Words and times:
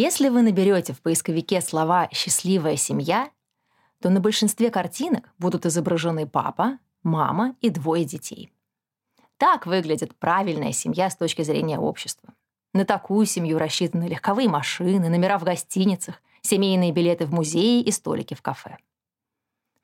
Если 0.00 0.28
вы 0.28 0.42
наберете 0.42 0.92
в 0.92 1.02
поисковике 1.02 1.60
слова 1.60 2.08
«счастливая 2.12 2.76
семья», 2.76 3.30
то 4.00 4.10
на 4.10 4.20
большинстве 4.20 4.70
картинок 4.70 5.28
будут 5.38 5.66
изображены 5.66 6.24
папа, 6.24 6.78
мама 7.02 7.56
и 7.60 7.68
двое 7.68 8.04
детей. 8.04 8.52
Так 9.38 9.66
выглядит 9.66 10.14
правильная 10.16 10.70
семья 10.70 11.10
с 11.10 11.16
точки 11.16 11.42
зрения 11.42 11.80
общества. 11.80 12.32
На 12.74 12.84
такую 12.84 13.26
семью 13.26 13.58
рассчитаны 13.58 14.04
легковые 14.04 14.48
машины, 14.48 15.08
номера 15.08 15.38
в 15.38 15.44
гостиницах, 15.44 16.22
семейные 16.42 16.92
билеты 16.92 17.26
в 17.26 17.32
музеи 17.32 17.82
и 17.82 17.90
столики 17.90 18.34
в 18.34 18.42
кафе. 18.42 18.76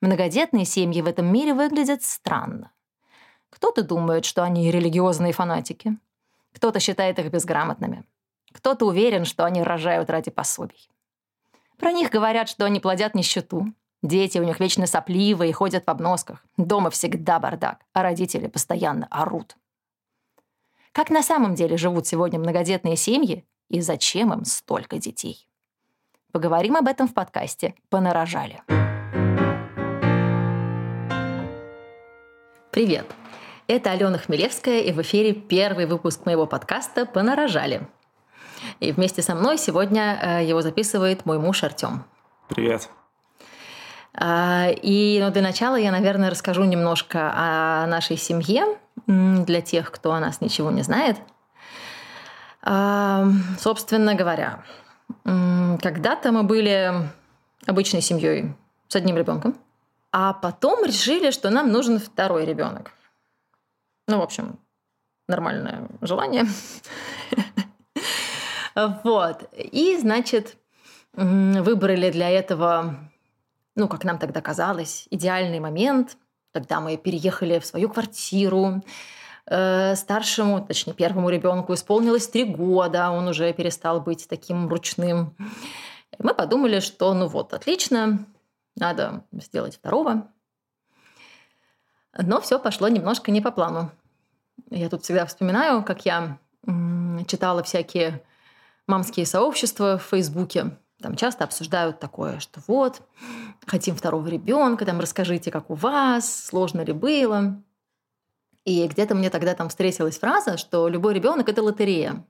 Многодетные 0.01 0.65
семьи 0.65 1.01
в 1.01 1.07
этом 1.07 1.25
мире 1.25 1.53
выглядят 1.53 2.03
странно. 2.03 2.71
Кто-то 3.49 3.83
думает, 3.83 4.25
что 4.25 4.43
они 4.43 4.69
религиозные 4.69 5.33
фанатики, 5.33 5.97
кто-то 6.53 6.79
считает 6.79 7.17
их 7.19 7.31
безграмотными, 7.31 8.03
кто-то 8.51 8.85
уверен, 8.85 9.25
что 9.25 9.45
они 9.45 9.63
рожают 9.63 10.09
ради 10.09 10.31
пособий. 10.31 10.89
Про 11.77 11.91
них 11.91 12.09
говорят, 12.09 12.49
что 12.49 12.65
они 12.65 12.79
плодят 12.79 13.15
нищету. 13.15 13.73
Дети 14.01 14.37
у 14.37 14.43
них 14.43 14.59
вечно 14.59 14.85
сопливые 14.85 15.49
и 15.49 15.53
ходят 15.53 15.85
в 15.85 15.89
обносках. 15.89 16.45
Дома 16.57 16.89
всегда 16.89 17.39
бардак, 17.39 17.83
а 17.93 18.03
родители 18.03 18.47
постоянно 18.47 19.07
орут. 19.09 19.57
Как 20.95 21.09
на 21.09 21.23
самом 21.23 21.55
деле 21.55 21.75
живут 21.75 22.07
сегодня 22.07 22.39
многодетные 22.39 22.95
семьи 22.95 23.45
и 23.69 23.81
зачем 23.81 24.31
им 24.31 24.45
столько 24.45 24.97
детей? 24.97 25.49
Поговорим 26.31 26.77
об 26.77 26.87
этом 26.87 27.09
в 27.09 27.13
подкасте 27.13 27.75
«Понарожали». 27.89 28.61
Привет! 32.71 33.05
Это 33.67 33.91
Алена 33.91 34.17
Хмелевская, 34.17 34.79
и 34.79 34.93
в 34.93 35.01
эфире 35.01 35.33
первый 35.33 35.85
выпуск 35.85 36.25
моего 36.25 36.45
подкаста 36.45 37.05
«Понарожали». 37.05 37.85
И 38.79 38.93
вместе 38.93 39.21
со 39.21 39.35
мной 39.35 39.57
сегодня 39.57 40.17
э, 40.21 40.45
его 40.45 40.61
записывает 40.61 41.25
мой 41.25 41.39
муж 41.39 41.61
Артем. 41.65 42.05
Привет. 42.47 42.89
А, 44.13 44.69
и 44.69 45.19
ну, 45.21 45.29
для 45.29 45.41
начала 45.41 45.75
я, 45.75 45.91
наверное, 45.91 46.29
расскажу 46.29 46.63
немножко 46.63 47.33
о 47.35 47.85
нашей 47.87 48.15
семье 48.15 48.77
для 49.07 49.61
тех, 49.61 49.91
кто 49.91 50.13
о 50.13 50.19
нас 50.19 50.41
ничего 50.41 50.71
не 50.71 50.83
знает. 50.83 51.17
Собственно 53.59 54.15
говоря, 54.15 54.63
когда-то 55.23 56.31
мы 56.31 56.43
были 56.43 56.93
обычной 57.67 58.01
семьей 58.01 58.55
с 58.87 58.95
одним 58.95 59.17
ребенком, 59.17 59.55
а 60.11 60.33
потом 60.33 60.83
решили, 60.85 61.31
что 61.31 61.49
нам 61.49 61.71
нужен 61.71 61.99
второй 61.99 62.45
ребенок. 62.45 62.91
Ну, 64.07 64.19
в 64.19 64.21
общем, 64.21 64.59
нормальное 65.27 65.87
желание. 66.01 66.45
Вот. 69.05 69.49
И, 69.53 69.97
значит, 69.97 70.57
выбрали 71.13 72.11
для 72.11 72.29
этого, 72.29 73.09
ну, 73.75 73.87
как 73.87 74.03
нам 74.03 74.17
тогда 74.17 74.41
казалось, 74.41 75.07
идеальный 75.11 75.61
момент, 75.61 76.17
когда 76.55 76.79
мы 76.79 76.95
переехали 76.95 77.59
в 77.59 77.65
свою 77.65 77.89
квартиру. 77.89 78.81
Э, 79.45 79.93
старшему, 79.97 80.65
точнее, 80.65 80.93
первому 80.93 81.29
ребенку 81.29 81.73
исполнилось 81.73 82.29
три 82.29 82.45
года, 82.45 83.11
он 83.11 83.27
уже 83.27 83.51
перестал 83.51 83.99
быть 83.99 84.25
таким 84.29 84.69
ручным. 84.69 85.35
Мы 86.17 86.33
подумали, 86.33 86.79
что, 86.79 87.13
ну 87.13 87.27
вот, 87.27 87.53
отлично, 87.53 88.25
надо 88.77 89.25
сделать 89.33 89.75
второго. 89.75 90.29
Но 92.17 92.39
все 92.39 92.57
пошло 92.57 92.87
немножко 92.87 93.31
не 93.31 93.41
по 93.41 93.51
плану. 93.51 93.91
Я 94.69 94.89
тут 94.89 95.03
всегда 95.03 95.25
вспоминаю, 95.25 95.83
как 95.83 96.05
я 96.05 96.37
читала 97.27 97.63
всякие 97.63 98.23
мамские 98.87 99.25
сообщества 99.25 99.97
в 99.97 100.03
Фейсбуке. 100.03 100.77
Там 101.05 101.15
часто 101.15 101.43
обсуждают 101.43 101.99
такое, 101.99 102.39
что 102.39 102.61
вот, 102.65 103.03
хотим 103.67 103.95
второго 103.95 104.27
ребенка, 104.27 104.87
там 104.87 104.99
расскажите, 104.99 105.51
как 105.51 105.69
у 105.69 105.75
вас, 105.75 106.45
сложно 106.45 106.81
ли 106.81 106.93
было. 106.93 107.61
И 108.63 108.87
где-то 108.87 109.13
мне 109.13 109.29
тогда 109.29 109.53
там 109.53 109.69
встретилась 109.69 110.17
фраза, 110.17 110.57
что 110.57 110.87
любой 110.87 111.13
ребенок 111.13 111.47
это 111.47 111.61
лотерея. 111.61 112.25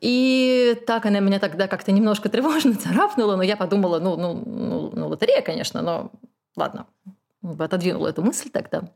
И 0.00 0.82
так 0.86 1.04
она 1.04 1.20
меня 1.20 1.38
тогда 1.38 1.68
как-то 1.68 1.92
немножко 1.92 2.30
тревожно 2.30 2.72
царапнула, 2.82 3.36
но 3.36 3.42
я 3.42 3.58
подумала, 3.58 3.98
ну, 3.98 4.16
ну, 4.16 4.42
ну, 4.46 4.90
ну 4.94 5.08
лотерея, 5.08 5.42
конечно, 5.42 5.82
но 5.82 6.12
ладно, 6.56 6.86
отодвинула 7.42 8.08
эту 8.08 8.22
мысль 8.22 8.48
тогда. 8.48 8.88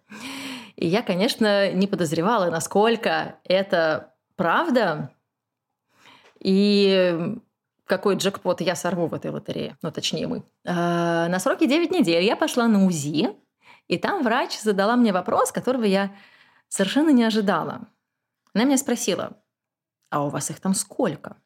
И 0.74 0.86
я, 0.86 1.02
конечно, 1.02 1.70
не 1.70 1.86
подозревала, 1.86 2.48
насколько 2.48 3.34
это 3.44 4.14
правда, 4.36 5.10
и 6.40 7.36
какой 7.86 8.16
джекпот 8.16 8.60
я 8.60 8.74
сорву 8.74 9.06
в 9.06 9.14
этой 9.14 9.30
лотерее, 9.30 9.76
ну, 9.82 9.90
точнее, 9.90 10.26
мы. 10.26 10.44
А, 10.66 11.28
на 11.28 11.38
сроке 11.38 11.66
9 11.66 11.90
недель 11.90 12.24
я 12.24 12.36
пошла 12.36 12.66
на 12.68 12.84
УЗИ, 12.84 13.30
и 13.88 13.98
там 13.98 14.22
врач 14.22 14.58
задала 14.60 14.96
мне 14.96 15.12
вопрос, 15.12 15.52
которого 15.52 15.84
я 15.84 16.14
совершенно 16.68 17.10
не 17.10 17.24
ожидала. 17.24 17.88
Она 18.52 18.64
меня 18.64 18.76
спросила, 18.76 19.36
а 20.10 20.24
у 20.24 20.28
вас 20.28 20.50
их 20.50 20.60
там 20.60 20.74
сколько? 20.74 21.36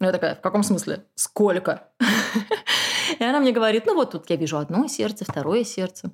Я 0.00 0.12
такая, 0.12 0.34
в 0.34 0.40
каком 0.40 0.62
смысле? 0.62 1.06
Сколько? 1.14 1.92
И 3.18 3.22
она 3.22 3.40
мне 3.40 3.52
говорит, 3.52 3.84
ну 3.86 3.94
вот 3.94 4.12
тут 4.12 4.30
я 4.30 4.36
вижу 4.36 4.56
одно 4.56 4.86
сердце, 4.88 5.24
второе 5.24 5.64
сердце. 5.64 6.10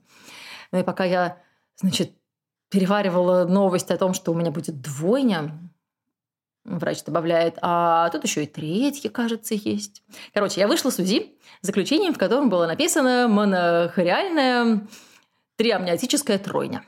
Ну 0.72 0.80
и 0.80 0.82
пока 0.82 1.04
я, 1.04 1.40
значит, 1.76 2.12
переваривала 2.68 3.44
новость 3.44 3.90
о 3.90 3.96
том, 3.96 4.14
что 4.14 4.32
у 4.32 4.34
меня 4.34 4.50
будет 4.50 4.80
двойня, 4.80 5.65
Врач 6.66 7.04
добавляет, 7.04 7.58
а 7.62 8.10
тут 8.10 8.24
еще 8.24 8.42
и 8.42 8.46
третья, 8.46 9.08
кажется, 9.08 9.54
есть. 9.54 10.02
Короче, 10.34 10.60
я 10.60 10.66
вышла 10.66 10.90
с 10.90 10.98
УЗИ 10.98 11.36
заключением, 11.62 12.12
в 12.12 12.18
котором 12.18 12.48
было 12.48 12.66
написано 12.66 13.28
монохориальная 13.28 14.84
триамниотическая 15.54 16.38
тройня. 16.38 16.82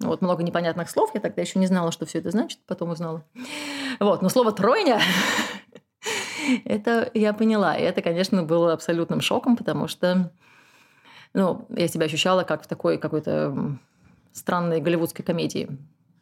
Вот 0.00 0.22
много 0.22 0.42
непонятных 0.42 0.88
слов, 0.88 1.10
я 1.12 1.20
тогда 1.20 1.42
еще 1.42 1.58
не 1.58 1.66
знала, 1.66 1.92
что 1.92 2.06
все 2.06 2.20
это 2.20 2.30
значит, 2.30 2.60
потом 2.66 2.90
узнала. 2.90 3.22
Вот, 4.00 4.22
но 4.22 4.30
слово 4.30 4.52
тройня 4.52 4.98
это 6.64 7.10
я 7.12 7.34
поняла. 7.34 7.76
И 7.76 7.82
это, 7.82 8.00
конечно, 8.00 8.42
было 8.42 8.72
абсолютным 8.72 9.20
шоком, 9.20 9.58
потому 9.58 9.88
что 9.88 10.32
ну, 11.34 11.66
я 11.68 11.86
себя 11.86 12.06
ощущала 12.06 12.44
как 12.44 12.62
в 12.62 12.66
такой 12.66 12.96
какой-то 12.96 13.78
странной 14.32 14.80
голливудской 14.80 15.22
комедии. 15.22 15.68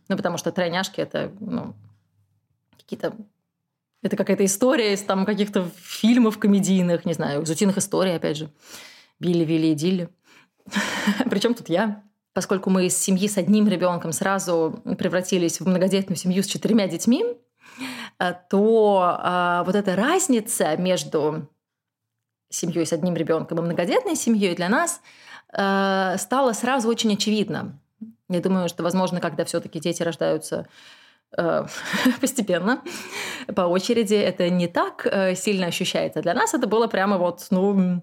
Ну, 0.09 0.17
потому 0.17 0.39
что 0.39 0.51
тройняшки 0.51 1.01
это 1.01 1.31
ну, 1.39 1.75
какие-то 2.81 3.15
это 4.03 4.17
какая-то 4.17 4.45
история 4.45 4.95
из 4.95 5.03
там 5.03 5.27
каких-то 5.27 5.69
фильмов 5.77 6.39
комедийных, 6.39 7.05
не 7.05 7.13
знаю, 7.13 7.43
из 7.43 7.51
утиных 7.51 7.77
историй, 7.77 8.17
опять 8.17 8.39
же. 8.39 8.51
Билли, 9.19 9.45
Вилли 9.45 9.69
и 9.69 9.75
Дилли. 9.75 10.09
Причем 11.31 11.55
тут 11.55 11.69
я? 11.69 12.03
Поскольку 12.33 12.71
мы 12.71 12.87
из 12.87 12.97
семьи 12.97 13.29
с 13.29 13.37
одним 13.37 13.69
ребенком 13.69 14.13
сразу 14.13 14.81
превратились 14.99 15.61
в 15.61 15.67
многодетную 15.67 16.17
семью 16.17 16.43
с 16.43 16.47
четырьмя 16.47 16.87
детьми, 16.87 17.25
э, 18.19 18.35
то 18.49 19.19
а, 19.19 19.65
вот 19.65 19.75
эта 19.75 19.97
разница 19.97 20.77
между 20.77 21.49
семьей 22.49 22.87
с 22.87 22.93
одним 22.93 23.17
ребенком 23.17 23.59
и 23.59 23.63
многодетной 23.63 24.17
семьей 24.17 24.55
для 24.55 24.69
нас 24.69 25.03
а, 25.53 26.17
стала 26.19 26.53
сразу 26.53 26.89
очень 26.89 27.13
очевидна. 27.13 27.79
Я 28.29 28.41
думаю, 28.41 28.69
что, 28.69 28.83
возможно, 28.83 29.21
когда 29.21 29.45
все-таки 29.45 29.81
дети 29.81 30.03
рождаются 30.03 30.69
постепенно, 32.21 32.83
по 33.55 33.63
очереди. 33.63 34.15
Это 34.15 34.51
не 34.51 34.69
так 34.69 35.07
э, 35.07 35.35
сильно 35.35 35.67
ощущается. 35.67 36.23
Для 36.23 36.35
нас 36.35 36.55
это 36.55 36.67
было 36.67 36.87
прямо 36.87 37.19
вот, 37.19 37.47
ну, 37.51 38.03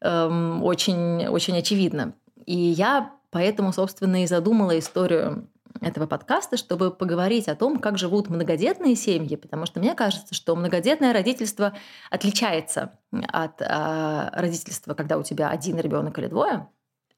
эм, 0.00 0.62
очень, 0.62 1.26
очень 1.28 1.58
очевидно. 1.58 2.14
И 2.46 2.56
я 2.56 3.12
поэтому, 3.30 3.72
собственно, 3.72 4.22
и 4.22 4.26
задумала 4.26 4.78
историю 4.78 5.48
этого 5.80 6.06
подкаста, 6.06 6.56
чтобы 6.56 6.90
поговорить 6.90 7.48
о 7.48 7.54
том, 7.54 7.78
как 7.78 7.96
живут 7.96 8.28
многодетные 8.28 8.96
семьи, 8.96 9.36
потому 9.36 9.66
что 9.66 9.80
мне 9.80 9.94
кажется, 9.94 10.34
что 10.34 10.56
многодетное 10.56 11.12
родительство 11.12 11.72
отличается 12.10 12.98
от 13.28 13.62
э, 13.62 14.30
родительства, 14.32 14.94
когда 14.94 15.16
у 15.16 15.22
тебя 15.22 15.48
один 15.48 15.78
ребенок 15.78 16.18
или 16.18 16.26
двое. 16.26 16.68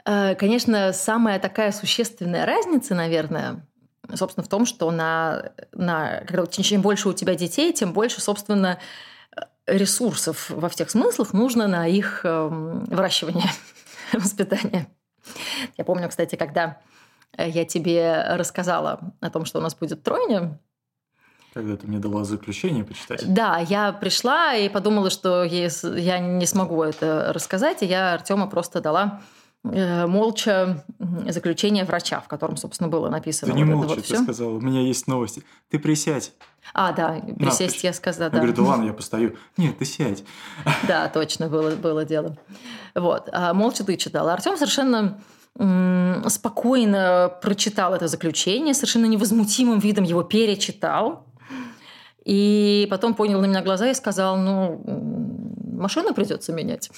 Э, 0.05 0.35
конечно, 0.35 0.93
самая 0.93 1.39
такая 1.39 1.73
существенная 1.73 2.47
разница, 2.47 2.95
наверное, 2.95 3.67
собственно, 4.15 4.45
в 4.45 4.49
том, 4.49 4.67
что 4.67 4.91
на, 4.91 5.53
на, 5.73 6.25
чем 6.49 6.83
больше 6.83 7.09
у 7.09 7.13
тебя 7.13 7.35
детей, 7.35 7.73
тем 7.73 7.93
больше, 7.93 8.21
собственно, 8.21 8.79
ресурсов 9.67 10.51
во 10.51 10.69
всех 10.69 10.91
смыслах 10.91 11.33
нужно 11.33 11.69
на 11.69 11.87
их 11.87 12.23
э, 12.25 12.49
выращивание, 12.49 13.51
воспитание. 14.13 14.89
Я 15.79 15.85
помню, 15.85 16.09
кстати, 16.09 16.37
когда 16.37 16.79
я 17.39 17.65
тебе 17.65 18.25
рассказала 18.31 19.15
о 19.21 19.31
том, 19.31 19.45
что 19.45 19.61
у 19.61 19.63
нас 19.63 19.75
будет 19.75 20.03
тройня, 20.03 20.59
Когда 21.55 21.77
ты 21.77 21.87
мне 21.87 21.99
дала 21.99 22.25
заключение 22.25 22.85
почитать. 22.85 23.33
Да, 23.33 23.59
я 23.59 23.93
пришла 23.93 24.55
и 24.55 24.69
подумала, 24.69 25.11
что 25.11 25.45
я 25.45 26.19
не 26.19 26.47
смогу 26.47 26.83
это 26.83 27.33
рассказать, 27.33 27.83
и 27.83 27.87
я 27.87 28.15
Артема 28.15 28.49
просто 28.49 28.81
дала 28.81 29.21
э, 29.21 29.42
молча 29.65 30.85
заключение 31.29 31.85
врача, 31.85 32.21
в 32.21 32.29
котором, 32.29 32.57
собственно, 32.57 32.89
было 32.89 33.09
написано. 33.09 33.53
Ты 33.53 33.57
не 33.57 33.65
вот 33.65 33.75
молча, 33.75 33.89
вот 33.89 33.97
ты 33.99 34.03
все. 34.03 34.23
сказала, 34.23 34.51
у 34.51 34.61
меня 34.61 34.81
есть 34.81 35.07
новости. 35.07 35.45
Ты 35.71 35.79
присядь. 35.79 36.33
А, 36.75 36.93
да, 36.93 37.21
присесть 37.39 37.83
На, 37.83 37.89
я 37.89 37.93
сказала, 37.93 38.31
да. 38.31 38.39
Я 38.39 38.43
говорю, 38.43 38.57
да 38.57 38.63
ладно, 38.69 38.85
я 38.85 38.93
постою. 38.93 39.37
Нет, 39.57 39.79
ты 39.79 39.85
сядь. 39.85 40.25
Да, 40.89 41.09
точно, 41.09 41.49
было, 41.49 41.71
было 41.77 42.05
дело. 42.05 42.37
Вот, 42.95 43.29
а 43.33 43.55
молча 43.55 43.85
ты 43.85 43.97
читала. 43.97 44.33
Артем 44.33 44.57
совершенно 44.57 45.21
спокойно 46.29 47.31
прочитал 47.43 47.95
это 47.95 48.09
заключение, 48.09 48.73
совершенно 48.73 49.05
невозмутимым 49.05 49.81
видом 49.81 50.05
его 50.05 50.23
перечитал. 50.23 51.27
И 52.25 52.87
потом 52.91 53.15
понял 53.15 53.41
на 53.41 53.47
меня 53.47 53.63
глаза 53.63 53.91
и 53.91 53.95
сказал, 53.95 54.39
ну, 54.39 54.83
машину 55.73 56.15
придется 56.15 56.53
менять. 56.53 56.91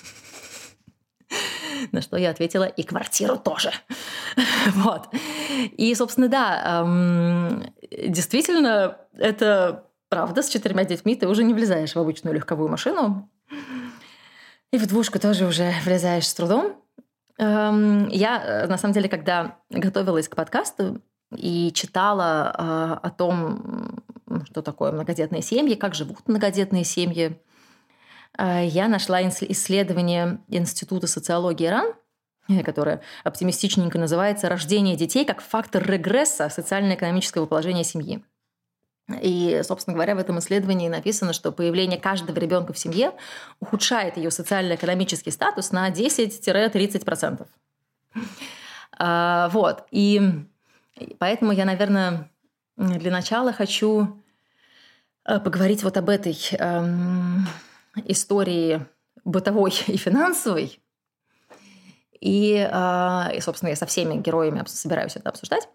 На 1.92 2.00
что 2.00 2.16
я 2.16 2.30
ответила, 2.30 2.64
и 2.64 2.82
квартиру 2.82 3.36
тоже. 3.36 3.72
вот. 4.74 5.08
И, 5.76 5.94
собственно, 5.94 6.28
да, 6.28 6.84
действительно, 8.06 8.98
это 9.16 9.84
правда, 10.08 10.42
с 10.42 10.48
четырьмя 10.48 10.84
детьми 10.84 11.16
ты 11.16 11.26
уже 11.26 11.42
не 11.44 11.54
влезаешь 11.54 11.94
в 11.94 11.98
обычную 11.98 12.34
легковую 12.34 12.68
машину. 12.68 13.28
И 14.72 14.78
в 14.78 14.86
двушку 14.86 15.18
тоже 15.18 15.46
уже 15.46 15.72
влезаешь 15.84 16.26
с 16.26 16.34
трудом. 16.34 16.76
Я, 17.38 18.66
на 18.68 18.78
самом 18.78 18.94
деле, 18.94 19.08
когда 19.08 19.58
готовилась 19.70 20.28
к 20.28 20.36
подкасту 20.36 21.00
и 21.36 21.72
читала 21.72 22.54
а, 22.56 23.00
о 23.02 23.10
том, 23.10 24.02
что 24.46 24.62
такое 24.62 24.92
многодетные 24.92 25.42
семьи, 25.42 25.74
как 25.74 25.94
живут 25.94 26.28
многодетные 26.28 26.84
семьи. 26.84 27.40
А, 28.36 28.60
я 28.62 28.88
нашла 28.88 29.22
исследование 29.22 30.38
Института 30.48 31.06
социологии 31.06 31.66
РАН, 31.66 31.94
э, 32.48 32.62
которое 32.62 33.00
оптимистичненько 33.22 33.98
называется 33.98 34.48
«Рождение 34.48 34.96
детей 34.96 35.24
как 35.24 35.40
фактор 35.40 35.88
регресса 35.88 36.48
социально-экономического 36.48 37.46
положения 37.46 37.84
семьи». 37.84 38.22
И, 39.20 39.60
собственно 39.64 39.94
говоря, 39.94 40.14
в 40.14 40.18
этом 40.18 40.38
исследовании 40.38 40.88
написано, 40.88 41.34
что 41.34 41.52
появление 41.52 42.00
каждого 42.00 42.38
ребенка 42.38 42.72
в 42.72 42.78
семье 42.78 43.12
ухудшает 43.60 44.16
ее 44.16 44.30
социально-экономический 44.30 45.30
статус 45.30 45.72
на 45.72 45.90
10-30%. 45.90 47.46
А, 48.96 49.50
вот. 49.50 49.84
И 49.90 50.22
поэтому 51.18 51.52
я, 51.52 51.66
наверное, 51.66 52.30
для 52.76 53.10
начала 53.10 53.52
хочу 53.52 54.22
э, 55.26 55.38
поговорить 55.38 55.82
вот 55.82 55.98
об 55.98 56.08
этой 56.08 56.38
эм, 56.52 57.46
истории 58.06 58.86
бытовой 59.24 59.72
и 59.86 59.96
финансовой. 59.96 60.80
И, 62.20 62.54
э, 62.56 63.36
и, 63.36 63.40
собственно, 63.40 63.70
я 63.70 63.76
со 63.76 63.86
всеми 63.86 64.20
героями 64.20 64.62
собираюсь 64.66 65.16
это 65.16 65.28
обсуждать. 65.28 65.68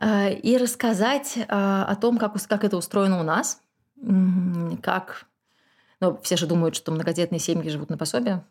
Э, 0.00 0.32
и 0.32 0.56
рассказать 0.56 1.36
э, 1.36 1.44
о 1.48 1.94
том, 1.96 2.18
как, 2.18 2.34
как 2.46 2.64
это 2.64 2.76
устроено 2.76 3.20
у 3.20 3.24
нас, 3.24 3.60
как... 4.82 5.26
Ну, 6.00 6.18
все 6.22 6.38
же 6.38 6.46
думают, 6.46 6.74
что 6.74 6.92
многодетные 6.92 7.38
семьи 7.40 7.68
живут 7.68 7.90
на 7.90 7.98
пособие. 7.98 8.42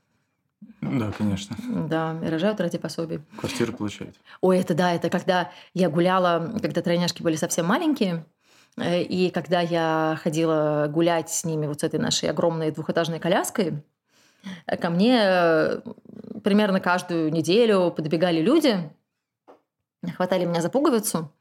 Да, 0.82 1.12
конечно. 1.12 1.56
Да, 1.90 2.20
и 2.24 2.30
рожают 2.30 2.60
ради 2.60 2.78
пособий. 2.78 3.22
Квартиру 3.38 3.74
получают. 3.74 4.16
Ой, 4.42 4.60
это 4.60 4.76
да, 4.76 4.94
это 4.94 5.10
когда 5.10 5.52
я 5.74 5.90
гуляла, 5.90 6.54
когда 6.62 6.82
тройняшки 6.82 7.24
были 7.24 7.38
совсем 7.38 7.66
маленькие, 7.66 8.26
и 8.82 9.30
когда 9.32 9.62
я 9.62 10.20
ходила 10.22 10.88
гулять 10.90 11.30
с 11.30 11.44
ними 11.44 11.68
вот 11.68 11.82
с 11.82 11.84
этой 11.84 12.00
нашей 12.00 12.30
огромной 12.30 12.72
двухэтажной 12.72 13.20
коляской, 13.20 13.84
э, 14.66 14.78
ко 14.78 14.90
мне 14.90 15.20
э, 15.22 15.82
примерно 16.44 16.80
каждую 16.80 17.32
неделю 17.32 17.92
подбегали 17.92 18.42
люди, 18.42 18.90
хватали 20.16 20.46
меня 20.46 20.62
за 20.62 20.70
пуговицу 20.70 21.32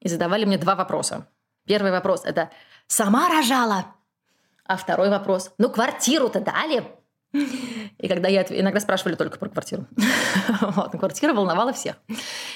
и 0.00 0.08
задавали 0.08 0.44
мне 0.44 0.58
два 0.58 0.74
вопроса. 0.74 1.26
Первый 1.66 1.92
вопрос– 1.92 2.22
это 2.24 2.50
«Сама 2.86 3.28
рожала?» 3.28 3.86
А 4.64 4.76
второй 4.76 5.10
вопрос– 5.10 5.52
«Ну, 5.58 5.70
квартиру-то 5.70 6.40
дали?» 6.40 6.84
И 7.32 8.08
когда 8.08 8.28
я 8.28 8.42
иногда 8.42 8.80
спрашивали 8.80 9.14
только 9.14 9.38
про 9.38 9.48
квартиру. 9.48 9.86
вот, 10.60 10.92
квартира 10.92 11.32
волновала 11.32 11.72
всех. 11.72 11.96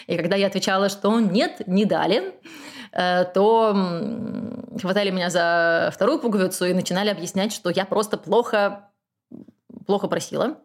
И 0.06 0.16
когда 0.16 0.36
я 0.36 0.48
отвечала, 0.48 0.88
что 0.88 1.18
нет, 1.18 1.66
не 1.66 1.86
дали, 1.86 2.18
э, 2.18 2.32
то 2.96 3.76
хватали 4.81 5.10
меня 5.10 5.28
за 5.28 5.90
вторую 5.93 6.19
пуговицу 6.19 6.64
и 6.64 6.72
начинали 6.72 7.10
объяснять, 7.10 7.52
что 7.52 7.69
я 7.69 7.84
просто 7.84 8.16
плохо, 8.16 8.88
плохо 9.87 10.08
просила. 10.08 10.56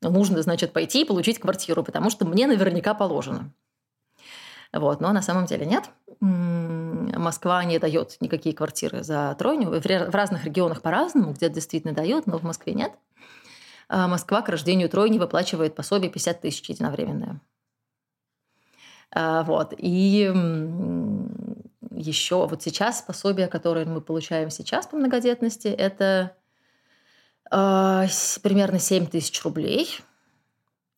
Нужно, 0.00 0.42
значит, 0.42 0.72
пойти 0.72 1.02
и 1.02 1.04
получить 1.04 1.40
квартиру, 1.40 1.82
потому 1.82 2.10
что 2.10 2.24
мне 2.24 2.46
наверняка 2.46 2.94
положено. 2.94 3.52
Вот, 4.72 5.00
но 5.00 5.12
на 5.12 5.22
самом 5.22 5.46
деле 5.46 5.66
нет. 5.66 5.90
Москва 6.20 7.62
не 7.64 7.78
дает 7.78 8.16
никакие 8.20 8.54
квартиры 8.54 9.02
за 9.02 9.34
тройню. 9.38 9.68
В 9.68 10.14
разных 10.14 10.44
регионах 10.44 10.82
по-разному, 10.82 11.32
где 11.32 11.48
действительно 11.50 11.92
дает, 11.92 12.26
но 12.26 12.38
в 12.38 12.42
Москве 12.42 12.74
нет. 12.74 12.92
А 13.88 14.06
Москва 14.08 14.40
к 14.40 14.48
рождению 14.48 14.88
тройни 14.88 15.18
выплачивает 15.18 15.74
пособие 15.74 16.10
50 16.10 16.40
тысяч 16.40 16.68
единовременное. 16.70 17.40
А, 19.10 19.42
вот. 19.42 19.74
И 19.76 20.32
еще 21.94 22.46
вот 22.46 22.62
сейчас 22.62 23.02
пособие, 23.02 23.48
которое 23.48 23.84
мы 23.86 24.00
получаем 24.00 24.50
сейчас 24.50 24.86
по 24.86 24.96
многодетности, 24.96 25.68
это 25.68 26.36
э, 27.50 28.06
примерно 28.42 28.78
7 28.78 29.06
тысяч 29.06 29.42
рублей 29.42 29.88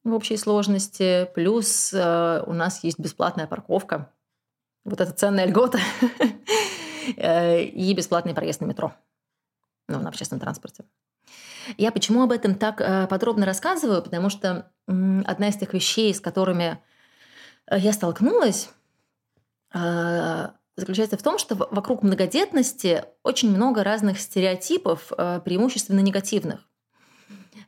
в 0.05 0.12
общей 0.14 0.37
сложности. 0.37 1.29
Плюс 1.35 1.93
э, 1.93 2.43
у 2.46 2.52
нас 2.52 2.85
есть 2.85 2.99
бесплатная 2.99 3.46
парковка. 3.46 4.11
Вот 4.85 5.00
это 5.00 5.12
ценная 5.12 5.46
льгота. 5.46 5.79
Э, 7.19 7.62
и 7.62 7.93
бесплатный 7.93 8.32
проезд 8.32 8.62
на 8.62 8.64
метро. 8.64 8.94
Ну, 9.88 10.00
на 10.00 10.08
общественном 10.08 10.41
транспорте. 10.41 10.85
Я 11.76 11.93
почему 11.93 12.23
об 12.23 12.32
этом 12.32 12.55
так 12.55 12.81
э, 12.81 13.06
подробно 13.06 13.46
рассказываю? 13.46 14.02
Потому 14.02 14.31
что 14.31 14.70
одна 14.87 15.49
из 15.49 15.56
тех 15.56 15.73
вещей, 15.73 16.14
с 16.14 16.20
которыми 16.20 16.79
э, 17.67 17.79
я 17.79 17.93
столкнулась, 17.93 18.70
э, 19.75 20.49
заключается 20.76 21.16
в 21.16 21.22
том, 21.22 21.38
что 21.38 21.54
вокруг 21.54 22.02
многодетности 22.02 23.04
очень 23.22 23.50
много 23.50 23.84
разных 23.84 24.18
стереотипов, 24.20 25.08
преимущественно 25.44 26.00
негативных. 26.00 26.69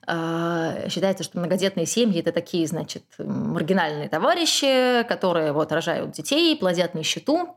Считается, 0.02 1.24
что 1.24 1.38
многодетные 1.38 1.86
семьи– 1.86 2.20
это 2.20 2.32
такие, 2.32 2.66
значит, 2.66 3.04
маргинальные 3.18 4.08
товарищи, 4.08 5.04
которые 5.08 5.52
вот 5.52 5.72
рожают 5.72 6.12
детей, 6.12 6.56
плодят 6.56 6.94
нищету, 6.94 7.56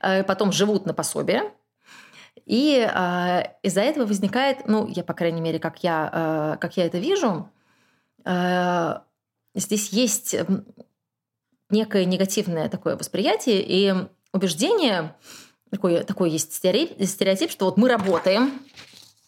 потом 0.00 0.52
живут 0.52 0.86
на 0.86 0.94
пособие, 0.94 1.52
и 2.48 2.78
э, 2.90 3.42
из-за 3.62 3.82
этого 3.82 4.06
возникает, 4.06 4.66
ну, 4.66 4.86
я, 4.88 5.04
по 5.04 5.12
крайней 5.12 5.42
мере, 5.42 5.58
как 5.58 5.84
я, 5.84 6.54
э, 6.54 6.58
как 6.58 6.78
я 6.78 6.86
это 6.86 6.96
вижу, 6.96 7.50
э, 8.24 8.94
здесь 9.54 9.90
есть 9.90 10.34
некое 11.68 12.06
негативное 12.06 12.70
такое 12.70 12.96
восприятие 12.96 13.62
и 13.62 13.94
убеждение, 14.32 15.14
такой, 15.70 16.04
такой 16.04 16.30
есть 16.30 16.54
стереотип, 16.54 17.50
что 17.50 17.66
вот 17.66 17.76
мы 17.76 17.88
работаем, 17.88 18.60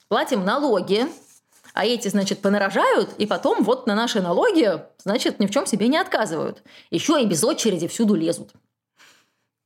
платим 0.09 0.45
налоги, 0.45 1.07
а 1.73 1.87
эти, 1.87 2.09
значит, 2.09 2.41
понарожают, 2.41 3.15
и 3.19 3.27
потом 3.27 3.63
вот 3.63 3.87
на 3.87 3.95
наши 3.95 4.21
налоги, 4.21 4.83
значит, 4.99 5.39
ни 5.39 5.47
в 5.47 5.51
чем 5.51 5.67
себе 5.67 5.89
не 5.89 5.99
отказывают. 5.99 6.63
Еще 6.91 7.23
и 7.23 7.27
без 7.27 7.45
очереди 7.45 7.87
всюду 7.87 8.15
лезут 8.15 8.53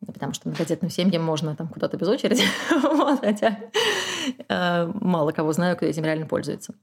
потому 0.07 0.33
что 0.33 0.49
многодетным 0.49 0.91
семьям 0.91 1.23
можно 1.23 1.57
там 1.57 1.69
куда-то 1.69 1.97
без 1.97 2.09
очереди, 2.09 2.45
вот, 2.83 3.21
хотя 3.21 3.59
э, 4.49 4.87
мало 5.01 5.33
кого 5.33 5.53
знаю, 5.53 5.77
кто 5.77 5.87
этим 5.87 6.05
реально 6.05 6.27
пользуется. 6.27 6.75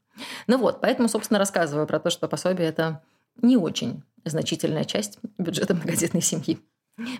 Ну 0.47 0.57
вот, 0.57 0.81
поэтому, 0.81 1.07
собственно, 1.07 1.39
рассказываю 1.39 1.87
про 1.87 1.99
то, 1.99 2.09
что 2.09 2.27
пособие– 2.27 2.67
это 2.69 3.01
не 3.41 3.57
очень 3.57 4.03
значительная 4.25 4.83
часть 4.83 5.19
бюджета 5.37 5.73
многодетной 5.75 6.21
семьи. 6.21 6.59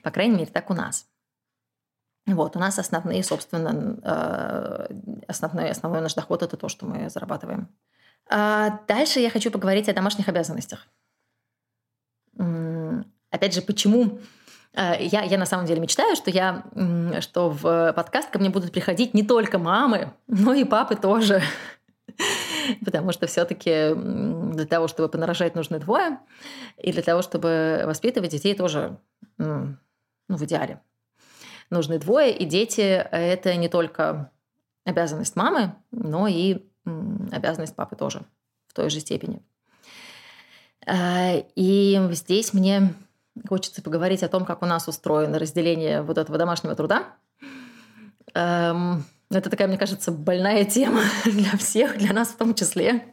По 0.03 0.11
крайней 0.11 0.35
мере, 0.35 0.51
так 0.51 0.69
у 0.69 0.73
нас. 0.73 1.07
Вот, 2.27 2.55
у 2.55 2.59
нас 2.59 2.77
основные, 2.79 3.23
собственно, 3.23 3.99
э, 4.03 4.87
основной, 5.27 5.71
основной 5.71 6.01
наш 6.01 6.13
доход– 6.13 6.43
это 6.43 6.55
то, 6.55 6.69
что 6.69 6.85
мы 6.85 7.09
зарабатываем. 7.09 7.67
А 8.29 8.79
дальше 8.87 9.19
я 9.19 9.29
хочу 9.29 9.51
поговорить 9.51 9.89
о 9.89 9.93
домашних 9.93 10.29
обязанностях. 10.29 10.87
Опять 13.31 13.53
же, 13.53 13.61
почему 13.61 14.19
Э, 14.73 14.93
я, 14.99 15.23
я 15.23 15.37
на 15.37 15.45
самом 15.45 15.65
деле 15.65 15.81
мечтаю, 15.81 16.15
что, 16.15 16.29
я, 16.29 16.63
что 17.19 17.49
в 17.49 17.93
подкаст 17.93 18.29
ко 18.29 18.39
мне 18.39 18.49
будут 18.49 18.71
приходить 18.71 19.13
не 19.13 19.23
только 19.23 19.59
мамы, 19.59 20.13
но 20.27 20.53
и 20.53 20.63
папы 20.63 20.95
тоже. 20.95 21.41
Потому 22.85 23.11
что 23.11 23.27
все-таки 23.27 23.93
для 23.93 24.65
того, 24.65 24.87
чтобы 24.87 25.09
понарожать, 25.09 25.55
нужны 25.55 25.79
двое. 25.79 26.19
И 26.77 26.91
для 26.91 27.01
того, 27.01 27.21
чтобы 27.21 27.83
воспитывать 27.85 28.31
детей 28.31 28.55
тоже 28.55 28.97
ну, 29.37 29.77
в 30.27 30.43
идеале. 30.43 30.81
Нужны 31.71 31.97
двое, 31.97 32.35
и 32.35 32.45
дети– 32.45 32.81
это 33.11 33.55
не 33.55 33.69
только 33.69 34.31
обязанность 34.85 35.35
мамы, 35.35 35.75
но 35.91 36.27
и 36.27 36.65
обязанность 37.31 37.75
папы 37.75 37.95
тоже 37.95 38.23
в 38.67 38.73
той 38.73 38.89
же 38.89 38.99
степени. 38.99 39.41
А, 40.85 41.43
и 41.55 41.99
здесь 42.11 42.53
мне 42.53 42.93
хочется 43.47 43.81
поговорить 43.81 44.23
о 44.23 44.29
том, 44.29 44.45
как 44.45 44.61
у 44.61 44.65
нас 44.65 44.87
устроено 44.87 45.39
разделение 45.39 46.01
вот 46.01 46.17
этого 46.17 46.37
домашнего 46.37 46.75
труда. 46.75 47.05
Эм, 48.33 49.03
это 49.29 49.49
такая, 49.49 49.67
мне 49.67 49.77
кажется, 49.77 50.11
больная 50.11 50.65
тема 50.65 51.01
для 51.25 51.57
всех, 51.57 51.97
для 51.97 52.13
нас 52.13 52.29
в 52.29 52.37
том 52.37 52.53
числе. 52.55 53.05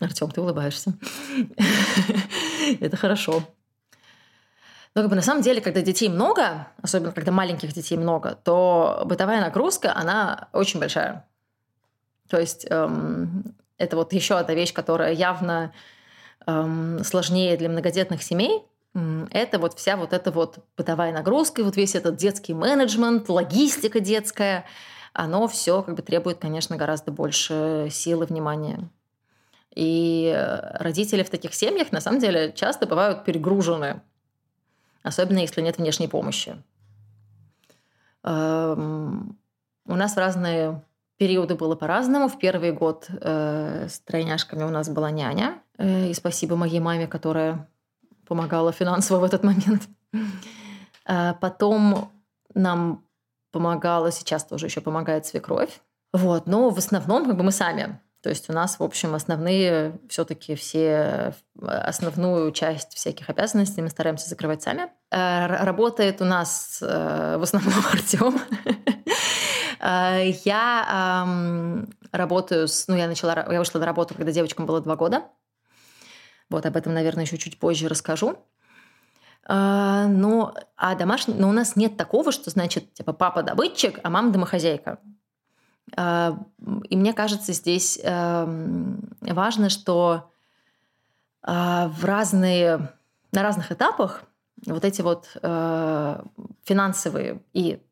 Артем, 0.00 0.30
ты 0.30 0.40
улыбаешься. 0.40 0.94
Это 2.80 2.96
хорошо. 2.96 3.44
Но 4.94 5.02
как 5.02 5.10
бы 5.10 5.16
на 5.16 5.22
самом 5.22 5.42
деле, 5.42 5.60
когда 5.60 5.80
детей 5.80 6.08
много, 6.08 6.68
особенно 6.80 7.12
когда 7.12 7.32
маленьких 7.32 7.72
детей 7.72 7.96
много, 7.96 8.38
то 8.44 9.02
бытовая 9.06 9.40
нагрузка, 9.40 9.94
она 9.94 10.48
очень 10.52 10.78
большая. 10.78 11.26
То 12.28 12.38
есть 12.38 12.66
эм, 12.70 13.56
это 13.76 13.96
вот 13.96 14.12
еще 14.12 14.36
одна 14.36 14.54
вещь, 14.54 14.72
которая 14.72 15.12
явно 15.12 15.72
эм, 16.46 17.02
сложнее 17.02 17.56
для 17.56 17.68
многодетных 17.68 18.22
семей. 18.22 18.62
Это 19.32 19.58
вот 19.58 19.76
вся 19.76 19.96
вот 19.96 20.12
эта 20.12 20.30
вот 20.30 20.60
бытовая 20.76 21.12
нагрузка, 21.12 21.64
вот 21.64 21.76
весь 21.76 21.96
этот 21.96 22.14
детский 22.14 22.54
менеджмент, 22.54 23.28
логистика 23.28 23.98
детская, 23.98 24.64
оно 25.12 25.48
все 25.48 25.82
как 25.82 25.96
бы 25.96 26.02
требует, 26.02 26.38
конечно, 26.38 26.76
гораздо 26.76 27.10
больше 27.10 27.88
силы, 27.90 28.26
внимания. 28.26 28.88
И 29.74 30.32
родители 30.78 31.24
в 31.24 31.30
таких 31.30 31.54
семьях 31.54 31.90
на 31.90 32.00
самом 32.00 32.20
деле 32.20 32.52
часто 32.54 32.86
бывают 32.86 33.24
перегружены 33.24 34.00
особенно 35.04 35.38
если 35.38 35.60
нет 35.60 35.78
внешней 35.78 36.08
помощи. 36.08 36.56
Эм, 38.24 39.38
у 39.86 39.94
нас 39.94 40.14
в 40.14 40.18
разные 40.18 40.82
периоды 41.16 41.54
было 41.54 41.76
по-разному. 41.76 42.28
В 42.28 42.38
первый 42.38 42.72
год 42.72 43.06
э, 43.08 43.86
с 43.88 44.00
тройняшками 44.00 44.64
у 44.64 44.70
нас 44.70 44.88
была 44.88 45.10
няня. 45.10 45.62
Э, 45.78 46.08
и 46.08 46.14
спасибо 46.14 46.56
моей 46.56 46.80
маме, 46.80 47.06
которая 47.06 47.68
помогала 48.26 48.72
финансово 48.72 49.20
в 49.20 49.24
этот 49.24 49.44
момент. 49.44 49.88
Э, 51.06 51.34
потом 51.40 52.10
нам 52.54 53.04
помогала, 53.52 54.10
сейчас 54.10 54.44
тоже 54.44 54.66
еще 54.66 54.80
помогает 54.80 55.26
свекровь. 55.26 55.80
Вот, 56.12 56.46
но 56.46 56.70
в 56.70 56.78
основном 56.78 57.26
как 57.26 57.36
бы 57.36 57.44
мы 57.44 57.52
сами 57.52 58.00
то 58.24 58.30
есть 58.30 58.48
у 58.48 58.54
нас, 58.54 58.78
в 58.78 58.82
общем, 58.82 59.14
основные 59.14 60.00
все-таки 60.08 60.54
все, 60.54 61.34
основную 61.60 62.52
часть 62.52 62.94
всяких 62.94 63.28
обязанностей 63.28 63.82
мы 63.82 63.90
стараемся 63.90 64.30
закрывать 64.30 64.62
сами. 64.62 64.88
Э, 65.10 65.62
работает 65.62 66.22
у 66.22 66.24
нас 66.24 66.78
э, 66.80 67.36
в 67.36 67.42
основном 67.42 67.74
Артем. 67.92 68.40
Э, 69.78 70.30
я 70.46 71.26
работаю 72.12 72.66
с... 72.66 72.88
Ну, 72.88 72.96
я 72.96 73.08
начала... 73.08 73.46
Я 73.52 73.58
вышла 73.58 73.78
на 73.78 73.84
работу, 73.84 74.14
когда 74.14 74.32
девочкам 74.32 74.64
было 74.64 74.80
два 74.80 74.96
года. 74.96 75.24
Вот 76.48 76.64
об 76.64 76.78
этом, 76.78 76.94
наверное, 76.94 77.24
еще 77.24 77.36
чуть 77.36 77.58
позже 77.58 77.88
расскажу. 77.88 78.38
Но, 79.46 80.54
а 80.78 80.94
домашний, 80.94 81.34
но 81.34 81.50
у 81.50 81.52
нас 81.52 81.76
нет 81.76 81.98
такого, 81.98 82.32
что 82.32 82.48
значит, 82.48 82.94
типа, 82.94 83.12
папа 83.12 83.42
добытчик, 83.42 84.00
а 84.02 84.08
мама 84.08 84.32
домохозяйка. 84.32 84.98
А, 85.96 86.38
и 86.88 86.96
мне 86.96 87.12
кажется, 87.12 87.52
здесь 87.52 87.98
эм, 88.02 89.16
важно, 89.20 89.68
что 89.68 90.30
а, 91.42 91.88
в 91.88 92.04
разные, 92.04 92.92
на 93.32 93.42
разных 93.42 93.70
этапах 93.70 94.24
вот 94.66 94.84
эти 94.84 95.02
вот 95.02 95.36
э, 95.42 96.22
финансовые 96.64 97.42
и 97.52 97.82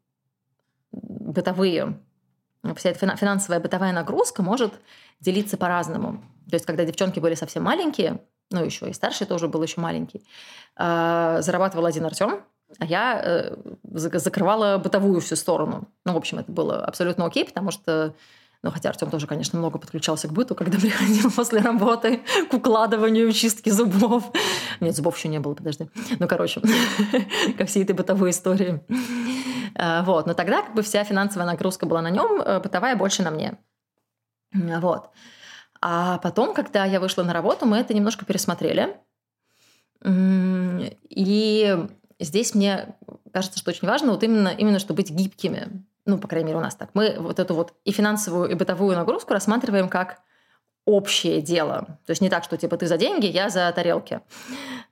бытовые, 0.92 1.98
вся 2.76 2.90
эта 2.90 3.16
финансовая 3.16 3.60
бытовая 3.60 3.92
нагрузка 3.92 4.42
может 4.42 4.72
делиться 5.20 5.56
по-разному. 5.56 6.22
То 6.48 6.56
есть, 6.56 6.66
когда 6.66 6.84
девчонки 6.84 7.20
были 7.20 7.34
совсем 7.34 7.64
маленькие, 7.64 8.20
ну, 8.50 8.64
еще 8.64 8.88
и 8.88 8.92
старший 8.92 9.26
тоже 9.26 9.48
был 9.48 9.62
еще 9.62 9.80
маленький, 9.80 10.24
а, 10.76 11.40
зарабатывал 11.42 11.86
один 11.86 12.06
Артем, 12.06 12.42
а 12.78 12.84
я 12.84 13.20
э, 13.22 13.56
закрывала 13.82 14.78
бытовую 14.78 15.20
всю 15.20 15.36
сторону. 15.36 15.88
Ну, 16.04 16.12
в 16.12 16.16
общем, 16.16 16.38
это 16.38 16.50
было 16.50 16.84
абсолютно 16.84 17.26
окей, 17.26 17.44
потому 17.44 17.70
что 17.70 18.14
ну, 18.62 18.70
хотя 18.70 18.90
Артем 18.90 19.10
тоже, 19.10 19.26
конечно, 19.26 19.58
много 19.58 19.78
подключался 19.78 20.28
к 20.28 20.32
быту, 20.32 20.54
когда 20.54 20.78
приходил 20.80 21.30
после 21.32 21.60
работы 21.60 22.22
к 22.48 22.54
укладыванию, 22.54 23.32
чистке 23.32 23.72
зубов. 23.72 24.30
Нет, 24.80 24.94
зубов 24.94 25.16
еще 25.16 25.28
не 25.28 25.40
было, 25.40 25.54
подожди. 25.54 25.88
Ну, 26.18 26.28
короче, 26.28 26.60
ко 27.58 27.66
всей 27.66 27.82
этой 27.82 27.92
бытовой 27.94 28.30
истории. 28.30 28.80
А, 29.74 30.02
вот. 30.04 30.26
Но 30.26 30.34
тогда 30.34 30.62
как 30.62 30.74
бы 30.74 30.82
вся 30.82 31.02
финансовая 31.02 31.46
нагрузка 31.46 31.86
была 31.86 32.02
на 32.02 32.10
нем, 32.10 32.40
э, 32.40 32.60
бытовая 32.60 32.94
больше 32.94 33.22
на 33.22 33.30
мне. 33.32 33.58
Вот. 34.52 35.10
А 35.80 36.18
потом, 36.18 36.54
когда 36.54 36.84
я 36.84 37.00
вышла 37.00 37.24
на 37.24 37.32
работу, 37.32 37.66
мы 37.66 37.78
это 37.78 37.94
немножко 37.94 38.24
пересмотрели. 38.24 38.96
И 40.04 41.86
здесь 42.22 42.54
мне 42.54 42.94
кажется, 43.32 43.58
что 43.58 43.70
очень 43.70 43.88
важно 43.88 44.12
вот 44.12 44.22
именно, 44.22 44.48
именно 44.48 44.78
что 44.78 44.94
быть 44.94 45.10
гибкими. 45.10 45.84
Ну, 46.04 46.18
по 46.18 46.28
крайней 46.28 46.48
мере, 46.48 46.58
у 46.58 46.62
нас 46.62 46.74
так. 46.74 46.90
Мы 46.94 47.16
вот 47.18 47.38
эту 47.38 47.54
вот 47.54 47.74
и 47.84 47.92
финансовую, 47.92 48.50
и 48.50 48.54
бытовую 48.54 48.96
нагрузку 48.96 49.32
рассматриваем 49.32 49.88
как 49.88 50.20
общее 50.84 51.40
дело. 51.40 51.98
То 52.06 52.10
есть 52.10 52.20
не 52.20 52.28
так, 52.28 52.44
что 52.44 52.56
типа 52.56 52.76
ты 52.76 52.86
за 52.86 52.96
деньги, 52.96 53.26
я 53.26 53.50
за 53.50 53.70
тарелки. 53.72 54.20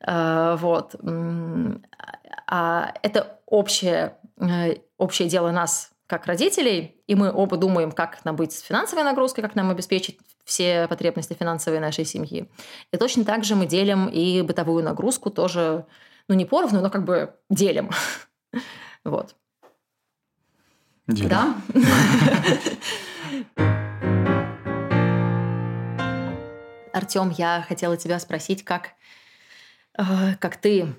А, 0.01 0.57
вот. 0.57 0.95
А 2.47 2.95
это 3.03 3.39
общее, 3.47 4.17
э, 4.41 4.77
общее 4.99 5.29
дело 5.29 5.51
нас 5.51 5.91
как 6.07 6.27
родителей, 6.27 6.97
и 7.07 7.15
мы 7.15 7.33
оба 7.33 7.57
думаем, 7.57 7.93
как 7.93 8.25
нам 8.25 8.35
быть 8.35 8.53
с 8.53 8.61
финансовой 8.61 9.05
нагрузкой, 9.05 9.43
как 9.43 9.55
нам 9.55 9.71
обеспечить 9.71 10.19
все 10.45 10.89
потребности 10.89 11.37
финансовые 11.39 11.81
нашей 11.81 12.05
семьи. 12.05 12.51
И 12.93 12.97
точно 12.97 13.25
так 13.25 13.45
же 13.45 13.55
мы 13.55 13.67
делим 13.67 14.09
и 14.09 14.43
бытовую 14.43 14.83
нагрузку 14.83 15.31
тоже 15.31 15.87
ну, 16.31 16.37
не 16.37 16.45
поровну, 16.45 16.81
но 16.81 16.91
как 16.91 17.05
бы 17.05 17.35
делим. 17.51 17.91
Вот. 19.03 19.35
Делим. 21.09 21.31
Да? 21.31 21.57
Артем, 26.93 27.31
я 27.31 27.65
хотела 27.67 27.97
тебя 27.97 28.21
спросить, 28.21 28.63
как, 28.63 28.91
э, 29.99 30.35
как 30.39 30.59
ты 30.59 30.93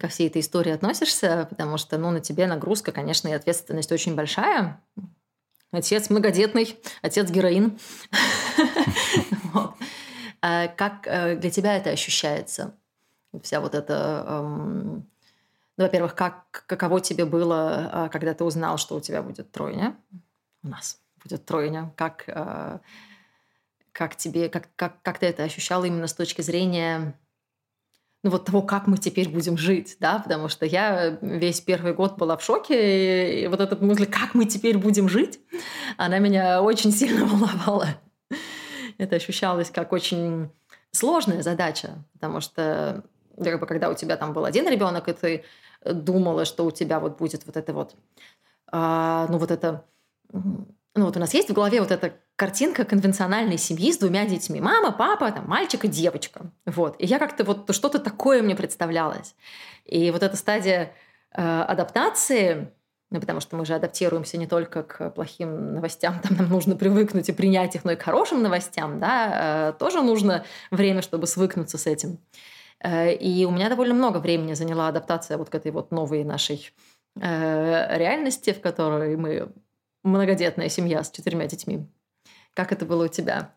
ко 0.00 0.08
всей 0.08 0.26
этой 0.26 0.42
истории 0.42 0.72
относишься, 0.72 1.46
потому 1.48 1.78
что 1.78 1.96
ну, 1.96 2.10
на 2.10 2.18
тебе 2.20 2.48
нагрузка, 2.48 2.90
конечно, 2.90 3.28
и 3.28 3.32
ответственность 3.32 3.92
очень 3.92 4.16
большая. 4.16 4.80
Отец 5.70 6.10
многодетный, 6.10 6.76
отец 7.02 7.30
героин. 7.30 7.78
А 10.40 10.68
как 10.68 11.04
э, 11.06 11.34
для 11.34 11.50
тебя 11.50 11.76
это 11.76 11.90
ощущается? 11.90 12.78
Вся 13.42 13.60
вот 13.60 13.74
эта... 13.74 14.24
Эм, 14.26 15.08
ну, 15.76 15.84
во-первых, 15.84 16.14
как, 16.14 16.64
каково 16.66 17.00
тебе 17.00 17.24
было, 17.24 17.90
а, 17.92 18.08
когда 18.08 18.34
ты 18.34 18.44
узнал, 18.44 18.78
что 18.78 18.96
у 18.96 19.00
тебя 19.00 19.22
будет 19.22 19.52
тройня? 19.52 19.96
У 20.62 20.68
нас 20.68 21.00
будет 21.22 21.44
тройня. 21.44 21.92
Как, 21.96 22.24
э, 22.26 22.78
как 23.92 24.16
тебе, 24.16 24.48
как, 24.48 24.68
как, 24.74 25.00
как 25.02 25.18
ты 25.18 25.26
это 25.26 25.44
ощущал 25.44 25.84
именно 25.84 26.08
с 26.08 26.14
точки 26.14 26.42
зрения 26.42 27.14
ну, 28.24 28.30
вот 28.30 28.46
того, 28.46 28.62
как 28.62 28.88
мы 28.88 28.98
теперь 28.98 29.28
будем 29.28 29.56
жить, 29.56 29.96
да, 30.00 30.18
потому 30.18 30.48
что 30.48 30.66
я 30.66 31.18
весь 31.22 31.60
первый 31.60 31.94
год 31.94 32.16
была 32.16 32.36
в 32.36 32.42
шоке, 32.42 33.42
и 33.42 33.46
вот 33.46 33.60
эта 33.60 33.76
мысль, 33.76 34.06
как 34.06 34.34
мы 34.34 34.44
теперь 34.44 34.76
будем 34.76 35.08
жить, 35.08 35.38
она 35.96 36.18
меня 36.18 36.60
очень 36.60 36.90
сильно 36.90 37.24
волновала. 37.26 37.88
Это 38.98 39.16
ощущалось 39.16 39.70
как 39.70 39.92
очень 39.92 40.50
сложная 40.90 41.42
задача, 41.42 42.04
потому 42.12 42.40
что 42.40 43.04
как 43.42 43.60
бы, 43.60 43.66
когда 43.66 43.88
у 43.90 43.94
тебя 43.94 44.16
там 44.16 44.32
был 44.32 44.44
один 44.44 44.68
ребенок, 44.68 45.08
и 45.08 45.12
ты 45.12 45.44
думала, 45.84 46.44
что 46.44 46.64
у 46.64 46.70
тебя 46.70 47.00
вот 47.00 47.18
будет 47.18 47.46
вот 47.46 47.56
это 47.56 47.72
вот, 47.72 47.94
а, 48.70 49.26
ну 49.28 49.38
вот 49.38 49.50
это, 49.50 49.84
ну 50.32 50.66
вот 50.94 51.16
у 51.16 51.20
нас 51.20 51.34
есть 51.34 51.50
в 51.50 51.52
голове 51.52 51.80
вот 51.80 51.90
эта 51.90 52.14
картинка 52.36 52.84
конвенциональной 52.84 53.58
семьи 53.58 53.92
с 53.92 53.98
двумя 53.98 54.26
детьми. 54.26 54.60
Мама, 54.60 54.92
папа, 54.92 55.30
там, 55.32 55.48
мальчик 55.48 55.84
и 55.84 55.88
девочка. 55.88 56.50
Вот. 56.66 56.96
И 56.98 57.06
я 57.06 57.18
как-то 57.18 57.44
вот 57.44 57.74
что-то 57.74 57.98
такое 57.98 58.42
мне 58.42 58.54
представлялось. 58.54 59.34
И 59.84 60.10
вот 60.10 60.22
эта 60.22 60.36
стадия 60.36 60.92
э, 61.32 61.42
адаптации, 61.42 62.72
ну, 63.10 63.20
потому 63.20 63.40
что 63.40 63.56
мы 63.56 63.64
же 63.64 63.74
адаптируемся 63.74 64.38
не 64.38 64.46
только 64.46 64.82
к 64.82 65.10
плохим 65.10 65.74
новостям, 65.74 66.20
там 66.20 66.36
нам 66.36 66.48
нужно 66.48 66.76
привыкнуть 66.76 67.28
и 67.28 67.32
принять 67.32 67.74
их, 67.74 67.84
но 67.84 67.92
и 67.92 67.96
к 67.96 68.02
хорошим 68.02 68.42
новостям, 68.42 69.00
да, 69.00 69.70
э, 69.70 69.78
тоже 69.78 70.02
нужно 70.02 70.44
время, 70.70 71.02
чтобы 71.02 71.26
свыкнуться 71.26 71.76
с 71.76 71.86
этим. 71.86 72.18
Э, 72.18 72.57
и 72.84 73.44
у 73.46 73.50
меня 73.50 73.68
довольно 73.68 73.94
много 73.94 74.18
времени 74.18 74.54
заняла 74.54 74.88
адаптация 74.88 75.38
вот 75.38 75.50
к 75.50 75.54
этой 75.54 75.72
вот 75.72 75.90
новой 75.90 76.24
нашей 76.24 76.70
э, 77.20 77.98
реальности, 77.98 78.52
в 78.52 78.60
которой 78.60 79.16
мы 79.16 79.52
многодетная 80.04 80.68
семья 80.68 81.02
с 81.02 81.10
четырьмя 81.10 81.46
детьми. 81.46 81.86
Как 82.54 82.72
это 82.72 82.86
было 82.86 83.06
у 83.06 83.08
тебя? 83.08 83.54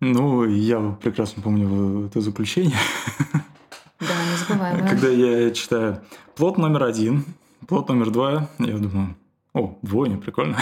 Ну, 0.00 0.44
я 0.44 0.98
прекрасно 1.00 1.42
помню 1.42 2.06
это 2.06 2.20
заключение. 2.20 2.76
Да, 4.00 4.06
не 4.24 4.32
Незабываемое. 4.32 4.88
Когда 4.88 5.08
я 5.08 5.50
читаю 5.52 6.02
плод 6.34 6.58
номер 6.58 6.84
один, 6.84 7.24
плод 7.66 7.88
номер 7.88 8.10
два, 8.10 8.50
я 8.58 8.76
думаю, 8.76 9.16
о, 9.54 9.78
двойня, 9.82 10.18
прикольно. 10.18 10.58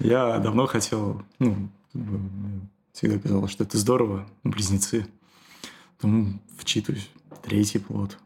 Я 0.00 0.38
давно 0.38 0.66
хотел, 0.66 1.22
ну, 1.38 1.68
всегда 2.92 3.18
казалось, 3.18 3.52
что 3.52 3.64
это 3.64 3.78
здорово, 3.78 4.26
близнецы. 4.42 5.06
Думаю, 6.04 6.38
вчитываюсь, 6.58 7.10
третий 7.42 7.78
плод. 7.78 8.18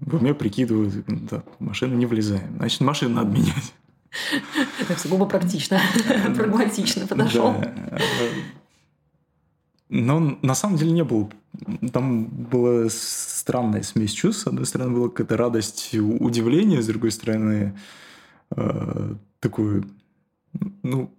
В 0.00 0.16
уме 0.16 0.34
прикидываю, 0.34 0.92
да, 1.06 1.42
машину 1.58 1.96
не 1.96 2.06
влезаем, 2.06 2.56
значит, 2.56 2.82
машину 2.82 3.14
надо 3.14 3.30
менять. 3.30 3.74
Так 4.86 4.98
сугубо 4.98 5.26
практично, 5.26 5.80
прагматично 6.36 7.06
подошел. 7.06 7.54
Да. 7.58 8.00
Но 9.88 10.38
на 10.42 10.54
самом 10.54 10.76
деле 10.76 10.92
не 10.92 11.04
было. 11.04 11.30
Там 11.92 12.26
была 12.26 12.88
странная 12.90 13.82
смесь 13.82 14.12
чувств. 14.12 14.42
С 14.42 14.46
одной 14.46 14.66
стороны, 14.66 14.94
была 14.94 15.08
какая-то 15.08 15.36
радость, 15.36 15.94
удивление, 15.94 16.82
с 16.82 16.86
другой 16.86 17.10
стороны, 17.10 17.74
э, 18.54 19.14
такой, 19.40 19.84
ну, 20.82 21.10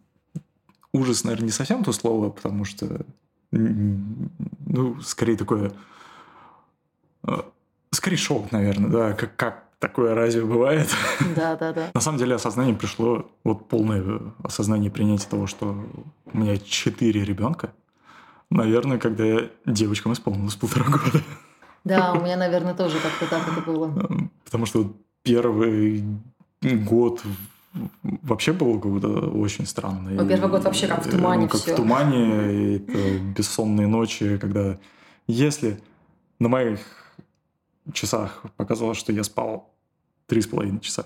ужас, 0.93 1.23
наверное, 1.23 1.47
не 1.47 1.51
совсем 1.51 1.83
то 1.83 1.91
слово, 1.91 2.29
потому 2.29 2.63
что, 2.63 3.05
ну, 3.51 5.01
скорее 5.01 5.37
такое, 5.37 5.71
э, 7.23 7.41
скорее 7.91 8.17
шок, 8.17 8.51
наверное, 8.51 8.89
да, 8.89 9.13
как, 9.13 9.35
как 9.35 9.63
такое 9.79 10.15
разве 10.15 10.43
бывает? 10.43 10.89
Да, 11.35 11.55
да, 11.55 11.73
да. 11.73 11.91
На 11.93 12.01
самом 12.01 12.17
деле 12.17 12.35
осознание 12.35 12.75
пришло, 12.75 13.31
вот 13.43 13.67
полное 13.67 14.21
осознание 14.43 14.91
принятия 14.91 15.27
того, 15.27 15.47
что 15.47 15.83
у 16.25 16.37
меня 16.37 16.57
четыре 16.57 17.23
ребенка, 17.23 17.71
Наверное, 18.49 18.97
когда 18.97 19.23
я 19.23 19.49
девочкам 19.65 20.13
исполнилось 20.13 20.55
полтора 20.55 20.85
года. 20.85 21.23
Да, 21.83 22.13
у 22.13 22.21
меня, 22.21 22.35
наверное, 22.35 22.73
тоже 22.73 22.97
как-то 22.99 23.27
так 23.27 23.47
это 23.47 23.61
было. 23.61 23.93
Потому 24.43 24.65
что 24.65 24.91
первый 25.23 26.03
год 26.61 27.21
вообще 28.01 28.53
был 28.53 28.79
какой-то 28.79 29.29
очень 29.29 29.65
странный. 29.65 30.13
Ну, 30.13 30.27
первый 30.27 30.49
год 30.49 30.63
вообще 30.63 30.87
как 30.87 31.05
в 31.05 31.09
тумане 31.09 31.43
ну, 31.43 31.49
как 31.49 31.61
все. 31.61 31.73
в 31.73 31.75
тумане, 31.75 32.75
это 32.77 33.19
бессонные 33.19 33.87
ночи, 33.87 34.37
когда 34.37 34.77
если 35.27 35.79
на 36.39 36.49
моих 36.49 36.79
часах 37.93 38.43
показалось, 38.57 38.97
что 38.97 39.11
я 39.11 39.23
спал 39.23 39.73
три 40.25 40.41
с 40.41 40.47
половиной 40.47 40.79
часа, 40.79 41.05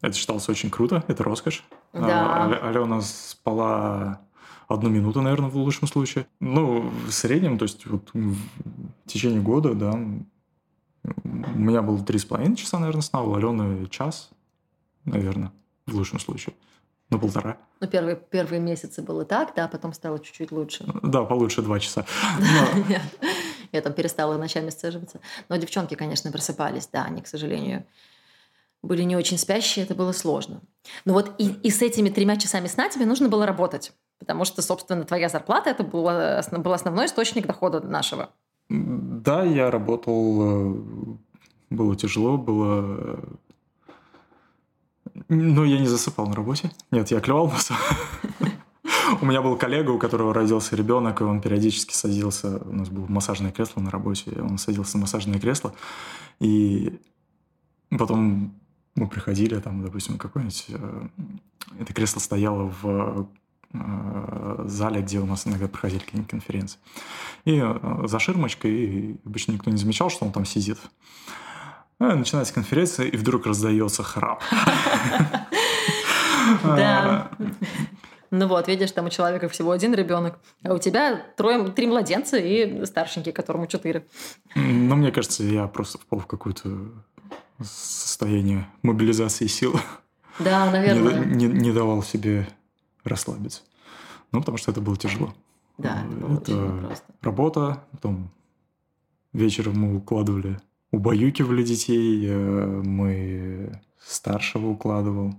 это 0.00 0.16
считалось 0.16 0.48
очень 0.48 0.70
круто, 0.70 1.04
это 1.08 1.22
роскошь. 1.22 1.64
Да. 1.92 2.46
А, 2.46 2.68
Алена 2.68 3.00
спала 3.02 4.20
одну 4.68 4.88
минуту, 4.88 5.20
наверное, 5.20 5.50
в 5.50 5.56
лучшем 5.56 5.88
случае. 5.88 6.26
Ну, 6.38 6.90
в 7.06 7.10
среднем, 7.10 7.58
то 7.58 7.64
есть 7.64 7.86
вот 7.86 8.10
в 8.12 8.36
течение 9.06 9.40
года, 9.40 9.74
да, 9.74 9.92
у 11.04 11.58
меня 11.58 11.82
было 11.82 12.02
три 12.04 12.18
с 12.18 12.24
половиной 12.24 12.56
часа, 12.56 12.78
наверное, 12.78 13.02
сна, 13.02 13.22
у 13.22 13.34
Алены 13.34 13.86
час, 13.88 14.30
наверное, 15.04 15.52
в 15.86 15.94
лучшем 15.94 16.18
случае. 16.18 16.54
Ну, 17.10 17.18
полтора. 17.18 17.56
Ну, 17.80 17.88
первые, 17.88 18.16
первые 18.16 18.60
месяцы 18.60 19.02
было 19.02 19.24
так, 19.24 19.52
да, 19.56 19.66
потом 19.66 19.92
стало 19.92 20.20
чуть-чуть 20.20 20.52
лучше. 20.52 20.84
Да, 21.02 21.24
получше 21.24 21.62
два 21.62 21.80
часа. 21.80 22.06
Я 23.72 23.82
там 23.82 23.92
перестала 23.92 24.36
ночами 24.36 24.70
сцеживаться. 24.70 25.20
Но 25.48 25.56
девчонки, 25.56 25.94
конечно, 25.94 26.30
просыпались, 26.30 26.88
да, 26.92 27.04
они, 27.04 27.22
к 27.22 27.26
сожалению, 27.26 27.84
были 28.82 29.02
не 29.02 29.16
очень 29.16 29.38
спящие, 29.38 29.84
это 29.84 29.94
было 29.94 30.12
сложно. 30.12 30.60
Но 31.04 31.12
вот 31.12 31.34
и, 31.38 31.48
и 31.48 31.70
с 31.70 31.82
этими 31.82 32.08
тремя 32.08 32.36
часами 32.36 32.66
сна 32.66 32.88
тебе 32.88 33.06
нужно 33.06 33.28
было 33.28 33.44
работать, 33.44 33.92
потому 34.18 34.44
что, 34.44 34.62
собственно, 34.62 35.04
твоя 35.04 35.28
зарплата 35.28 35.70
это 35.70 35.84
был, 35.84 36.04
был 36.04 36.72
основной 36.72 37.06
источник 37.06 37.46
дохода 37.46 37.80
нашего. 37.80 38.30
Да, 38.68 39.44
я 39.44 39.70
работал, 39.70 40.70
э, 40.70 40.74
было 41.70 41.96
тяжело, 41.96 42.38
было... 42.38 43.20
Но 45.28 45.64
я 45.64 45.78
не 45.78 45.86
засыпал 45.86 46.26
на 46.26 46.34
работе. 46.34 46.70
Нет, 46.90 47.10
я 47.10 47.20
клевал 47.20 47.48
нос. 47.48 47.70
У 49.20 49.26
меня 49.26 49.42
был 49.42 49.56
коллега, 49.56 49.90
у 49.90 49.98
которого 49.98 50.32
родился 50.32 50.76
ребенок, 50.76 51.20
и 51.20 51.24
он 51.24 51.40
периодически 51.40 51.92
садился, 51.92 52.62
у 52.64 52.72
нас 52.72 52.88
было 52.88 53.06
массажное 53.06 53.50
кресло 53.50 53.80
на 53.80 53.90
работе, 53.90 54.30
он 54.40 54.56
садился 54.56 54.96
на 54.96 55.02
массажное 55.02 55.40
кресло, 55.40 55.74
и 56.38 57.00
потом 57.98 58.54
мы 58.94 59.08
приходили, 59.08 59.58
там, 59.58 59.82
допустим, 59.82 60.18
какое-нибудь... 60.18 60.66
Э, 60.68 61.08
это 61.78 61.92
кресло 61.92 62.20
стояло 62.20 62.72
в 62.82 63.28
э, 63.72 64.64
зале, 64.66 65.02
где 65.02 65.20
у 65.20 65.26
нас 65.26 65.46
иногда 65.46 65.68
проходили 65.68 66.00
какие-нибудь 66.00 66.30
конференции. 66.30 66.78
И 67.44 67.60
э, 67.62 68.06
за 68.06 68.18
ширмочкой 68.18 68.70
и 68.70 69.16
обычно 69.24 69.52
никто 69.52 69.70
не 69.70 69.76
замечал, 69.76 70.10
что 70.10 70.24
он 70.24 70.32
там 70.32 70.44
сидит. 70.44 70.78
Начинается 72.00 72.54
конференция, 72.54 73.06
и 73.06 73.16
вдруг 73.16 73.46
раздается 73.46 74.02
храп. 74.02 74.42
Да. 76.64 77.30
Ну 78.30 78.46
вот, 78.46 78.66
видишь, 78.66 78.92
там 78.92 79.06
у 79.06 79.10
человека 79.10 79.48
всего 79.48 79.72
один 79.72 79.92
ребенок, 79.92 80.38
а 80.64 80.74
у 80.74 80.78
тебя 80.78 81.20
трое, 81.36 81.68
три 81.70 81.86
младенца 81.86 82.38
и 82.38 82.84
старшенький, 82.86 83.32
которому 83.32 83.66
четыре. 83.66 84.06
Ну, 84.54 84.96
мне 84.96 85.12
кажется, 85.12 85.42
я 85.42 85.66
просто 85.66 85.98
впал 85.98 86.20
в 86.20 86.26
какую-то 86.26 86.90
состояние 87.62 88.68
мобилизации 88.82 89.46
сил. 89.46 89.78
Да, 90.38 90.70
наверное. 90.70 91.24
Не, 91.24 91.46
не, 91.46 91.60
не 91.60 91.72
давал 91.72 92.02
себе 92.02 92.48
расслабиться. 93.04 93.62
Ну, 94.32 94.40
потому 94.40 94.58
что 94.58 94.70
это 94.70 94.80
было 94.80 94.96
тяжело. 94.96 95.34
Да, 95.76 96.04
это 96.06 96.16
было 96.16 96.38
это. 96.38 97.02
Работа, 97.22 97.84
потом 97.92 98.30
вечером 99.32 99.78
мы 99.78 99.96
укладывали, 99.96 100.60
убаюкивали 100.90 101.62
детей, 101.62 102.26
э, 102.26 102.82
мы 102.84 103.80
старшего 103.98 104.68
укладывал, 104.68 105.34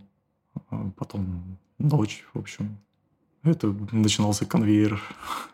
а 0.70 0.90
потом 0.98 1.58
ночь, 1.78 2.26
в 2.34 2.40
общем. 2.40 2.78
Это 3.44 3.76
начинался 3.92 4.46
конвейер. 4.46 5.02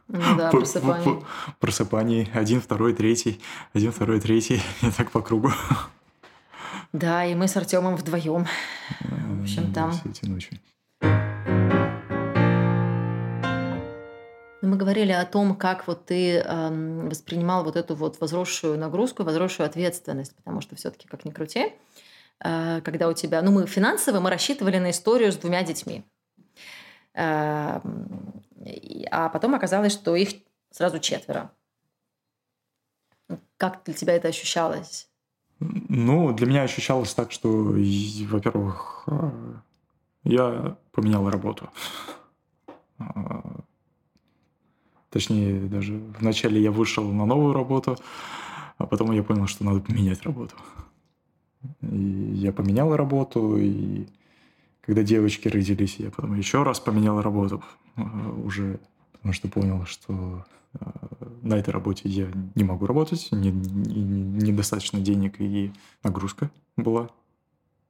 Ну 0.10 0.38
да, 0.38 0.52
просыпание. 0.52 1.24
Просыпаний. 1.60 2.30
Один, 2.34 2.60
второй, 2.60 2.94
третий. 2.94 3.40
Один, 3.74 3.92
второй, 3.92 4.20
третий. 4.20 4.62
И 4.82 4.92
так 4.92 5.12
по 5.12 5.22
кругу. 5.22 5.52
Да, 6.94 7.26
и 7.26 7.36
мы 7.36 7.48
с 7.48 7.56
Артемом 7.58 7.96
вдвоем. 7.96 8.46
В 9.00 9.42
общем, 9.42 9.74
там. 9.74 9.92
Все 9.92 10.10
эти 10.10 10.26
ночи. 10.26 10.60
Мы 14.68 14.76
говорили 14.76 15.14
о 15.14 15.26
том, 15.26 15.56
как 15.56 15.88
вот 15.88 16.06
ты 16.06 16.40
э, 16.40 17.08
воспринимал 17.08 17.64
вот 17.64 17.78
эту 17.78 17.96
вот 17.96 18.20
возросшую 18.20 18.78
нагрузку, 18.78 19.24
возросшую 19.24 19.66
ответственность, 19.66 20.36
потому 20.36 20.60
что 20.60 20.76
все-таки, 20.76 21.08
как 21.08 21.24
ни 21.24 21.32
крути, 21.32 21.74
э, 22.44 22.82
когда 22.82 23.08
у 23.08 23.14
тебя, 23.14 23.42
ну 23.42 23.52
мы 23.52 23.66
финансово 23.66 24.20
мы 24.20 24.30
рассчитывали 24.30 24.78
на 24.78 24.90
историю 24.90 25.32
с 25.32 25.38
двумя 25.38 25.64
детьми, 25.64 26.04
э, 27.14 27.80
а 29.10 29.30
потом 29.30 29.56
оказалось, 29.56 29.94
что 29.94 30.18
их 30.18 30.30
сразу 30.72 31.00
четверо. 31.00 31.50
Как 33.56 33.84
для 33.86 33.94
тебя 33.94 34.16
это 34.16 34.28
ощущалось? 34.28 35.08
Ну, 35.60 36.34
для 36.34 36.46
меня 36.46 36.64
ощущалось 36.64 37.14
так, 37.14 37.32
что, 37.32 37.48
во-первых, 37.50 39.06
э, 39.08 39.32
я 40.24 40.78
поменял 40.92 41.30
работу. 41.30 41.70
А, 45.10 45.14
точнее, 45.14 45.62
даже 45.62 45.98
вначале 46.20 46.62
я 46.62 46.72
вышел 46.72 47.12
на 47.12 47.26
новую 47.26 47.54
работу, 47.54 47.98
а 48.78 48.86
потом 48.86 49.12
я 49.12 49.24
понял, 49.24 49.48
что 49.48 49.66
надо 49.66 49.80
поменять 49.80 50.22
работу. 50.24 50.56
И 51.82 51.98
я 52.36 52.52
поменял 52.52 52.96
работу, 52.96 53.58
и 53.58 54.06
когда 54.82 55.04
девочки 55.04 55.48
родились, 55.48 55.98
я 55.98 56.12
потом 56.12 56.36
еще 56.36 56.64
раз 56.64 56.80
поменял 56.80 57.22
работу, 57.22 57.64
э, 57.96 58.02
уже 58.44 58.80
потому 59.14 59.34
что 59.34 59.48
понял, 59.50 59.86
что 59.86 60.46
на 61.42 61.56
этой 61.56 61.72
работе 61.72 62.08
я 62.08 62.28
не 62.56 62.64
могу 62.64 62.86
работать, 62.86 63.30
не, 63.32 63.52
не, 63.52 64.52
недостаточно 64.52 65.00
денег 65.00 65.40
и 65.40 65.74
нагрузка 66.04 66.52
была 66.76 67.10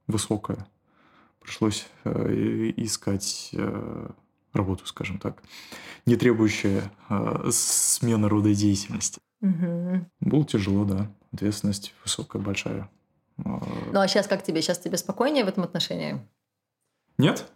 высокая. 0.06 0.66
Пришлось 1.40 1.86
э, 2.04 2.72
искать 2.76 3.50
работу, 4.52 4.86
скажем 4.86 5.18
так, 5.18 5.42
не 6.06 6.16
требующая 6.16 6.90
э, 7.08 7.48
смены 7.50 8.28
рода 8.28 8.54
деятельности. 8.54 9.20
Угу. 9.40 10.06
Было 10.20 10.44
тяжело, 10.44 10.84
да. 10.84 11.10
Ответственность 11.32 11.94
высокая, 12.02 12.40
большая. 12.42 12.88
Ну 13.36 13.60
а 13.92 14.08
сейчас 14.08 14.26
как 14.26 14.42
тебе? 14.42 14.62
Сейчас 14.62 14.78
тебе 14.78 14.96
спокойнее 14.96 15.44
в 15.44 15.48
этом 15.48 15.64
отношении? 15.64 16.20
Нет. 17.18 17.46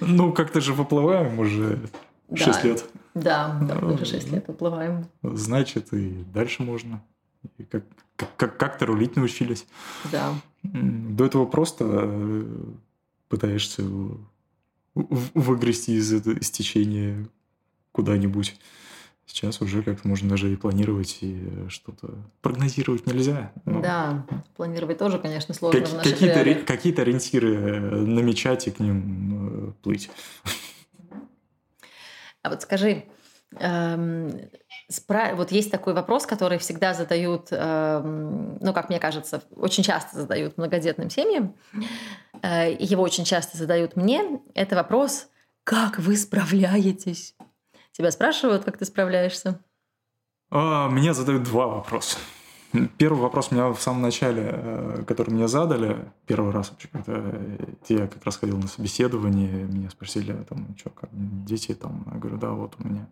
Ну, 0.00 0.32
как-то 0.32 0.60
же 0.60 0.74
выплываем 0.74 1.38
уже 1.40 1.80
да. 2.28 2.36
6 2.36 2.64
лет. 2.64 2.84
Да, 3.14 3.60
уже 3.82 4.04
6 4.04 4.30
лет 4.30 4.46
выплываем. 4.46 5.06
Значит, 5.22 5.92
и 5.92 6.24
дальше 6.32 6.62
можно. 6.62 7.02
Как-то 8.36 8.86
рулить 8.86 9.16
научились. 9.16 9.66
Да. 10.12 10.34
До 10.62 11.24
этого 11.24 11.46
просто 11.46 11.84
э, 11.88 12.44
пытаешься 13.28 13.82
выгрести 14.94 15.92
из 15.92 16.12
этого 16.12 16.34
из 16.34 16.50
течения 16.50 17.28
куда-нибудь. 17.92 18.58
Сейчас 19.26 19.60
уже 19.60 19.82
как-то 19.82 20.08
можно 20.08 20.30
даже 20.30 20.50
и 20.50 20.56
планировать, 20.56 21.18
и 21.20 21.68
что-то 21.68 22.14
прогнозировать 22.40 23.06
нельзя. 23.06 23.52
Но... 23.66 23.82
Да, 23.82 24.26
планировать 24.56 24.96
тоже, 24.96 25.18
конечно, 25.18 25.52
сложно 25.52 25.80
как, 25.80 25.88
в 25.90 25.94
наших 25.96 26.12
какие-то, 26.12 26.42
реалиях. 26.42 26.64
какие-то 26.64 27.02
ориентиры 27.02 27.54
э, 27.54 27.78
намечать 27.78 28.66
и 28.68 28.70
к 28.70 28.80
ним 28.80 29.68
э, 29.68 29.72
плыть. 29.82 30.10
А 32.42 32.50
вот 32.50 32.62
скажи, 32.62 33.04
эм, 33.58 34.30
спра... 34.88 35.34
вот 35.34 35.52
есть 35.52 35.70
такой 35.70 35.92
вопрос, 35.92 36.24
который 36.24 36.58
всегда 36.58 36.94
задают, 36.94 37.48
эм, 37.50 38.56
ну, 38.60 38.72
как 38.72 38.88
мне 38.88 38.98
кажется, 38.98 39.42
очень 39.54 39.82
часто 39.82 40.16
задают 40.16 40.56
многодетным 40.56 41.10
семьям, 41.10 41.54
его 42.42 43.02
очень 43.02 43.24
часто 43.24 43.56
задают 43.56 43.96
мне. 43.96 44.40
Это 44.54 44.76
вопрос, 44.76 45.28
как 45.64 45.98
вы 45.98 46.16
справляетесь? 46.16 47.34
Тебя 47.92 48.10
спрашивают, 48.10 48.64
как 48.64 48.78
ты 48.78 48.84
справляешься? 48.84 49.60
А, 50.50 50.88
меня 50.88 51.14
задают 51.14 51.42
два 51.42 51.66
вопроса. 51.66 52.18
Первый 52.98 53.20
вопрос 53.20 53.50
меня 53.50 53.68
в 53.68 53.80
самом 53.80 54.02
начале, 54.02 54.50
э, 54.52 55.04
который 55.06 55.30
мне 55.30 55.48
задали, 55.48 56.12
первый 56.26 56.52
раз 56.52 56.70
вообще, 56.70 56.88
когда 56.88 57.22
я 57.88 58.06
как 58.06 58.24
раз 58.24 58.36
ходил 58.36 58.58
на 58.58 58.68
собеседование, 58.68 59.64
меня 59.64 59.88
спросили, 59.90 60.32
там, 60.48 60.76
что, 60.78 60.90
как 60.90 61.08
дети 61.12 61.74
там, 61.74 62.04
я 62.12 62.18
говорю, 62.18 62.36
да, 62.36 62.50
вот 62.50 62.74
у 62.78 62.86
меня 62.86 63.08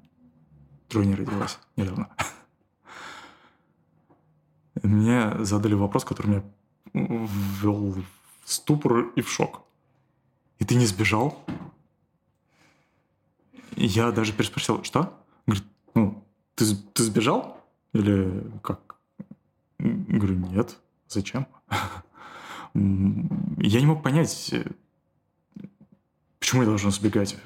тройня 0.89 1.17
родилась 1.17 1.59
недавно. 1.77 2.09
Мне 4.83 5.33
задали 5.41 5.75
вопрос, 5.75 6.05
который 6.05 6.27
меня 6.27 6.43
ввел 6.93 7.95
ступор 8.47 9.09
и 9.17 9.21
в 9.21 9.29
шок. 9.29 9.63
И 10.59 10.65
ты 10.65 10.77
не 10.77 10.87
сбежал? 10.87 11.45
Я 13.77 14.11
даже 14.13 14.33
переспросил, 14.33 14.83
что? 14.85 15.13
Говорит, 15.47 15.67
ну, 15.95 16.25
ты, 16.55 16.65
ты 16.95 17.03
сбежал? 17.03 17.61
Или 17.93 18.43
как? 18.63 18.97
Говорю, 19.79 20.37
нет. 20.37 20.79
Зачем? 21.09 21.47
Я 22.75 23.81
не 23.81 23.87
мог 23.87 24.03
понять, 24.03 24.55
почему 26.39 26.63
я 26.63 26.69
должен 26.69 26.91
сбегать. 26.91 27.37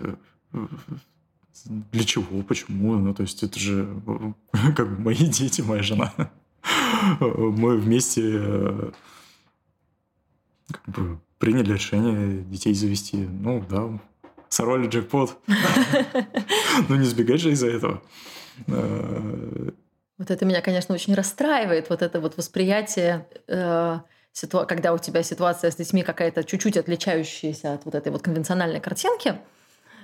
Для 1.64 2.04
чего? 2.04 2.42
Почему? 2.42 2.96
Ну, 2.96 3.14
то 3.14 3.22
есть 3.22 3.42
это 3.42 3.58
же 3.58 3.88
как 4.76 4.96
бы 4.96 5.02
мои 5.02 5.26
дети, 5.26 5.62
моя 5.62 5.82
жена. 5.82 6.12
Мы 7.20 7.76
вместе 7.76 8.92
как 10.72 10.94
бы 10.94 11.20
приняли 11.38 11.72
решение 11.72 12.42
детей 12.42 12.74
завести. 12.74 13.16
Ну, 13.16 13.64
да, 13.68 14.00
сорвали 14.48 14.86
джекпот. 14.86 15.38
Ну, 16.88 16.96
не 16.96 17.04
сбегать 17.04 17.40
же 17.40 17.52
из-за 17.52 17.68
этого. 17.68 18.02
Э, 18.66 19.70
вот 20.18 20.30
это 20.30 20.44
меня, 20.44 20.60
конечно, 20.60 20.94
очень 20.94 21.14
расстраивает, 21.14 21.88
вот 21.90 22.02
это 22.02 22.20
вот 22.20 22.36
восприятие, 22.36 23.26
э, 23.48 23.98
когда 24.68 24.92
у 24.92 24.98
тебя 24.98 25.22
ситуация 25.22 25.70
с 25.70 25.76
детьми 25.76 26.02
какая-то 26.02 26.44
чуть-чуть 26.44 26.76
отличающаяся 26.76 27.74
от 27.74 27.84
вот 27.84 27.94
этой 27.94 28.12
вот 28.12 28.22
конвенциональной 28.22 28.80
картинки, 28.80 29.38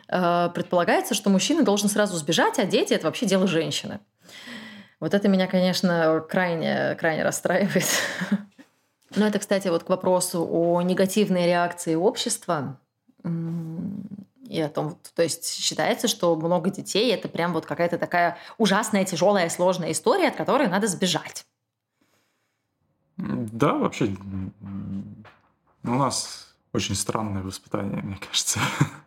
э, 0.08 0.50
предполагается, 0.54 1.14
что 1.14 1.30
мужчина 1.30 1.62
должен 1.62 1.88
сразу 1.88 2.16
сбежать, 2.16 2.58
а 2.58 2.64
дети– 2.64 2.92
это 2.94 3.06
вообще 3.06 3.26
дело 3.26 3.46
женщины. 3.46 4.00
Вот 5.00 5.12
это 5.12 5.28
меня, 5.28 5.46
конечно, 5.46 6.24
крайне, 6.28 6.96
крайне 6.98 7.22
расстраивает. 7.22 7.86
Но 9.14 9.26
это, 9.26 9.38
кстати, 9.38 9.68
вот 9.68 9.84
к 9.84 9.88
вопросу 9.88 10.46
о 10.50 10.82
негативной 10.82 11.46
реакции 11.46 11.94
общества 11.94 12.78
и 13.24 14.60
о 14.60 14.68
том, 14.68 14.98
то 15.14 15.22
есть 15.22 15.46
считается, 15.46 16.08
что 16.08 16.34
много 16.36 16.70
детей 16.70 17.12
это 17.12 17.28
прям 17.28 17.52
вот 17.52 17.66
какая-то 17.66 17.98
такая 17.98 18.38
ужасная, 18.58 19.04
тяжелая, 19.04 19.48
сложная 19.48 19.92
история, 19.92 20.28
от 20.28 20.36
которой 20.36 20.68
надо 20.68 20.86
сбежать. 20.86 21.46
Да, 23.16 23.74
вообще 23.74 24.14
у 25.82 25.88
нас 25.88 26.54
очень 26.72 26.94
странное 26.94 27.42
воспитание, 27.42 28.02
мне 28.02 28.18
кажется. 28.18 28.60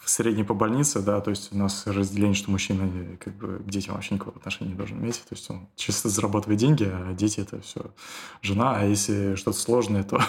В 0.00 0.08
средней 0.08 0.44
по 0.44 0.54
больнице, 0.54 1.00
да, 1.00 1.20
то 1.20 1.30
есть 1.30 1.52
у 1.52 1.56
нас 1.58 1.86
разделение, 1.86 2.34
что 2.34 2.50
мужчина 2.50 3.16
как 3.18 3.34
бы 3.34 3.58
к 3.58 3.68
детям 3.68 3.94
вообще 3.94 4.14
никакого 4.14 4.36
отношения 4.36 4.70
не 4.70 4.76
должен 4.76 4.98
иметь. 4.98 5.22
То 5.28 5.34
есть 5.34 5.50
он 5.50 5.68
чисто 5.76 6.08
зарабатывает 6.08 6.58
деньги, 6.58 6.84
а 6.84 7.12
дети 7.12 7.40
это 7.40 7.60
все 7.60 7.90
жена. 8.40 8.76
А 8.76 8.84
если 8.84 9.34
что-то 9.34 9.58
сложное, 9.58 10.04
то 10.04 10.20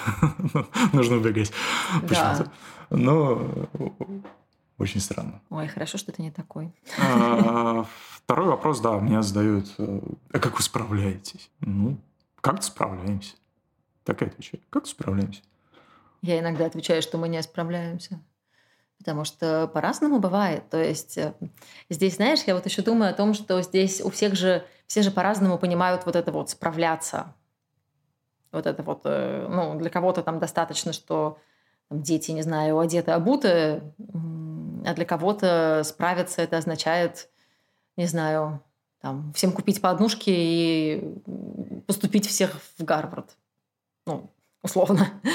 нужно 0.94 1.18
убегать. 1.18 1.54
Почему-то. 2.02 2.52
Но 2.90 3.70
очень 4.78 5.00
странно. 5.00 5.42
Ой, 5.50 5.68
хорошо, 5.68 5.98
что 5.98 6.12
ты 6.12 6.22
не 6.22 6.32
такой. 6.32 6.72
А, 7.00 7.86
второй 8.12 8.48
вопрос, 8.48 8.80
да, 8.80 9.00
мне 9.00 9.22
задают. 9.24 9.74
Э, 9.80 10.00
а 10.32 10.40
как 10.40 10.58
вы 10.58 10.64
справляетесь? 10.64 11.50
Ну, 11.62 11.98
как-то 12.42 12.62
справляемся. 12.62 13.36
Так 14.04 14.22
и 14.22 14.26
отвечаю. 14.26 14.62
Как 14.70 14.86
справляемся? 14.86 15.42
Я 16.22 16.40
иногда 16.40 16.66
отвечаю, 16.66 17.02
что 17.02 17.18
мы 17.18 17.28
не 17.28 17.42
справляемся. 17.42 18.22
Потому 18.98 19.26
что 19.26 19.68
по-разному 19.68 20.20
бывает. 20.20 20.70
То 20.70 20.82
есть 20.82 21.18
э, 21.18 21.34
здесь, 21.90 22.16
знаешь, 22.16 22.44
я 22.46 22.56
вот 22.56 22.66
еще 22.66 22.82
думаю 22.82 23.12
о 23.12 23.14
том, 23.14 23.34
что 23.34 23.62
здесь 23.62 24.02
у 24.02 24.10
всех 24.10 24.36
же, 24.36 24.66
все 24.88 25.02
же 25.02 25.12
по-разному 25.12 25.58
понимают 25.58 26.06
вот 26.06 26.16
это 26.16 26.32
вот 26.32 26.50
справляться. 26.50 27.34
Вот 28.52 28.66
это 28.66 28.82
вот, 28.84 29.02
э, 29.06 29.48
ну, 29.50 29.78
для 29.78 29.90
кого-то 29.90 30.24
там 30.24 30.40
достаточно, 30.40 30.94
что 30.94 31.38
там, 31.90 32.02
дети, 32.02 32.32
не 32.32 32.42
знаю, 32.42 32.80
одеты, 32.80 33.12
обуты, 33.12 33.82
а 34.86 34.94
для 34.94 35.06
кого-то 35.06 35.82
справиться 35.84 36.42
это 36.42 36.58
означает, 36.58 37.30
не 37.98 38.08
знаю, 38.08 38.64
там, 39.02 39.32
всем 39.34 39.52
купить 39.52 39.82
по 39.82 39.90
однушке 39.90 40.34
и 40.36 41.16
поступить 41.86 42.28
всех 42.28 42.60
в 42.78 42.84
Гарвард. 42.84 43.38
Ну, 44.06 44.32
условно. 44.62 45.22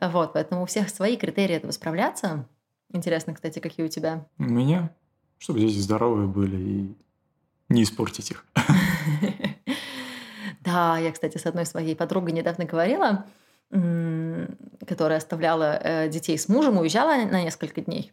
Вот, 0.00 0.34
поэтому 0.34 0.62
у 0.62 0.66
всех 0.66 0.90
свои 0.90 1.16
критерии 1.16 1.56
этого 1.56 1.72
справляться. 1.72 2.46
Интересно, 2.92 3.34
кстати, 3.34 3.58
какие 3.58 3.86
у 3.86 3.88
тебя? 3.88 4.26
У 4.38 4.44
меня? 4.44 4.90
Чтобы 5.38 5.60
дети 5.60 5.78
здоровые 5.78 6.26
были 6.26 6.56
и 6.56 6.96
не 7.68 7.82
испортить 7.82 8.30
их. 8.30 8.44
Да, 10.64 10.98
я, 10.98 11.12
кстати, 11.12 11.38
с 11.38 11.46
одной 11.46 11.64
своей 11.64 11.96
подругой 11.96 12.32
недавно 12.32 12.66
говорила, 12.66 13.24
которая 13.70 15.16
оставляла 15.16 15.80
э, 15.82 16.08
детей 16.10 16.36
с 16.36 16.46
мужем, 16.46 16.76
уезжала 16.76 17.14
на 17.14 17.42
несколько 17.42 17.80
дней. 17.80 18.12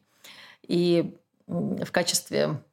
И 0.65 1.17
в 1.47 1.91
качестве 1.91 2.63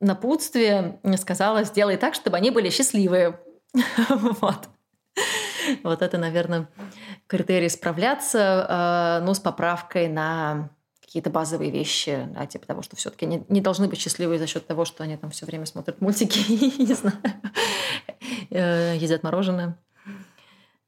напутствия 0.00 1.00
сказала, 1.18 1.62
сделай 1.62 1.96
так, 1.96 2.14
чтобы 2.14 2.36
они 2.36 2.50
были 2.50 2.70
счастливые. 2.70 3.38
Вот. 4.08 4.68
Вот 5.82 6.02
это, 6.02 6.18
наверное, 6.18 6.68
критерий 7.26 7.68
справляться, 7.68 8.66
а, 8.68 9.20
ну, 9.20 9.34
с 9.34 9.40
поправкой 9.40 10.08
на 10.08 10.70
какие-то 11.00 11.30
базовые 11.30 11.70
вещи, 11.70 12.26
да, 12.34 12.46
типа 12.46 12.66
того, 12.66 12.82
что 12.82 12.96
все-таки 12.96 13.26
не, 13.26 13.44
не 13.48 13.60
должны 13.60 13.86
быть 13.88 14.00
счастливы 14.00 14.38
за 14.38 14.46
счет 14.46 14.66
того, 14.66 14.84
что 14.84 15.04
они 15.04 15.16
там 15.16 15.30
все 15.30 15.44
время 15.44 15.66
смотрят 15.66 16.00
мультики 16.00 16.38
не 16.82 16.94
знаю, 16.94 17.16
э, 18.50 18.96
едят 18.96 19.22
мороженое. 19.22 19.78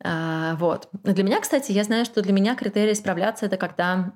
А, 0.03 0.55
вот. 0.57 0.89
Для 0.93 1.25
меня, 1.25 1.41
кстати, 1.41 1.73
я 1.73 1.85
знаю, 1.85 2.05
что 2.05 2.23
для 2.23 2.33
меня 2.33 2.57
критерий 2.57 2.95
справляться 2.95 3.47
это 3.47 3.57
когда, 3.57 4.13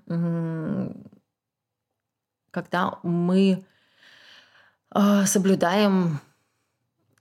когда 2.51 2.99
мы 3.03 3.65
соблюдаем 5.27 6.21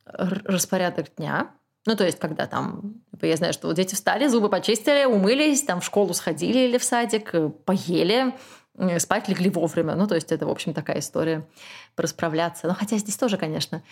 распорядок 0.06 1.16
дня, 1.16 1.52
ну, 1.88 1.96
то 1.96 2.06
есть, 2.06 2.20
когда 2.20 2.48
там, 2.48 2.96
типа, 3.12 3.26
я 3.26 3.38
знаю, 3.38 3.54
что 3.54 3.68
вот 3.68 3.78
дети 3.78 3.96
встали, 3.96 4.28
зубы 4.28 4.50
почистили, 4.50 5.06
умылись, 5.06 5.64
там 5.64 5.80
в 5.80 5.86
школу 5.86 6.14
сходили 6.14 6.60
или 6.60 6.78
в 6.78 6.84
садик, 6.84 7.34
э, 7.34 7.50
поели, 7.50 8.36
э, 8.78 9.00
спать 9.00 9.30
легли 9.30 9.50
вовремя. 9.50 9.96
Ну, 9.96 10.06
то 10.06 10.16
есть 10.16 10.34
это, 10.34 10.46
в 10.46 10.50
общем, 10.50 10.74
такая 10.74 11.00
история 11.00 11.48
про 11.96 12.06
справляться. 12.08 12.68
Но 12.68 12.76
хотя 12.76 12.98
здесь 12.98 13.16
тоже, 13.16 13.38
конечно, 13.38 13.84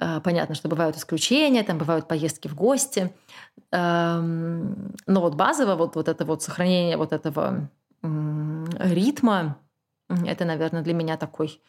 э, 0.00 0.20
понятно, 0.20 0.54
что 0.54 0.68
бывают 0.68 0.96
исключения, 0.96 1.64
там 1.64 1.76
бывают 1.76 2.06
поездки 2.06 2.46
в 2.46 2.54
гости. 2.54 3.12
Эм, 3.72 4.94
но 5.06 5.20
вот 5.20 5.34
базово 5.34 5.74
вот, 5.74 5.96
вот 5.96 6.08
это 6.08 6.24
вот 6.24 6.44
сохранение 6.44 6.96
вот 6.96 7.12
этого 7.12 7.68
ритма, 8.78 9.58
это, 10.08 10.44
наверное, 10.44 10.82
для 10.82 10.94
меня 10.94 11.16
такой 11.16 11.60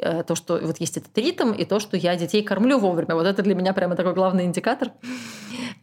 то, 0.00 0.34
что 0.34 0.58
вот 0.62 0.78
есть 0.78 0.96
этот 0.96 1.16
ритм, 1.18 1.52
и 1.52 1.64
то, 1.64 1.80
что 1.80 1.96
я 1.96 2.16
детей 2.16 2.42
кормлю 2.42 2.78
вовремя. 2.78 3.14
Вот 3.14 3.26
это 3.26 3.42
для 3.42 3.54
меня 3.54 3.72
прямо 3.72 3.96
такой 3.96 4.14
главный 4.14 4.44
индикатор. 4.44 4.92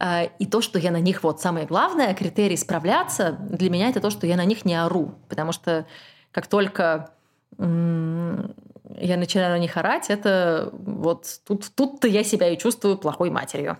А, 0.00 0.24
и 0.38 0.46
то, 0.46 0.60
что 0.60 0.78
я 0.78 0.92
на 0.92 1.00
них, 1.00 1.24
вот 1.24 1.40
самое 1.40 1.66
главное, 1.66 2.14
критерий 2.14 2.56
справляться, 2.56 3.36
для 3.50 3.68
меня 3.68 3.88
это 3.88 4.00
то, 4.00 4.10
что 4.10 4.28
я 4.28 4.36
на 4.36 4.44
них 4.44 4.64
не 4.64 4.76
ору. 4.76 5.18
Потому 5.28 5.50
что 5.50 5.86
как 6.30 6.46
только 6.46 7.10
я 7.58 9.16
начинаю 9.16 9.50
на 9.50 9.58
них 9.58 9.76
орать, 9.76 10.08
это 10.10 10.70
вот 10.72 11.40
тут, 11.44 11.70
тут-то 11.74 12.06
я 12.06 12.22
себя 12.22 12.48
и 12.48 12.58
чувствую 12.58 12.96
плохой 12.96 13.30
матерью. 13.30 13.78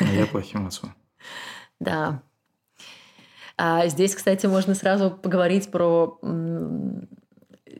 А 0.00 0.04
я 0.04 0.26
плохим 0.30 0.66
отцом. 0.66 0.94
Да. 1.80 2.22
А 3.56 3.86
здесь, 3.88 4.14
кстати, 4.14 4.46
можно 4.46 4.74
сразу 4.74 5.10
поговорить 5.10 5.70
про 5.70 6.18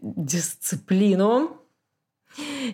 дисциплину 0.02 1.61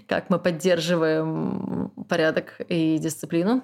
как 0.07 0.31
мы 0.31 0.38
поддерживаем 0.38 1.90
порядок 2.09 2.61
и 2.68 2.99
дисциплину. 2.99 3.62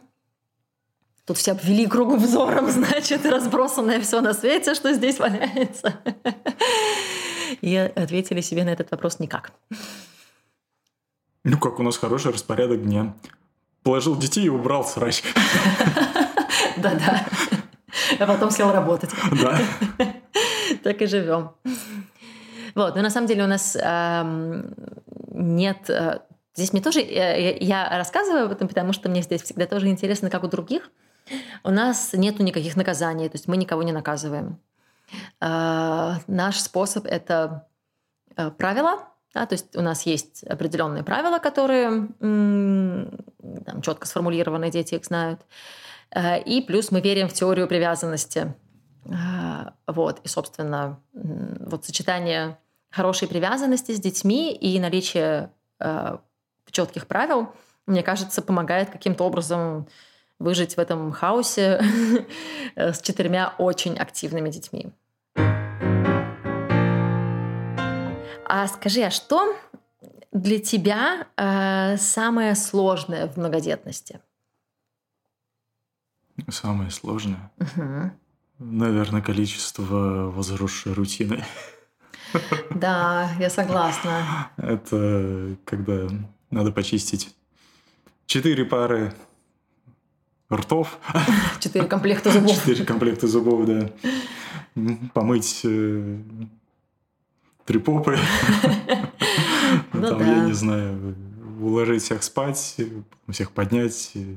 Тут 1.27 1.39
все 1.39 1.53
обвели 1.53 1.87
кругом 1.87 2.19
взором, 2.19 2.71
значит, 2.71 3.25
разбросанное 3.25 4.01
все 4.01 4.21
на 4.21 4.35
свете, 4.35 4.75
что 4.75 4.93
здесь 4.93 5.19
валяется. 5.19 5.95
И 7.61 7.77
ответили 7.77 8.41
себе 8.41 8.65
на 8.65 8.71
этот 8.71 8.91
вопрос 8.91 9.19
никак. 9.21 9.53
Ну, 11.45 11.59
как 11.59 11.79
у 11.79 11.83
нас 11.83 11.97
хороший 11.97 12.33
распорядок 12.33 12.83
дня. 12.83 13.15
Положил 13.83 14.17
детей 14.17 14.47
и 14.47 14.49
убрал 14.49 14.85
срач. 14.85 15.23
Да-да. 16.79 17.27
А 18.19 18.27
потом 18.27 18.51
сел 18.51 18.73
работать. 18.73 19.11
Да. 19.41 19.59
Так 20.83 21.03
и 21.03 21.07
живем. 21.07 21.51
Вот, 22.75 22.97
но 22.97 23.03
на 23.03 23.11
самом 23.11 23.27
деле 23.27 23.45
у 23.45 23.47
нас 23.47 23.77
эм, 23.77 24.75
нет... 25.35 25.91
Э, 25.91 26.21
здесь 26.55 26.73
мне 26.73 26.83
тоже... 26.83 27.01
Э, 27.01 27.59
я 27.61 27.89
рассказываю 27.91 28.47
об 28.47 28.53
этом, 28.53 28.69
потому 28.69 28.93
что 28.93 29.09
мне 29.09 29.23
здесь 29.23 29.43
всегда 29.43 29.67
тоже 29.67 29.89
интересно, 29.89 30.31
как 30.31 30.45
у 30.45 30.49
других. 30.49 30.91
У 31.63 31.71
нас 31.71 32.13
нету 32.13 32.43
никаких 32.43 32.77
наказаний, 32.77 33.29
то 33.29 33.37
есть 33.37 33.49
мы 33.49 33.57
никого 33.57 33.83
не 33.83 33.93
наказываем. 33.93 34.61
Э, 35.41 36.15
наш 36.27 36.61
способ— 36.61 37.07
это 37.07 37.67
э, 38.37 38.51
правила, 38.51 39.09
да, 39.35 39.47
то 39.47 39.55
есть 39.55 39.77
у 39.77 39.83
нас 39.83 40.07
есть 40.07 40.45
определенные 40.45 41.03
правила, 41.03 41.39
которые 41.39 42.09
там, 42.21 43.83
четко 43.83 44.07
сформулированы, 44.07 44.71
дети 44.71 44.95
их 44.95 45.05
знают. 45.05 45.41
Э, 46.15 46.41
и 46.41 46.63
плюс 46.63 46.91
мы 46.91 47.01
верим 47.01 47.29
в 47.29 47.33
теорию 47.33 47.67
привязанности. 47.67 48.55
Э, 49.07 49.71
вот. 49.87 50.21
И, 50.25 50.29
собственно, 50.29 51.01
вот 51.13 51.85
сочетание 51.85 52.59
хорошей 52.95 53.27
привязанности 53.27 53.93
с 53.93 54.01
детьми 54.01 54.55
и 54.55 54.79
наличие 54.79 55.51
э, 55.81 56.19
четких 56.71 57.07
правил, 57.07 57.53
мне 57.87 58.03
кажется, 58.03 58.41
помогает 58.41 58.91
каким-то 58.91 59.25
образом 59.25 59.89
выжить 60.39 60.77
в 60.77 60.79
этом 60.79 61.11
хаосе 61.13 61.81
с 62.77 63.01
четырьмя 63.03 63.55
очень 63.59 63.97
активными 63.97 64.51
детьми. 64.51 64.93
А 68.47 68.69
скажи, 68.69 69.03
а 69.03 69.11
что 69.11 69.57
для 70.33 70.61
тебя 70.61 71.27
э, 71.37 71.97
самое 71.97 72.55
сложное 72.55 73.27
в 73.27 73.37
многодетности? 73.37 74.21
Самое 76.49 76.91
сложное? 76.91 77.51
Угу. 77.59 78.11
Наверное, 78.59 79.23
количество 79.23 80.31
возросшей 80.31 80.93
рутины. 80.93 81.45
Да, 82.75 83.31
я 83.39 83.51
согласна. 83.51 84.51
Это 84.57 85.57
когда 85.65 86.09
надо 86.51 86.73
почистить 86.73 87.35
четыре 88.27 88.65
пары 88.65 89.15
ртов. 90.53 90.99
Четыре 91.61 91.87
комплекта 91.87 92.31
зубов. 92.31 92.55
Четыре 92.55 92.85
комплекта 92.85 93.27
зубов, 93.27 93.67
да. 93.67 93.91
Помыть 95.13 95.61
э, 95.65 96.19
три 97.65 97.79
попы. 97.79 98.19
Ну, 99.93 100.09
Там, 100.09 100.19
да. 100.19 100.27
я 100.27 100.45
не 100.45 100.53
знаю, 100.53 101.17
уложить 101.61 102.03
всех 102.03 102.23
спать, 102.23 102.77
всех 103.29 103.51
поднять 103.51 104.11
и, 104.15 104.37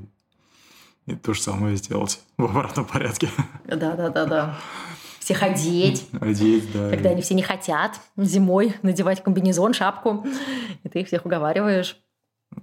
и 1.05 1.15
то 1.15 1.33
же 1.33 1.41
самое 1.41 1.75
сделать 1.75 2.21
в 2.37 2.45
обратном 2.45 2.85
порядке. 2.85 3.29
Да, 3.65 3.75
да, 3.75 4.09
да, 4.09 4.25
да. 4.25 4.57
Всех 5.27 5.43
одеть. 5.43 6.07
Одеть, 6.21 6.71
да. 6.71 6.89
Когда 6.89 7.09
они 7.09 7.21
все 7.21 7.33
не 7.33 7.41
хотят 7.41 7.99
зимой 8.15 8.77
надевать 8.81 9.21
комбинезон, 9.21 9.73
шапку, 9.73 10.25
и 10.83 10.87
ты 10.87 11.01
их 11.01 11.07
всех 11.07 11.25
уговариваешь. 11.25 12.01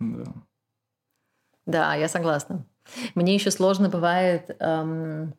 Да. 0.00 0.32
Да, 1.66 1.94
я 1.94 2.08
согласна. 2.08 2.64
Мне 3.14 3.34
еще 3.34 3.50
сложно 3.50 3.90
бывает 3.90 4.56
эм, 4.60 5.34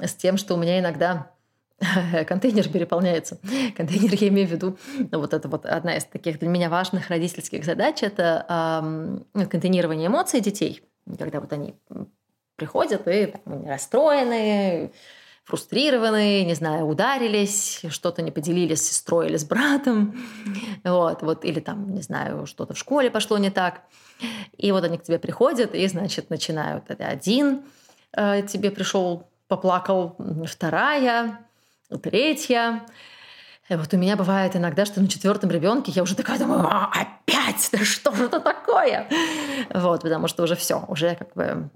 с 0.00 0.16
тем, 0.16 0.38
что 0.38 0.54
у 0.54 0.56
меня 0.56 0.80
иногда 0.80 1.30
контейнер 2.26 2.68
переполняется. 2.68 3.38
Контейнер 3.76 4.14
я 4.20 4.26
имею 4.26 4.48
в 4.48 4.50
виду, 4.50 4.76
ну, 5.12 5.20
вот 5.20 5.34
это 5.34 5.48
вот 5.48 5.66
одна 5.66 5.96
из 5.96 6.04
таких 6.04 6.40
для 6.40 6.48
меня 6.48 6.68
важных 6.68 7.10
родительских 7.10 7.64
задач, 7.64 8.02
это 8.02 9.22
э, 9.32 9.46
контейнирование 9.46 10.08
эмоций 10.08 10.40
детей, 10.40 10.82
когда 11.16 11.38
вот 11.38 11.52
они 11.52 11.76
приходят 12.56 13.06
и 13.06 13.26
так, 13.26 13.42
расстроенные, 13.44 14.90
фрустрированные, 15.46 16.44
не 16.44 16.54
знаю, 16.54 16.86
ударились, 16.86 17.80
что-то 17.88 18.20
не 18.20 18.32
поделились 18.32 18.82
с 18.82 18.88
сестрой 18.88 19.28
или 19.28 19.36
с 19.36 19.44
братом, 19.44 20.20
вот, 20.84 21.22
вот, 21.22 21.44
или 21.44 21.60
там, 21.60 21.94
не 21.94 22.02
знаю, 22.02 22.46
что-то 22.46 22.74
в 22.74 22.78
школе 22.78 23.10
пошло 23.10 23.38
не 23.38 23.50
так. 23.50 23.82
И 24.58 24.72
вот 24.72 24.82
они 24.82 24.98
к 24.98 25.04
тебе 25.04 25.20
приходят 25.20 25.74
и, 25.74 25.86
значит, 25.86 26.30
начинают. 26.30 26.84
Это 26.88 27.06
один 27.06 27.62
э, 28.12 28.42
тебе 28.42 28.72
пришел, 28.72 29.28
поплакал, 29.46 30.16
вторая, 30.46 31.46
третья. 32.02 32.84
И 33.68 33.74
вот 33.74 33.92
у 33.92 33.96
меня 33.96 34.16
бывает 34.16 34.54
иногда, 34.54 34.84
что 34.84 35.00
на 35.00 35.08
четвертом 35.08 35.50
ребенке 35.50 35.90
я 35.90 36.02
уже 36.02 36.14
такая 36.14 36.38
думаю, 36.38 36.60
а, 36.60 36.88
опять, 36.92 37.68
да 37.72 37.78
что 37.84 38.12
же 38.12 38.26
это 38.26 38.38
такое? 38.38 39.08
Вот, 39.74 40.02
потому 40.02 40.28
что 40.28 40.44
уже 40.44 40.54
все, 40.54 40.84
уже 40.86 41.16
как 41.16 41.34
бы 41.34 41.68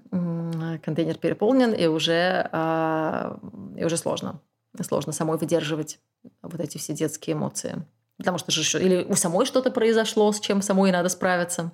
контейнер 0.84 1.16
переполнен, 1.18 1.72
и 1.72 1.86
уже, 1.86 2.48
а, 2.52 3.38
и 3.76 3.84
уже 3.84 3.96
сложно. 3.96 4.40
Сложно 4.80 5.12
самой 5.12 5.36
выдерживать 5.36 5.98
вот 6.42 6.60
эти 6.60 6.78
все 6.78 6.92
детские 6.92 7.34
эмоции. 7.34 7.84
Потому 8.18 8.38
что 8.38 8.52
же 8.52 8.60
еще, 8.60 8.80
или 8.80 9.02
у 9.02 9.16
самой 9.16 9.46
что-то 9.46 9.70
произошло, 9.70 10.30
с 10.30 10.38
чем 10.38 10.62
самой 10.62 10.92
надо 10.92 11.08
справиться. 11.08 11.72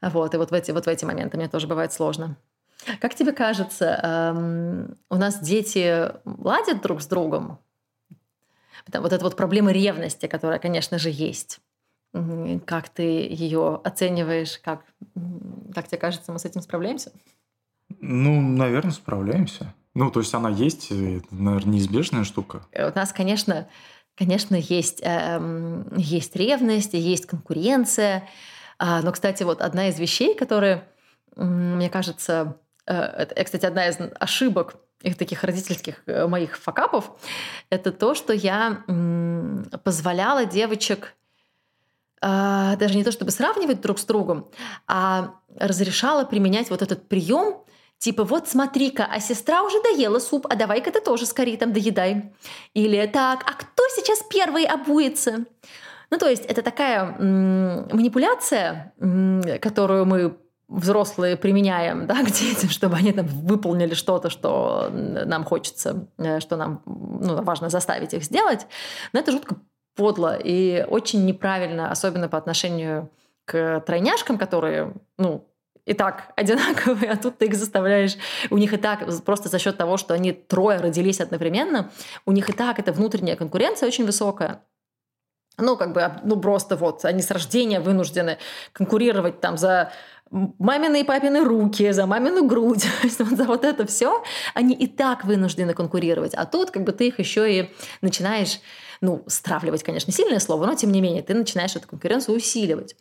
Вот, 0.00 0.34
и 0.34 0.36
вот 0.36 0.50
в 0.50 0.54
эти, 0.54 0.70
вот 0.70 0.86
в 0.86 0.88
эти 0.88 1.04
моменты 1.04 1.36
мне 1.36 1.48
тоже 1.48 1.66
бывает 1.66 1.92
сложно. 1.92 2.36
Как 3.00 3.14
тебе 3.14 3.32
кажется, 3.32 4.00
эм, 4.02 4.96
у 5.10 5.16
нас 5.16 5.40
дети 5.40 6.10
ладят 6.24 6.80
друг 6.80 7.02
с 7.02 7.06
другом? 7.06 7.58
Вот 8.94 9.12
эта 9.12 9.24
вот 9.24 9.36
проблема 9.36 9.72
ревности, 9.72 10.26
которая, 10.26 10.58
конечно 10.58 10.98
же, 10.98 11.10
есть. 11.10 11.60
Как 12.64 12.88
ты 12.88 13.02
ее 13.02 13.80
оцениваешь? 13.84 14.58
Как, 14.58 14.84
как 15.74 15.86
тебе 15.88 15.98
кажется, 15.98 16.32
мы 16.32 16.38
с 16.38 16.44
этим 16.44 16.60
справляемся? 16.60 17.12
Ну, 18.00 18.40
наверное, 18.40 18.92
справляемся. 18.92 19.74
Ну, 19.94 20.10
то 20.10 20.20
есть 20.20 20.34
она 20.34 20.50
есть, 20.50 20.90
это, 20.90 21.26
наверное, 21.30 21.74
неизбежная 21.74 22.24
штука. 22.24 22.62
У 22.74 22.96
нас, 22.96 23.12
конечно, 23.12 23.68
конечно, 24.16 24.56
есть, 24.56 25.02
э, 25.02 25.84
есть 25.96 26.34
ревность, 26.36 26.94
есть 26.94 27.26
конкуренция. 27.26 28.28
А, 28.78 29.02
но, 29.02 29.12
кстати, 29.12 29.42
вот 29.42 29.60
одна 29.60 29.88
из 29.88 29.98
вещей, 29.98 30.34
которые, 30.34 30.88
мне 31.36 31.90
кажется, 31.90 32.56
Э, 32.90 33.22
это, 33.22 33.44
кстати, 33.44 33.66
одна 33.66 33.88
из 33.88 33.98
ошибок 34.18 34.76
их 35.02 35.16
таких 35.16 35.44
родительских 35.44 36.02
э, 36.06 36.26
моих 36.26 36.58
факапов, 36.58 37.10
это 37.70 37.92
то, 37.92 38.14
что 38.14 38.32
я 38.32 38.84
позволяла 39.84 40.44
девочек 40.44 41.14
э, 42.20 42.76
даже 42.78 42.96
не 42.96 43.04
то 43.04 43.12
чтобы 43.12 43.30
сравнивать 43.30 43.80
друг 43.80 43.98
с 43.98 44.04
другом, 44.04 44.50
а 44.86 45.34
разрешала 45.56 46.24
применять 46.24 46.70
вот 46.70 46.82
этот 46.82 47.08
прием, 47.08 47.64
типа 47.98 48.24
вот 48.24 48.48
смотри-ка, 48.48 49.06
а 49.10 49.20
сестра 49.20 49.62
уже 49.62 49.82
доела 49.82 50.18
суп, 50.18 50.46
а 50.48 50.56
давай-ка 50.56 50.90
ты 50.92 51.00
тоже 51.00 51.26
скорее 51.26 51.56
там 51.56 51.72
доедай. 51.72 52.32
Или 52.74 53.06
так, 53.06 53.42
а 53.46 53.52
кто 53.52 53.82
сейчас 53.94 54.22
первый 54.30 54.64
обуется? 54.64 55.44
Ну, 56.10 56.18
то 56.18 56.28
есть 56.28 56.44
это 56.44 56.62
такая 56.62 57.16
манипуляция, 57.18 58.92
которую 59.60 60.06
мы 60.06 60.36
взрослые 60.70 61.36
применяем 61.36 62.06
да, 62.06 62.22
к 62.22 62.30
детям, 62.30 62.70
чтобы 62.70 62.96
они 62.96 63.12
там 63.12 63.26
выполнили 63.26 63.94
что-то, 63.94 64.30
что 64.30 64.88
нам 64.90 65.44
хочется, 65.44 66.06
э, 66.18 66.40
что 66.40 66.56
нам 66.56 66.82
ну, 66.86 67.42
важно 67.42 67.68
заставить 67.68 68.14
их 68.14 68.24
сделать. 68.24 68.66
Но 69.12 69.20
это 69.20 69.32
жутко 69.32 69.56
подло 69.96 70.36
и 70.36 70.86
очень 70.88 71.26
неправильно, 71.26 71.90
особенно 71.90 72.28
по 72.28 72.38
отношению 72.38 73.10
к 73.44 73.80
тройняшкам, 73.80 74.38
которые, 74.38 74.94
ну, 75.18 75.46
и 75.84 75.92
так 75.92 76.32
одинаковые, 76.36 77.10
а 77.10 77.16
тут 77.16 77.38
ты 77.38 77.46
их 77.46 77.54
заставляешь, 77.54 78.16
у 78.50 78.56
них 78.56 78.72
и 78.72 78.76
так, 78.76 79.04
просто 79.24 79.48
за 79.48 79.58
счет 79.58 79.76
того, 79.76 79.96
что 79.96 80.14
они 80.14 80.32
трое 80.32 80.78
родились 80.78 81.20
одновременно, 81.20 81.90
у 82.26 82.32
них 82.32 82.48
и 82.48 82.52
так 82.52 82.78
эта 82.78 82.92
внутренняя 82.92 83.36
конкуренция 83.36 83.88
очень 83.88 84.06
высокая. 84.06 84.62
Ну, 85.58 85.76
как 85.76 85.92
бы, 85.92 86.10
ну, 86.24 86.40
просто 86.40 86.76
вот, 86.76 87.04
они 87.04 87.20
с 87.20 87.30
рождения 87.30 87.80
вынуждены 87.80 88.38
конкурировать 88.72 89.40
там 89.40 89.58
за 89.58 89.92
мамины 90.30 91.00
и 91.00 91.04
папины 91.04 91.44
руки, 91.44 91.90
за 91.92 92.06
мамину 92.06 92.46
грудь, 92.46 92.86
за 93.18 93.44
вот 93.44 93.64
это 93.64 93.86
все, 93.86 94.22
они 94.54 94.74
и 94.74 94.86
так 94.86 95.24
вынуждены 95.24 95.74
конкурировать. 95.74 96.34
А 96.34 96.46
тут 96.46 96.70
как 96.70 96.84
бы 96.84 96.92
ты 96.92 97.08
их 97.08 97.18
еще 97.18 97.52
и 97.52 97.70
начинаешь 98.00 98.60
ну, 99.02 99.24
стравливать, 99.28 99.82
конечно, 99.82 100.12
сильное 100.12 100.40
слово, 100.40 100.66
но 100.66 100.74
тем 100.74 100.92
не 100.92 101.00
менее, 101.00 101.22
ты 101.22 101.32
начинаешь 101.32 101.74
эту 101.74 101.88
конкуренцию 101.88 102.36
усиливать. 102.36 102.96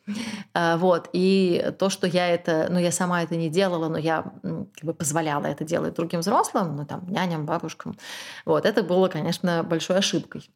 А, 0.53 0.77
вот. 0.77 1.09
И 1.11 1.73
то, 1.77 1.89
что 1.89 2.07
я 2.07 2.27
это, 2.29 2.67
ну, 2.69 2.79
я 2.79 2.91
сама 2.91 3.21
это 3.21 3.35
не 3.35 3.49
делала, 3.49 3.89
но 3.89 3.97
я 3.97 4.31
как 4.41 4.83
бы 4.83 4.93
позволяла 4.93 5.45
это 5.45 5.65
делать 5.65 5.95
другим 5.95 6.21
взрослым, 6.21 6.77
ну, 6.77 6.85
там, 6.85 7.05
няням, 7.09 7.45
бабушкам, 7.45 7.97
вот, 8.45 8.65
это 8.65 8.81
было, 8.81 9.09
конечно, 9.09 9.61
большой 9.63 9.97
ошибкой. 9.97 10.49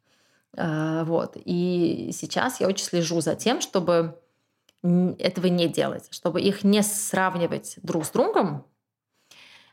А, 0.56 1.04
вот. 1.04 1.36
И 1.44 2.12
сейчас 2.14 2.62
я 2.62 2.68
очень 2.68 2.86
слежу 2.86 3.20
за 3.20 3.36
тем, 3.36 3.60
чтобы 3.60 4.18
этого 4.84 5.48
не 5.48 5.68
делать, 5.68 6.08
чтобы 6.12 6.42
их 6.42 6.64
не 6.64 6.84
сравнивать 6.84 7.78
друг 7.82 8.06
с 8.06 8.10
другом, 8.10 8.66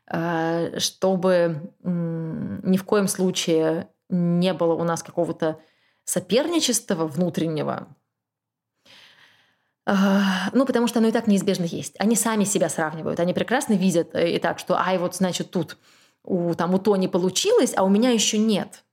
э, 0.07 0.79
чтобы 0.79 1.73
ни 1.83 2.77
в 2.77 2.85
коем 2.85 3.09
случае 3.09 3.89
не 4.09 4.55
было 4.55 4.75
у 4.75 4.85
нас 4.85 5.03
какого-то 5.03 5.61
соперничества 6.05 7.07
внутреннего, 7.07 7.95
ну, 9.87 10.67
потому 10.67 10.87
что 10.87 11.01
оно 11.01 11.09
и 11.09 11.13
так 11.13 11.27
неизбежно 11.27 11.65
есть. 11.65 11.97
Они 11.99 12.15
сами 12.15 12.45
себя 12.45 12.69
сравнивают. 12.69 13.19
Они 13.19 13.35
прекрасно 13.35 13.73
видят 13.73 14.15
э, 14.15 14.37
и 14.37 14.39
так, 14.39 14.59
что, 14.59 14.79
ай, 14.79 14.99
вот, 14.99 15.17
значит, 15.17 15.51
тут 15.51 15.79
у, 16.23 16.55
там, 16.55 16.75
у 16.75 16.79
Тони 16.79 17.07
получилось, 17.07 17.73
а 17.77 17.83
у 17.83 17.89
меня 17.89 18.11
еще 18.11 18.39
нет. 18.39 18.85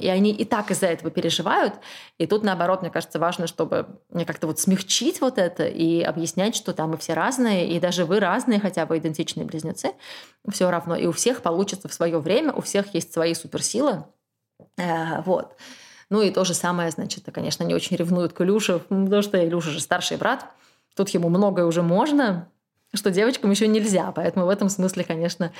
И 0.00 0.08
они 0.08 0.30
и 0.30 0.44
так 0.46 0.70
из-за 0.70 0.86
этого 0.86 1.10
переживают. 1.10 1.74
И 2.16 2.26
тут, 2.26 2.42
наоборот, 2.42 2.80
мне 2.80 2.90
кажется, 2.90 3.18
важно, 3.18 3.46
чтобы 3.46 3.86
как-то 4.26 4.46
вот 4.46 4.58
смягчить 4.58 5.20
вот 5.20 5.36
это 5.36 5.66
и 5.66 6.00
объяснять, 6.00 6.56
что 6.56 6.72
там 6.72 6.92
мы 6.92 6.96
все 6.96 7.12
разные, 7.12 7.68
и 7.68 7.78
даже 7.78 8.06
вы 8.06 8.18
разные, 8.18 8.58
хотя 8.58 8.86
бы 8.86 8.96
идентичные 8.96 9.44
близнецы, 9.44 9.92
все 10.48 10.70
равно. 10.70 10.96
И 10.96 11.06
у 11.06 11.12
всех 11.12 11.42
получится 11.42 11.88
в 11.88 11.94
свое 11.94 12.18
время, 12.18 12.54
у 12.54 12.62
всех 12.62 12.94
есть 12.94 13.12
свои 13.12 13.34
суперсилы. 13.34 14.04
Э, 14.78 15.20
вот. 15.22 15.56
Ну 16.08 16.22
и 16.22 16.30
то 16.30 16.44
же 16.44 16.54
самое, 16.54 16.90
значит, 16.90 17.24
конечно, 17.32 17.64
не 17.64 17.74
очень 17.74 17.96
ревнуют 17.96 18.32
к 18.32 18.40
Илюше, 18.40 18.78
потому 18.78 19.22
что 19.22 19.44
Илюша 19.44 19.70
же 19.70 19.80
старший 19.80 20.16
брат. 20.16 20.46
Тут 20.94 21.10
ему 21.10 21.28
многое 21.28 21.66
уже 21.66 21.82
можно, 21.82 22.48
что 22.94 23.10
девочкам 23.10 23.50
еще 23.50 23.68
нельзя. 23.68 24.12
Поэтому 24.12 24.46
в 24.46 24.48
этом 24.48 24.68
смысле, 24.68 25.04
конечно, 25.04 25.44
э, 25.44 25.50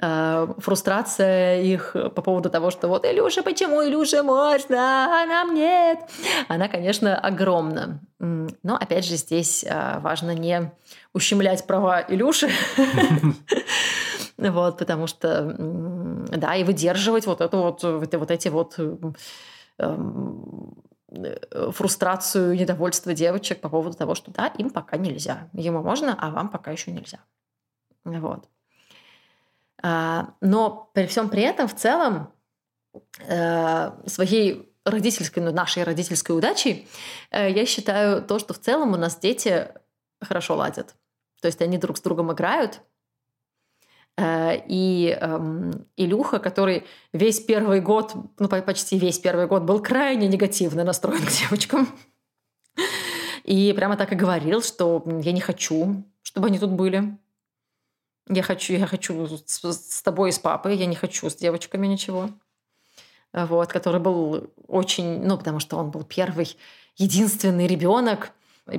фрустрация 0.00 1.62
их 1.62 1.92
по 1.92 2.20
поводу 2.22 2.50
того, 2.50 2.70
что 2.70 2.88
вот 2.88 3.06
Илюша, 3.06 3.42
почему 3.42 3.84
Илюше 3.84 4.22
можно, 4.22 5.22
а 5.22 5.26
нам 5.26 5.54
нет, 5.54 6.00
она, 6.48 6.68
конечно, 6.68 7.16
огромна. 7.16 8.00
Но, 8.18 8.76
опять 8.76 9.04
же, 9.04 9.16
здесь 9.16 9.64
э, 9.64 9.98
важно 10.00 10.34
не 10.34 10.72
ущемлять 11.12 11.66
права 11.66 12.04
Илюши, 12.08 12.50
вот, 14.38 14.78
потому 14.78 15.06
что, 15.06 15.54
да, 15.56 16.56
и 16.56 16.64
выдерживать 16.64 17.26
вот 17.26 17.40
это 17.40 17.56
вот, 17.56 17.82
вот 17.82 18.30
эти 18.30 18.48
вот 18.48 18.78
эм, 19.78 20.74
Э, 21.16 21.70
фрустрацию, 21.70 22.54
недовольство 22.54 23.14
девочек 23.14 23.60
по 23.60 23.68
поводу 23.68 23.96
того, 23.96 24.14
что 24.14 24.32
да, 24.32 24.48
им 24.58 24.70
пока 24.70 24.96
нельзя. 24.96 25.48
Ему 25.52 25.82
можно, 25.82 26.16
а 26.18 26.30
вам 26.30 26.48
пока 26.48 26.70
еще 26.72 26.90
нельзя. 26.90 27.20
Вот. 28.04 28.48
А, 29.86 30.34
но 30.40 30.90
при 30.94 31.06
всем 31.06 31.28
при 31.28 31.42
этом 31.42 31.68
в 31.68 31.74
целом 31.74 32.32
э, 33.18 33.90
своей 34.06 34.72
родительской, 34.84 35.42
ну, 35.42 35.52
нашей 35.52 35.82
родительской 35.82 36.36
удачей 36.36 36.88
э, 37.30 37.50
я 37.50 37.66
считаю 37.66 38.22
то, 38.22 38.38
что 38.38 38.54
в 38.54 38.58
целом 38.58 38.92
у 38.92 38.96
нас 38.96 39.18
дети 39.18 39.68
хорошо 40.22 40.56
ладят. 40.56 40.94
То 41.42 41.48
есть 41.48 41.60
они 41.60 41.76
друг 41.76 41.98
с 41.98 42.00
другом 42.00 42.32
играют, 42.32 42.80
Э, 44.16 44.56
и 44.68 45.16
эм, 45.20 45.86
Илюха, 45.96 46.38
который 46.38 46.84
весь 47.12 47.40
первый 47.40 47.80
год, 47.80 48.14
ну 48.38 48.48
почти 48.48 48.98
весь 48.98 49.18
первый 49.18 49.46
год 49.46 49.64
был 49.64 49.82
крайне 49.82 50.28
негативно 50.28 50.84
настроен 50.84 51.24
к 51.24 51.30
девочкам. 51.30 51.88
И 53.44 53.72
прямо 53.74 53.96
так 53.96 54.12
и 54.12 54.16
говорил, 54.16 54.62
что 54.62 55.04
я 55.22 55.32
не 55.32 55.40
хочу, 55.40 56.04
чтобы 56.22 56.46
они 56.46 56.58
тут 56.58 56.70
были. 56.70 57.18
Я 58.28 58.42
хочу, 58.42 58.72
я 58.72 58.86
хочу 58.86 59.26
с, 59.26 59.64
с 59.64 60.02
тобой 60.02 60.30
и 60.30 60.32
с 60.32 60.38
папой, 60.38 60.76
я 60.76 60.86
не 60.86 60.96
хочу 60.96 61.28
с 61.28 61.34
девочками 61.34 61.86
ничего. 61.86 62.30
Вот, 63.32 63.72
который 63.72 64.00
был 64.00 64.50
очень, 64.68 65.24
ну, 65.24 65.36
потому 65.36 65.58
что 65.58 65.76
он 65.76 65.90
был 65.90 66.04
первый, 66.04 66.56
единственный 66.96 67.66
ребенок, 67.66 68.30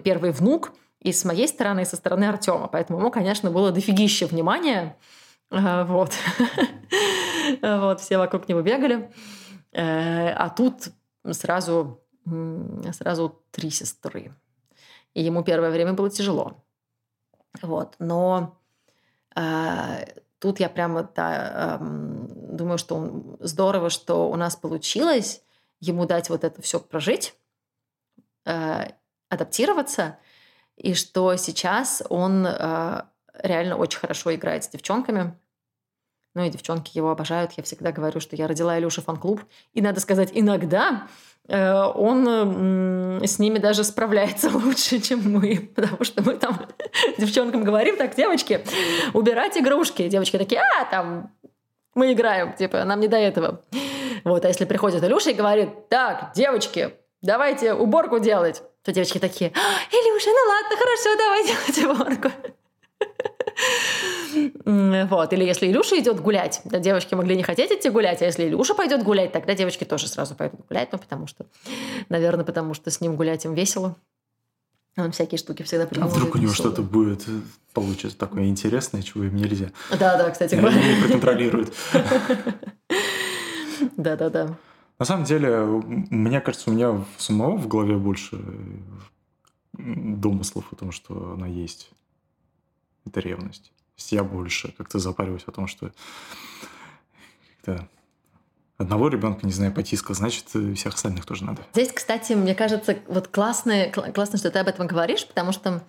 первый 0.04 0.32
внук, 0.32 0.72
и 1.02 1.12
с 1.12 1.26
моей 1.26 1.48
стороны, 1.48 1.82
и 1.82 1.86
со 1.86 1.98
стороны 1.98 2.24
Артема. 2.24 2.68
Поэтому 2.68 3.00
ему, 3.00 3.12
конечно, 3.12 3.52
было 3.52 3.72
дофигища 3.72 4.26
внимания 4.28 4.96
вот. 5.50 6.14
вот, 7.62 8.00
все 8.02 8.18
вокруг 8.18 8.48
него 8.48 8.62
бегали. 8.62 9.12
Э, 9.72 10.30
а 10.32 10.50
тут 10.50 10.90
сразу, 11.32 12.02
сразу 12.92 13.42
три 13.52 13.70
сестры. 13.70 14.34
И 15.14 15.24
ему 15.24 15.44
первое 15.44 15.72
время 15.72 15.94
было 15.94 16.10
тяжело. 16.10 16.64
Вот. 17.62 17.96
Но 18.00 18.58
э, 18.64 18.65
тут 20.40 20.60
я 20.60 20.70
прямо 20.70 21.10
да, 21.16 21.80
э, 21.82 21.86
думаю, 22.56 22.78
что 22.78 23.38
здорово, 23.40 23.90
что 23.90 24.30
у 24.30 24.36
нас 24.36 24.56
получилось 24.56 25.42
ему 25.80 26.06
дать 26.06 26.30
вот 26.30 26.44
это 26.44 26.62
все 26.62 26.80
прожить, 26.80 27.36
э, 28.46 28.90
адаптироваться, 29.30 30.18
и 30.78 30.94
что 30.94 31.36
сейчас 31.36 32.04
он 32.10 32.46
э, 32.46 33.04
реально 33.34 33.78
очень 33.78 34.00
хорошо 34.00 34.34
играет 34.36 34.64
с 34.64 34.70
девчонками. 34.70 35.38
Ну 36.34 36.44
и 36.44 36.50
девчонки 36.50 36.98
его 36.98 37.12
обожают. 37.12 37.54
Я 37.54 37.64
всегда 37.64 37.92
говорю, 37.92 38.20
что 38.20 38.36
я 38.36 38.48
родила 38.48 38.78
Илюша 38.78 39.02
фан-клуб. 39.02 39.42
И 39.74 39.82
надо 39.82 40.02
сказать, 40.02 40.32
иногда 40.34 41.08
он 41.48 43.22
с 43.24 43.40
ними 43.40 43.60
даже 43.60 43.84
справляется 43.84 44.50
лучше, 44.54 45.00
чем 45.00 45.32
мы. 45.32 45.70
Потому 45.76 46.04
что 46.04 46.24
мы 46.24 46.38
там 46.38 46.68
девчонкам 47.18 47.64
говорим, 47.64 47.98
так, 47.98 48.16
девочки, 48.16 48.62
убирать 49.14 49.58
игрушки. 49.58 50.08
Девочки 50.08 50.38
такие, 50.38 50.62
а, 50.62 50.86
там, 50.86 51.32
мы 51.94 52.14
играем, 52.14 52.54
типа, 52.54 52.84
нам 52.84 53.00
не 53.00 53.08
до 53.08 53.18
этого. 53.18 53.62
Вот, 54.24 54.44
а 54.44 54.48
если 54.48 54.66
приходит 54.66 55.04
Илюша 55.04 55.32
и 55.32 55.34
говорит, 55.34 55.88
так, 55.90 56.32
девочки, 56.36 56.96
давайте 57.22 57.74
уборку 57.74 58.20
делать, 58.20 58.64
то 58.84 58.92
девочки 58.92 59.20
такие, 59.20 59.52
«А, 59.56 59.96
Илюша, 59.96 60.30
ну 60.30 60.50
ладно, 60.50 60.78
хорошо, 60.78 61.18
давай 61.18 61.46
делать 61.46 62.00
уборку. 62.00 62.32
Вот. 64.66 65.34
Или 65.34 65.44
если 65.44 65.68
Илюша 65.68 66.00
идет 66.00 66.20
гулять, 66.20 66.62
да, 66.66 66.80
девочки 66.80 67.14
могли 67.14 67.36
не 67.36 67.44
хотеть 67.44 67.72
идти 67.72 67.90
гулять, 67.90 68.22
а 68.22 68.26
если 68.26 68.46
Илюша 68.46 68.74
пойдет 68.74 69.04
гулять, 69.04 69.32
тогда 69.32 69.56
девочки 69.56 69.84
тоже 69.84 70.08
сразу 70.08 70.36
пойдут 70.36 70.62
гулять, 70.68 70.90
ну, 70.92 70.98
потому 70.98 71.28
что, 71.28 71.46
наверное, 72.10 72.44
потому 72.44 72.74
что 72.74 72.92
с 72.92 73.00
ним 73.02 73.16
гулять 73.16 73.46
им 73.46 73.54
весело. 73.54 73.96
Он 74.98 75.12
всякие 75.12 75.38
штуки 75.38 75.64
всегда 75.64 75.86
придумывает. 75.86 76.16
А 76.16 76.20
вдруг 76.20 76.36
у 76.36 76.38
него 76.38 76.54
что-то 76.54 76.82
будет, 76.82 77.28
э, 77.28 77.42
получится 77.74 78.18
такое 78.18 78.46
интересное, 78.46 79.02
чего 79.02 79.26
им 79.26 79.36
нельзя. 79.36 79.72
Да, 79.92 80.18
да, 80.18 80.30
кстати. 80.30 80.56
Они 80.56 81.02
проконтролируют. 81.02 81.74
Да, 83.98 84.16
да, 84.16 84.30
да. 84.30 84.58
На 85.00 85.06
самом 85.06 85.26
деле, 85.26 85.60
мне 86.10 86.40
кажется, 86.40 86.70
у 86.70 86.74
меня 86.74 87.04
самого 87.18 87.58
в 87.58 87.68
голове 87.68 87.98
больше 87.98 88.42
домыслов 89.74 90.72
о 90.72 90.76
том, 90.78 90.94
что 90.94 91.34
она 91.34 91.48
есть 91.48 91.90
это 93.06 93.20
ревность. 93.20 93.66
То 93.66 93.98
есть 93.98 94.12
я 94.12 94.24
больше 94.24 94.74
как-то 94.78 95.00
запариваюсь 95.00 95.44
о 95.46 95.52
том, 95.52 95.68
что 95.68 95.92
одного 98.78 99.08
ребенка, 99.08 99.46
не 99.46 99.54
знаю, 99.54 99.74
потиска, 99.74 100.14
значит, 100.14 100.46
всех 100.50 100.94
остальных 100.94 101.26
тоже 101.26 101.46
надо. 101.46 101.64
Здесь, 101.74 101.92
кстати, 101.92 102.34
мне 102.34 102.54
кажется, 102.54 102.98
вот 103.08 103.30
классно, 103.30 103.90
классно, 103.90 104.38
что 104.38 104.52
ты 104.52 104.60
об 104.60 104.68
этом 104.68 104.88
говоришь, 104.88 105.26
потому 105.28 105.52
что 105.52 105.84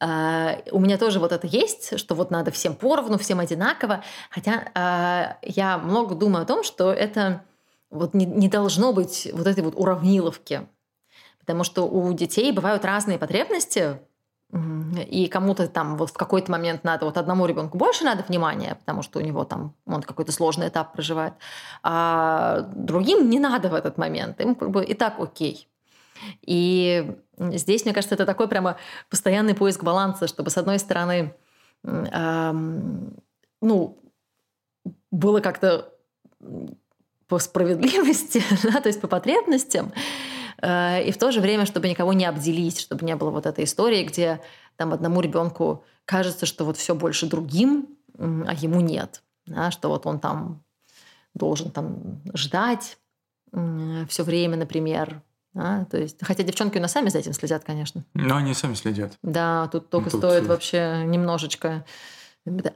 Uh, 0.00 0.68
у 0.72 0.80
меня 0.80 0.98
тоже 0.98 1.20
вот 1.20 1.30
это 1.30 1.46
есть, 1.46 1.96
что 1.96 2.16
вот 2.16 2.32
надо 2.32 2.50
всем 2.50 2.74
поровну, 2.74 3.18
всем 3.18 3.38
одинаково. 3.38 4.02
Хотя 4.30 4.68
uh, 4.74 5.36
я 5.42 5.78
много 5.78 6.16
думаю 6.16 6.42
о 6.42 6.46
том, 6.46 6.64
что 6.64 6.92
это 6.92 7.44
вот 7.88 8.12
не, 8.12 8.26
не 8.26 8.48
должно 8.48 8.92
быть 8.92 9.28
вот 9.32 9.46
этой 9.46 9.62
вот 9.62 9.74
уравниловки. 9.76 10.66
Потому 11.38 11.62
что 11.62 11.86
у 11.86 12.12
детей 12.14 12.50
бывают 12.50 12.84
разные 12.84 13.16
потребности, 13.16 14.00
и 14.52 15.28
кому-то 15.28 15.66
там 15.66 15.96
вот 15.96 16.10
в 16.10 16.12
какой-то 16.12 16.52
момент 16.52 16.84
надо, 16.84 17.06
вот 17.06 17.16
одному 17.16 17.46
ребенку 17.46 17.78
больше 17.78 18.04
надо 18.04 18.22
внимания, 18.28 18.74
потому 18.74 19.02
что 19.02 19.18
у 19.18 19.22
него 19.22 19.44
там 19.44 19.74
он 19.86 20.02
какой-то 20.02 20.30
сложный 20.30 20.68
этап 20.68 20.92
проживает, 20.92 21.32
а 21.82 22.60
другим 22.74 23.30
не 23.30 23.38
надо 23.38 23.70
в 23.70 23.74
этот 23.74 23.96
момент, 23.96 24.40
им 24.40 24.54
как 24.54 24.70
бы 24.70 24.84
и 24.84 24.94
так 24.94 25.18
окей. 25.18 25.68
И 26.42 27.16
здесь, 27.38 27.84
мне 27.84 27.94
кажется, 27.94 28.14
это 28.14 28.26
такой 28.26 28.46
прямо 28.46 28.76
постоянный 29.08 29.54
поиск 29.54 29.82
баланса, 29.82 30.26
чтобы 30.28 30.50
с 30.50 30.58
одной 30.58 30.78
стороны, 30.78 31.34
эм, 31.82 33.16
ну, 33.62 33.98
было 35.10 35.40
как-то 35.40 35.92
по 37.26 37.38
справедливости, 37.38 38.42
да, 38.64 38.80
то 38.80 38.88
есть 38.88 39.00
по 39.00 39.08
потребностям, 39.08 39.92
и 40.62 41.10
в 41.12 41.18
то 41.18 41.32
же 41.32 41.40
время, 41.40 41.66
чтобы 41.66 41.88
никого 41.88 42.12
не 42.12 42.24
обделить, 42.24 42.80
чтобы 42.80 43.04
не 43.04 43.16
было 43.16 43.30
вот 43.30 43.46
этой 43.46 43.64
истории, 43.64 44.04
где 44.04 44.40
там 44.76 44.92
одному 44.92 45.20
ребенку 45.20 45.84
кажется, 46.04 46.46
что 46.46 46.64
вот 46.64 46.76
все 46.76 46.94
больше 46.94 47.26
другим, 47.26 47.88
а 48.18 48.54
ему 48.54 48.80
нет. 48.80 49.22
Да, 49.46 49.70
что 49.72 49.88
вот 49.88 50.06
он 50.06 50.20
там 50.20 50.62
должен 51.34 51.70
там 51.70 52.22
ждать 52.34 52.98
все 54.08 54.22
время, 54.22 54.56
например. 54.56 55.22
Да, 55.52 55.84
то 55.90 55.98
есть, 55.98 56.16
хотя 56.22 56.44
девчонки 56.44 56.78
у 56.78 56.80
нас 56.80 56.92
сами 56.92 57.10
за 57.10 57.18
этим 57.18 57.34
следят, 57.34 57.64
конечно. 57.64 58.04
Но 58.14 58.36
они 58.36 58.54
сами 58.54 58.74
следят. 58.74 59.18
Да, 59.22 59.68
тут 59.68 59.90
только 59.90 60.10
тут... 60.10 60.20
стоит 60.20 60.46
вообще 60.46 61.02
немножечко. 61.04 61.84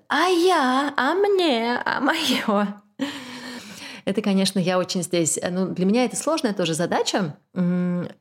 А 0.09 0.27
я, 0.27 0.93
а 0.97 1.15
мне, 1.15 1.81
а 1.85 2.01
мое. 2.01 2.83
Это, 4.07 4.23
конечно, 4.23 4.61
я 4.61 4.79
очень 4.79 5.03
здесь... 5.03 5.37
Э, 5.37 5.51
ну, 5.51 5.67
для 5.75 5.85
меня 5.85 6.05
это 6.05 6.17
сложная 6.17 6.55
тоже 6.55 6.73
задача 6.73 7.37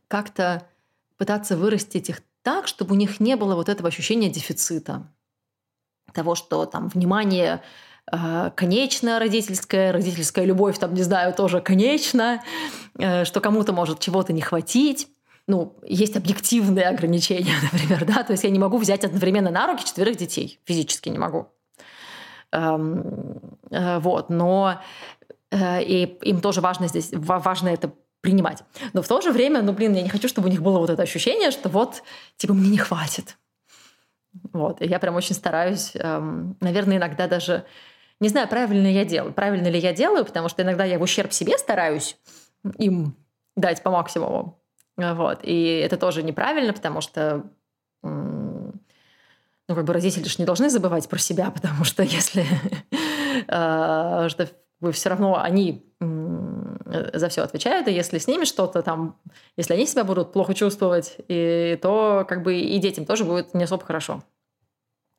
как-то 0.07 0.67
пытаться 1.17 1.55
вырастить 1.55 2.09
их 2.09 2.21
так, 2.41 2.67
чтобы 2.67 2.93
у 2.93 2.97
них 2.97 3.19
не 3.19 3.35
было 3.35 3.55
вот 3.55 3.69
этого 3.69 3.87
ощущения 3.87 4.29
дефицита. 4.29 5.07
Того, 6.11 6.35
что 6.35 6.65
там 6.65 6.89
внимание 6.89 7.61
э, 8.11 8.51
конечно 8.55 9.19
родительская, 9.19 9.91
родительская 9.91 10.45
любовь, 10.45 10.79
там, 10.79 10.93
не 10.93 11.03
знаю, 11.03 11.33
тоже 11.33 11.61
конечно, 11.61 12.43
э, 12.97 13.23
что 13.23 13.39
кому-то 13.39 13.71
может 13.71 13.99
чего-то 13.99 14.33
не 14.33 14.41
хватить. 14.41 15.07
Ну, 15.47 15.77
есть 15.83 16.17
объективные 16.17 16.87
ограничения, 16.87 17.53
например, 17.71 18.05
да, 18.05 18.23
то 18.23 18.31
есть 18.31 18.43
я 18.43 18.49
не 18.49 18.59
могу 18.59 18.77
взять 18.77 19.03
одновременно 19.03 19.51
на 19.51 19.67
руки 19.67 19.85
четверых 19.85 20.17
детей, 20.17 20.59
физически 20.65 21.09
не 21.09 21.19
могу. 21.19 21.47
Эм, 22.51 23.39
вот, 23.69 24.29
но 24.29 24.79
и 25.53 26.17
им 26.23 26.41
тоже 26.41 26.61
важно 26.61 26.87
здесь, 26.87 27.09
важно 27.13 27.69
это 27.69 27.93
принимать. 28.21 28.63
Но 28.93 29.01
в 29.01 29.07
то 29.07 29.21
же 29.21 29.31
время, 29.31 29.61
ну, 29.61 29.71
блин, 29.71 29.93
я 29.93 30.01
не 30.01 30.09
хочу, 30.09 30.27
чтобы 30.27 30.47
у 30.47 30.51
них 30.51 30.61
было 30.61 30.79
вот 30.79 30.89
это 30.89 31.03
ощущение, 31.03 31.51
что 31.51 31.69
вот, 31.69 32.01
типа, 32.37 32.53
мне 32.53 32.69
не 32.69 32.77
хватит. 32.77 33.37
Вот, 34.51 34.81
и 34.81 34.85
я 34.85 34.99
прям 34.99 35.15
очень 35.15 35.35
стараюсь, 35.35 35.91
эм, 35.95 36.57
наверное, 36.59 36.97
иногда 36.97 37.27
даже, 37.27 37.65
не 38.19 38.29
знаю, 38.29 38.47
правильно 38.47 38.87
ли 38.87 38.93
я 38.93 39.05
делаю, 39.05 39.31
правильно 39.31 39.67
ли 39.67 39.79
я 39.79 39.93
делаю, 39.93 40.25
потому 40.25 40.49
что 40.49 40.63
иногда 40.63 40.83
я 40.83 40.99
в 40.99 41.03
ущерб 41.03 41.31
себе 41.31 41.57
стараюсь 41.57 42.17
им 42.77 43.15
дать 43.55 43.83
по 43.83 43.91
максимуму. 43.91 44.59
Вот, 44.97 45.39
и 45.43 45.77
это 45.77 45.97
тоже 45.97 46.23
неправильно, 46.23 46.73
потому 46.73 47.01
что 47.01 47.45
ну, 49.67 49.75
как 49.75 49.85
бы 49.85 49.93
родители 49.93 50.27
же 50.27 50.35
не 50.39 50.45
должны 50.45 50.69
забывать 50.69 51.09
про 51.09 51.17
себя, 51.17 51.51
потому 51.55 51.83
что 51.83 52.03
если 52.03 52.45
э, 53.47 54.29
что 54.29 54.49
вы 54.85 54.91
все 54.91 55.09
равно 55.09 55.41
они 55.41 55.83
за 57.13 57.29
все 57.29 57.41
отвечают, 57.41 57.87
и 57.87 57.91
если 57.91 58.19
с 58.19 58.27
ними 58.27 58.45
что-то 58.45 58.83
там, 58.83 59.19
если 59.57 59.73
они 59.73 59.87
себя 59.87 60.03
будут 60.03 60.31
плохо 60.31 60.53
чувствовать, 60.53 61.17
и, 61.27 61.79
то 61.81 62.25
как 62.29 62.43
бы 62.43 62.55
и 62.55 62.77
детям 62.77 63.05
тоже 63.05 63.25
будет 63.25 63.53
не 63.55 63.63
особо 63.63 63.83
хорошо. 63.83 64.23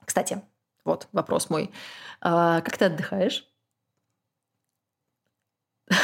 Кстати, 0.05 0.41
вот 0.85 1.09
вопрос 1.13 1.51
мой. 1.51 1.73
А, 2.21 2.61
как 2.61 2.79
ты 2.79 2.87
отдыхаешь? 2.87 3.47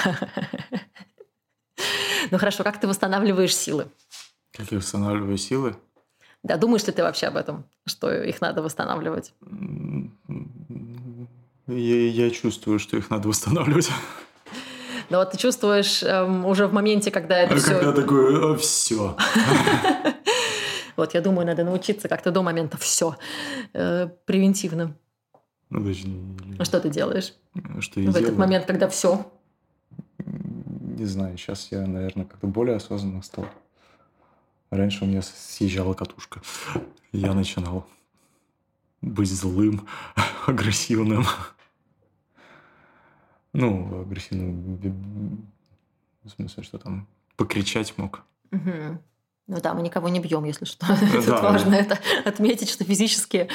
Ну 2.30 2.38
хорошо, 2.38 2.62
как 2.64 2.80
ты 2.80 2.86
восстанавливаешь 2.86 3.54
силы? 3.54 3.88
Как 4.52 4.70
я 4.70 4.78
восстанавливаю 4.78 5.36
силы? 5.36 5.76
Да, 6.42 6.56
думаешь 6.56 6.86
ли 6.86 6.92
ты 6.92 7.02
вообще 7.02 7.26
об 7.26 7.36
этом, 7.36 7.68
что 7.84 8.10
их 8.12 8.40
надо 8.40 8.62
восстанавливать? 8.62 9.34
Я, 11.76 12.08
я 12.26 12.30
чувствую, 12.30 12.78
что 12.78 12.96
их 12.96 13.10
надо 13.10 13.28
восстанавливать. 13.28 13.90
Но 15.10 15.18
вот 15.18 15.30
ты 15.32 15.38
чувствуешь 15.38 16.02
эм, 16.02 16.46
уже 16.46 16.66
в 16.66 16.72
моменте, 16.72 17.10
когда 17.10 17.38
это 17.38 17.54
а 17.54 17.58
все... 17.58 17.74
Когда 17.74 17.92
такое, 17.92 18.56
все. 18.56 19.16
Вот, 20.96 21.14
я 21.14 21.20
думаю, 21.20 21.46
надо 21.46 21.64
научиться 21.64 22.06
как-то 22.06 22.30
до 22.30 22.42
момента 22.42 22.76
все 22.76 23.16
э, 23.72 24.08
превентивно. 24.26 24.94
Ну, 25.70 25.90
А 26.58 26.64
что 26.64 26.80
ты 26.80 26.90
делаешь? 26.90 27.32
Что 27.80 28.00
я 28.00 28.10
в 28.10 28.16
этот 28.16 28.36
момент, 28.36 28.66
когда 28.66 28.88
все? 28.88 29.26
Не 30.18 31.06
знаю, 31.06 31.38
сейчас 31.38 31.68
я, 31.70 31.86
наверное, 31.86 32.26
как-то 32.26 32.46
более 32.46 32.76
осознанно 32.76 33.22
стал. 33.22 33.46
Раньше 34.70 35.04
у 35.04 35.06
меня 35.06 35.22
съезжала 35.22 35.94
катушка. 35.94 36.42
Я 37.12 37.32
начинал 37.32 37.86
быть 39.00 39.30
злым, 39.30 39.88
агрессивным. 40.46 41.24
Ну, 43.52 44.02
агрессивным 44.02 45.46
в 46.24 46.28
смысле, 46.28 46.62
что 46.62 46.78
там 46.78 47.08
покричать 47.36 47.96
мог. 47.98 48.22
Угу. 48.52 48.98
Ну 49.48 49.60
да, 49.60 49.74
мы 49.74 49.82
никого 49.82 50.08
не 50.08 50.20
бьем, 50.20 50.44
если 50.44 50.64
что. 50.64 50.86
Тут 51.12 51.26
да, 51.26 51.42
важно 51.42 51.74
это 51.74 51.98
отметить, 52.24 52.70
что 52.70 52.84
физические 52.84 53.48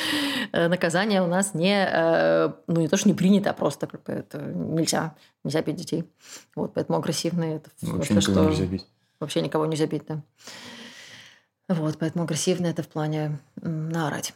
э, 0.51 0.67
наказания 0.67 1.21
у 1.23 1.27
нас 1.27 1.53
не, 1.53 1.87
э, 1.89 2.51
ну 2.67 2.81
не 2.81 2.87
то, 2.89 2.97
что 2.97 3.07
не 3.07 3.15
принято, 3.15 3.51
а 3.51 3.53
просто 3.53 3.87
как 3.87 4.03
бы 4.03 4.13
это 4.13 4.39
нельзя, 4.39 5.15
нельзя 5.43 5.61
бить 5.61 5.77
детей. 5.77 6.03
Вот, 6.55 6.73
поэтому 6.73 6.99
агрессивные 6.99 7.57
это 7.57 7.71
вообще 7.81 8.15
никого 8.15 8.33
что... 8.33 8.49
нельзя 8.49 8.65
бить. 8.65 8.85
Вообще 9.19 9.41
никого 9.41 9.65
нельзя 9.65 9.87
бить, 9.87 10.03
да. 10.07 10.21
Вот, 11.69 11.97
поэтому 11.97 12.25
агрессивно 12.25 12.67
это 12.67 12.83
в 12.83 12.87
плане 12.87 13.39
наорать. 13.55 14.33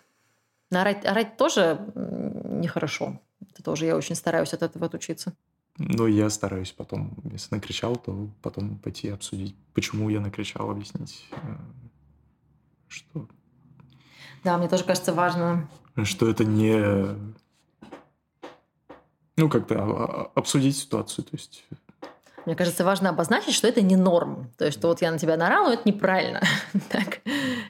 Наорать 0.70 1.06
орать 1.06 1.38
тоже 1.38 1.80
нехорошо. 1.94 3.20
Это 3.52 3.62
тоже 3.62 3.86
я 3.86 3.98
очень 3.98 4.16
стараюсь 4.16 4.54
от 4.54 4.64
этого 4.64 4.86
отучиться. 4.86 5.34
Ну, 5.78 6.08
я 6.08 6.30
стараюсь 6.30 6.72
потом, 6.72 7.14
если 7.32 7.56
накричал, 7.56 7.96
то 7.96 8.30
потом 8.42 8.78
пойти 8.78 9.10
обсудить, 9.10 9.56
почему 9.74 10.10
я 10.10 10.20
накричал, 10.20 10.70
объяснить, 10.70 11.26
э, 11.32 11.58
что... 12.88 13.28
Да, 14.44 14.58
мне 14.58 14.68
тоже 14.68 14.84
кажется 14.84 15.14
важно... 15.14 15.70
Что 16.04 16.30
это 16.30 16.46
не... 16.46 17.16
Ну, 19.38 19.50
как-то 19.50 20.32
обсудить 20.36 20.78
ситуацию, 20.78 21.26
то 21.26 21.32
есть 21.34 21.66
мне 22.46 22.56
кажется, 22.56 22.84
важно 22.84 23.10
обозначить, 23.10 23.54
что 23.54 23.68
это 23.68 23.82
не 23.82 23.96
норм. 23.96 24.52
То 24.58 24.66
есть, 24.66 24.78
что 24.80 24.88
вот 24.88 25.02
я 25.02 25.12
на 25.12 25.20
тебя 25.20 25.38
наорал, 25.38 25.66
но 25.66 25.74
это 25.74 25.88
неправильно. 25.88 26.42
так. 26.90 27.22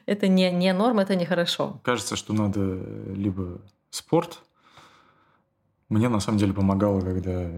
Это 0.06 0.28
не, 0.28 0.50
не 0.50 0.72
норм, 0.72 0.98
это 0.98 1.14
нехорошо. 1.14 1.78
Кажется, 1.82 2.16
что 2.16 2.32
надо 2.32 2.60
либо 3.14 3.60
спорт. 3.90 4.40
Мне 5.90 6.08
на 6.08 6.20
самом 6.20 6.38
деле 6.38 6.54
помогало, 6.54 7.02
когда 7.02 7.50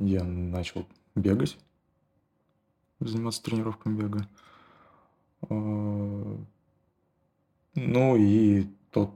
я 0.00 0.24
начал 0.24 0.86
бегать, 1.14 1.58
заниматься 3.00 3.42
тренировками 3.42 4.00
бега. 4.00 4.28
А, 5.42 6.38
ну 7.74 8.16
и 8.16 8.66
тот 8.90 9.14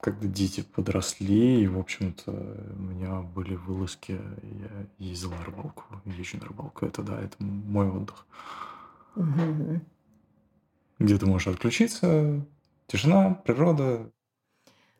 когда 0.00 0.26
дети 0.26 0.62
подросли, 0.62 1.62
и, 1.62 1.66
в 1.66 1.78
общем-то, 1.78 2.30
у 2.30 2.82
меня 2.82 3.20
были 3.20 3.54
вылазки, 3.54 4.12
я 4.42 4.86
ездил 4.98 5.30
на 5.30 5.44
рыбалку, 5.44 5.84
езжу 6.06 6.38
на 6.38 6.46
рыбалку, 6.46 6.86
это 6.86 7.02
да, 7.02 7.20
это 7.20 7.36
мой 7.40 7.88
отдых. 7.90 8.26
Угу. 9.16 9.80
Где 11.00 11.18
ты 11.18 11.26
можешь 11.26 11.48
отключиться, 11.48 12.46
тишина, 12.86 13.34
природа. 13.44 14.10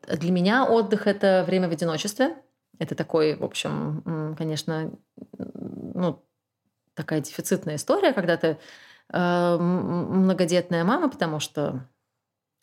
Для 0.07 0.31
меня 0.31 0.65
отдых– 0.65 1.01
это 1.07 1.43
время 1.47 1.67
в 1.67 1.71
одиночестве. 1.71 2.35
Это 2.81 2.95
такой, 2.95 3.35
в 3.35 3.43
общем, 3.43 4.35
конечно, 4.35 4.91
ну, 5.37 6.25
такая 6.95 7.21
дефицитная 7.21 7.75
история, 7.75 8.11
когда 8.11 8.37
ты 8.37 8.57
э, 9.13 9.57
многодетная 9.59 10.83
мама, 10.83 11.07
потому 11.07 11.39
что 11.39 11.87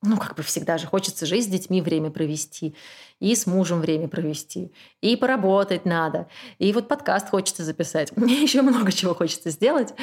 ну, 0.03 0.17
как 0.17 0.35
бы 0.35 0.43
всегда 0.43 0.77
же 0.77 0.89
хочется 0.89 1.25
же 1.25 1.41
с 1.41 1.47
детьми 1.47 1.81
время 1.81 2.11
провести, 2.11 2.75
и 3.21 3.33
с 3.33 3.47
мужем 3.47 3.81
время 3.81 4.09
провести, 4.09 4.73
и 5.01 5.15
поработать 5.15 5.85
надо, 5.85 6.27
и 6.59 6.73
вот 6.73 6.89
подкаст 6.89 7.29
хочется 7.29 7.63
записать. 7.63 8.11
Мне 8.17 8.43
еще 8.43 8.63
много 8.63 8.91
чего 8.91 9.15
хочется 9.15 9.51
сделать, 9.51 9.95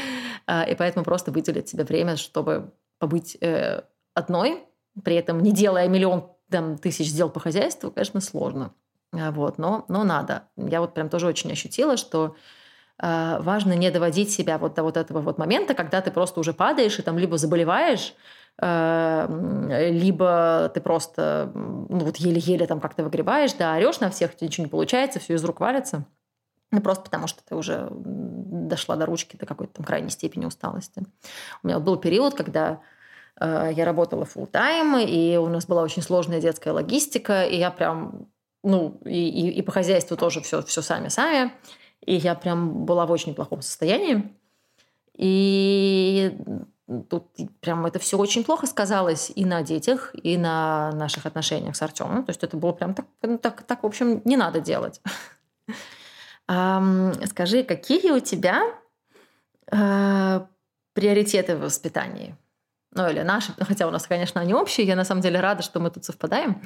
а, 0.47 0.63
и 0.63 0.75
поэтому 0.75 1.03
просто 1.03 1.33
выделить 1.33 1.67
себе 1.67 1.83
время, 1.83 2.15
чтобы 2.15 2.71
побыть 2.99 3.35
э, 3.41 3.81
одной, 4.13 4.63
при 5.03 5.15
этом 5.17 5.41
не 5.41 5.51
делая 5.51 5.89
миллион 5.89 6.31
там, 6.49 6.77
тысяч 6.77 7.11
дел 7.11 7.29
по 7.29 7.41
хозяйству, 7.41 7.91
конечно, 7.91 8.21
сложно. 8.21 8.73
А, 9.19 9.31
вот, 9.31 9.57
но, 9.57 9.85
но 9.87 10.03
надо. 10.03 10.43
Я 10.57 10.81
вот 10.81 10.93
прям 10.93 11.09
тоже 11.09 11.27
очень 11.27 11.51
ощутила, 11.51 11.97
что 11.97 12.35
э, 13.01 13.37
важно 13.39 13.73
не 13.73 13.91
доводить 13.91 14.31
себя 14.31 14.57
вот 14.57 14.73
до 14.73 14.83
вот 14.83 14.97
этого 14.97 15.21
вот 15.21 15.37
момента, 15.37 15.73
когда 15.73 16.01
ты 16.01 16.11
просто 16.11 16.39
уже 16.39 16.53
падаешь 16.53 16.99
и 16.99 17.01
там 17.01 17.17
либо 17.17 17.37
заболеваешь, 17.37 18.13
Эм, 18.57 19.69
либо 19.69 20.71
ты 20.73 20.79
просто 20.79 21.51
ну, 21.53 21.99
вот 21.99 22.15
еле-еле 22.17 22.65
там 22.67 22.79
как-то 22.79 23.03
выгребаешь, 23.03 23.53
да, 23.53 23.73
орешь 23.73 23.99
на 23.99 24.09
всех, 24.09 24.41
ничего 24.41 24.65
не 24.65 24.69
получается, 24.69 25.19
все 25.19 25.33
из 25.33 25.43
рук 25.43 25.59
валится. 25.59 26.05
Ну, 26.71 26.79
просто 26.81 27.03
потому 27.03 27.27
что 27.27 27.43
ты 27.43 27.53
уже 27.55 27.89
дошла 27.91 28.95
до 28.95 29.05
ручки 29.05 29.35
до 29.35 29.45
какой-то 29.45 29.73
там 29.73 29.85
крайней 29.85 30.09
степени 30.09 30.45
усталости. 30.45 31.03
У 31.63 31.67
меня 31.67 31.77
вот 31.77 31.85
был 31.85 31.97
период, 31.97 32.33
когда 32.33 32.79
э, 33.41 33.71
я 33.73 33.83
работала 33.83 34.23
full 34.23 34.47
тайм 34.47 34.97
и 34.97 35.35
у 35.35 35.47
нас 35.47 35.65
была 35.65 35.83
очень 35.83 36.01
сложная 36.01 36.39
детская 36.39 36.71
логистика, 36.71 37.43
и 37.43 37.57
я 37.57 37.71
прям, 37.71 38.29
ну, 38.65 38.99
и, 39.05 39.29
и, 39.29 39.49
и 39.51 39.61
по 39.61 39.71
хозяйству 39.71 40.17
тоже 40.17 40.41
все, 40.41 40.61
все 40.63 40.81
сами-сами, 40.81 41.53
и 42.05 42.15
я 42.15 42.35
прям 42.35 42.85
была 42.85 43.05
в 43.05 43.11
очень 43.11 43.35
плохом 43.35 43.61
состоянии. 43.61 44.33
И 45.13 46.35
тут 47.09 47.27
прям 47.61 47.85
это 47.85 47.99
все 47.99 48.17
очень 48.17 48.43
плохо 48.43 48.67
сказалось 48.67 49.31
и 49.35 49.45
на 49.45 49.61
детях, 49.61 50.11
и 50.21 50.37
на 50.37 50.91
наших 50.91 51.25
отношениях 51.25 51.75
с 51.75 51.81
Артемом. 51.81 52.25
То 52.25 52.31
есть 52.31 52.43
это 52.43 52.57
было 52.57 52.73
прям 52.73 52.93
так, 52.93 53.05
ну, 53.21 53.37
так, 53.37 53.63
так 53.63 53.83
в 53.83 53.85
общем, 53.85 54.21
не 54.25 54.37
надо 54.37 54.59
делать. 54.59 55.01
Скажи, 56.47 57.63
какие 57.63 58.11
у 58.11 58.19
тебя 58.19 58.61
э, 59.71 60.45
приоритеты 60.93 61.55
в 61.55 61.61
воспитании? 61.61 62.35
Ну, 62.95 63.09
или 63.09 63.21
наши, 63.21 63.53
хотя 63.59 63.87
у 63.87 63.91
нас, 63.91 64.07
конечно, 64.07 64.41
они 64.41 64.53
общие. 64.53 64.87
Я 64.87 64.95
на 64.95 65.03
самом 65.03 65.21
деле 65.21 65.39
рада, 65.39 65.61
что 65.61 65.79
мы 65.79 65.91
тут 65.91 66.05
совпадаем. 66.05 66.61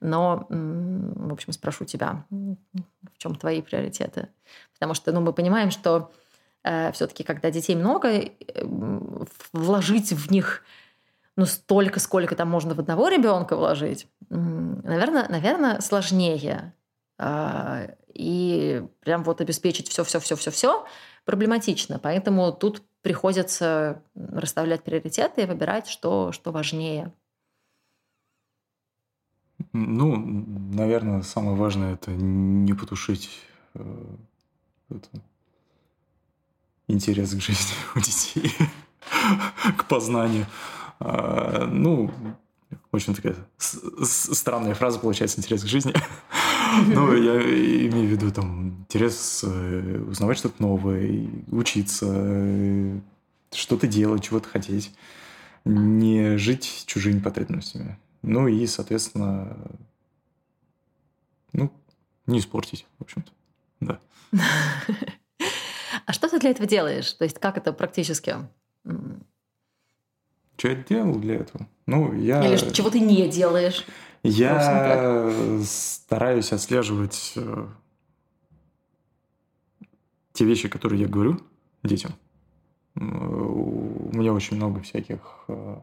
Но, 0.00 0.46
в 0.48 1.32
общем, 1.32 1.52
спрошу 1.52 1.84
тебя, 1.84 2.24
в 2.30 3.18
чем 3.18 3.36
твои 3.36 3.62
приоритеты? 3.62 4.28
Потому 4.72 4.94
что 4.94 5.12
ну, 5.12 5.20
мы 5.20 5.32
понимаем, 5.32 5.70
что 5.70 6.10
Э, 6.64 6.90
все-таки, 6.92 7.22
когда 7.22 7.50
детей 7.50 7.76
много, 7.76 8.08
э, 8.08 8.30
вложить 9.52 10.12
в 10.12 10.32
них 10.32 10.62
ну, 11.36 11.46
столько, 11.46 12.00
сколько 12.00 12.34
там 12.36 12.48
можно 12.48 12.74
в 12.74 12.80
одного 12.80 13.08
ребенка 13.08 13.56
вложить, 13.56 14.06
наверное, 14.30 15.28
наверное, 15.28 15.80
сложнее. 15.80 16.72
А, 17.18 17.88
и 18.12 18.84
прям 19.00 19.24
вот 19.24 19.40
обеспечить 19.40 19.88
все-все-все-все-все 19.88 20.86
проблематично. 21.24 21.98
Поэтому 21.98 22.52
тут 22.52 22.82
приходится 23.04 24.02
расставлять 24.14 24.82
приоритеты 24.82 25.42
и 25.42 25.46
выбирать, 25.46 25.88
что, 25.88 26.32
что 26.32 26.52
важнее. 26.52 27.12
Ну, 29.74 30.16
наверное, 30.16 31.20
самое 31.20 31.54
важное 31.54 31.94
это 31.94 32.12
не 32.12 32.72
потушить 32.72 33.28
э, 33.74 34.06
это, 34.88 35.08
интерес 36.88 37.34
к 37.34 37.40
жизни 37.40 37.74
у 37.94 38.00
детей, 38.00 38.50
к 39.76 39.84
познанию. 39.84 40.46
А, 40.98 41.66
ну, 41.66 42.10
очень 42.90 43.14
такая 43.14 43.36
странная 43.58 44.74
фраза 44.74 44.98
получается 44.98 45.40
интерес 45.40 45.62
к 45.62 45.66
жизни. 45.66 45.92
Ну, 46.86 47.14
я 47.16 47.40
имею 47.40 48.08
в 48.08 48.10
виду 48.10 48.30
там 48.30 48.68
интерес 48.80 49.44
э, 49.44 50.04
узнавать 50.08 50.38
что-то 50.38 50.62
новое, 50.62 51.28
учиться, 51.50 52.06
э, 52.10 52.98
что-то 53.52 53.86
делать, 53.86 54.24
чего-то 54.24 54.48
хотеть, 54.48 54.92
не 55.64 56.36
жить 56.36 56.84
чужими 56.86 57.20
потребностями. 57.20 57.98
Ну 58.22 58.48
и, 58.48 58.66
соответственно, 58.66 59.56
ну, 61.52 61.72
не 62.26 62.38
испортить, 62.38 62.86
в 62.98 63.02
общем-то. 63.02 63.32
Да. 63.80 64.00
А 66.06 66.12
что 66.12 66.28
ты 66.28 66.38
для 66.38 66.50
этого 66.50 66.66
делаешь? 66.68 67.12
То 67.12 67.24
есть 67.24 67.38
как 67.38 67.56
это 67.56 67.72
практически? 67.72 68.36
Что 70.56 70.68
я 70.68 70.74
делал 70.74 71.14
для 71.16 71.36
этого? 71.36 71.66
Ну, 71.86 72.14
я... 72.14 72.44
Или 72.44 72.56
чего 72.72 72.90
ты 72.90 73.00
не 73.00 73.28
делаешь? 73.28 73.84
Я 74.24 75.60
стараюсь 75.66 76.50
отслеживать 76.50 77.34
э, 77.36 77.66
те 80.32 80.46
вещи, 80.46 80.66
которые 80.68 81.02
я 81.02 81.08
говорю 81.08 81.42
детям. 81.82 82.14
У 82.94 84.16
меня 84.16 84.32
очень 84.32 84.56
много 84.56 84.80
всяких 84.80 85.18
э, 85.48 85.76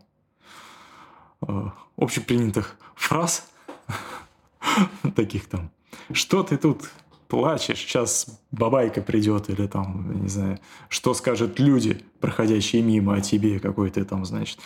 э, 1.48 1.66
общепринятых 1.98 2.78
фраз, 2.96 3.48
таких 5.16 5.48
там, 5.48 5.70
что 6.12 6.42
ты 6.42 6.58
тут 6.58 6.90
плачешь, 7.28 7.78
сейчас 7.78 8.42
бабайка 8.50 9.04
придет, 9.04 9.52
или 9.52 9.68
там, 9.68 10.20
не 10.20 10.30
знаю, 10.30 10.60
что 10.90 11.14
скажут 11.14 11.60
люди, 11.60 12.04
проходящие 12.20 12.82
мимо 12.82 13.18
о 13.18 13.22
тебе, 13.22 13.60
какой 13.60 13.92
ты 13.92 14.04
там, 14.04 14.26
значит. 14.26 14.58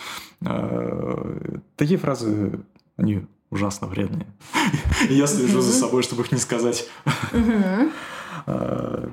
Такие 1.75 1.99
фразы, 1.99 2.63
они 2.95 3.27
ужасно 3.49 3.87
вредные. 3.87 4.27
Я 5.09 5.27
слежу 5.27 5.61
за 5.61 5.73
собой, 5.73 6.03
чтобы 6.03 6.23
их 6.23 6.31
не 6.31 6.39
сказать. 6.39 6.87
А, 8.47 9.09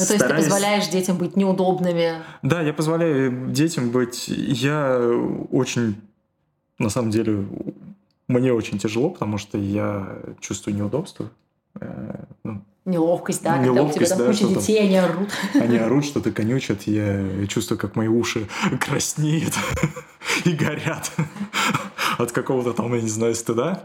ну, 0.00 0.06
то 0.06 0.12
есть 0.14 0.26
ты 0.26 0.34
позволяешь 0.34 0.88
детям 0.88 1.16
быть 1.16 1.36
неудобными? 1.36 2.22
Да, 2.42 2.60
я 2.60 2.72
позволяю 2.72 3.50
детям 3.50 3.90
быть... 3.90 4.28
Я 4.28 4.98
очень, 5.50 6.00
на 6.78 6.90
самом 6.90 7.10
деле, 7.10 7.46
мне 8.28 8.52
очень 8.52 8.78
тяжело, 8.78 9.10
потому 9.10 9.38
что 9.38 9.58
я 9.58 10.18
чувствую 10.40 10.76
неудобство. 10.76 11.30
Э, 11.80 12.24
ну, 12.44 12.62
Неловкость, 12.84 13.42
да, 13.42 13.58
Неловкость, 13.58 14.10
когда 14.10 14.28
у 14.28 14.32
тебя 14.32 14.46
там 14.46 14.48
да, 14.48 14.54
куча 14.56 14.60
детей, 14.60 14.76
там, 14.78 14.86
они 14.86 14.96
орут. 14.96 15.28
Они 15.54 15.78
орут, 15.86 16.04
что-то 16.04 16.32
конючат, 16.32 16.82
я 16.82 17.46
чувствую, 17.46 17.78
как 17.78 17.94
мои 17.96 18.08
уши 18.08 18.48
краснеют 18.80 19.54
и 20.44 20.50
горят 20.50 21.12
от 22.18 22.32
какого-то 22.32 22.72
там, 22.72 22.94
я 22.94 23.00
не 23.00 23.08
знаю, 23.08 23.34
стыда. 23.34 23.84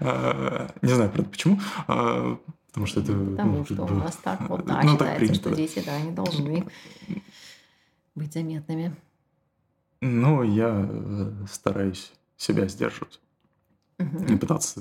Э, 0.00 0.68
не 0.82 0.92
знаю, 0.92 1.10
правда, 1.10 1.30
почему. 1.30 1.60
Э, 1.88 2.36
потому 2.68 2.86
что 2.86 3.00
это... 3.00 3.12
Потому 3.12 3.58
ну, 3.58 3.64
что 3.64 3.82
у 3.84 3.94
нас 3.94 4.16
так 4.16 4.48
вот, 4.48 4.64
да, 4.64 4.82
ну, 4.82 4.92
считается, 4.92 5.04
так 5.04 5.16
принято, 5.16 5.48
что 5.48 5.56
дети, 5.56 5.82
да, 5.84 5.94
они 5.94 6.12
должны 6.12 6.66
быть 8.14 8.32
заметными. 8.32 8.94
Ну, 10.00 10.42
я 10.42 10.88
стараюсь 11.50 12.12
себя 12.36 12.68
сдерживать. 12.68 13.20
Угу. 13.98 14.24
И 14.24 14.36
пытаться 14.36 14.80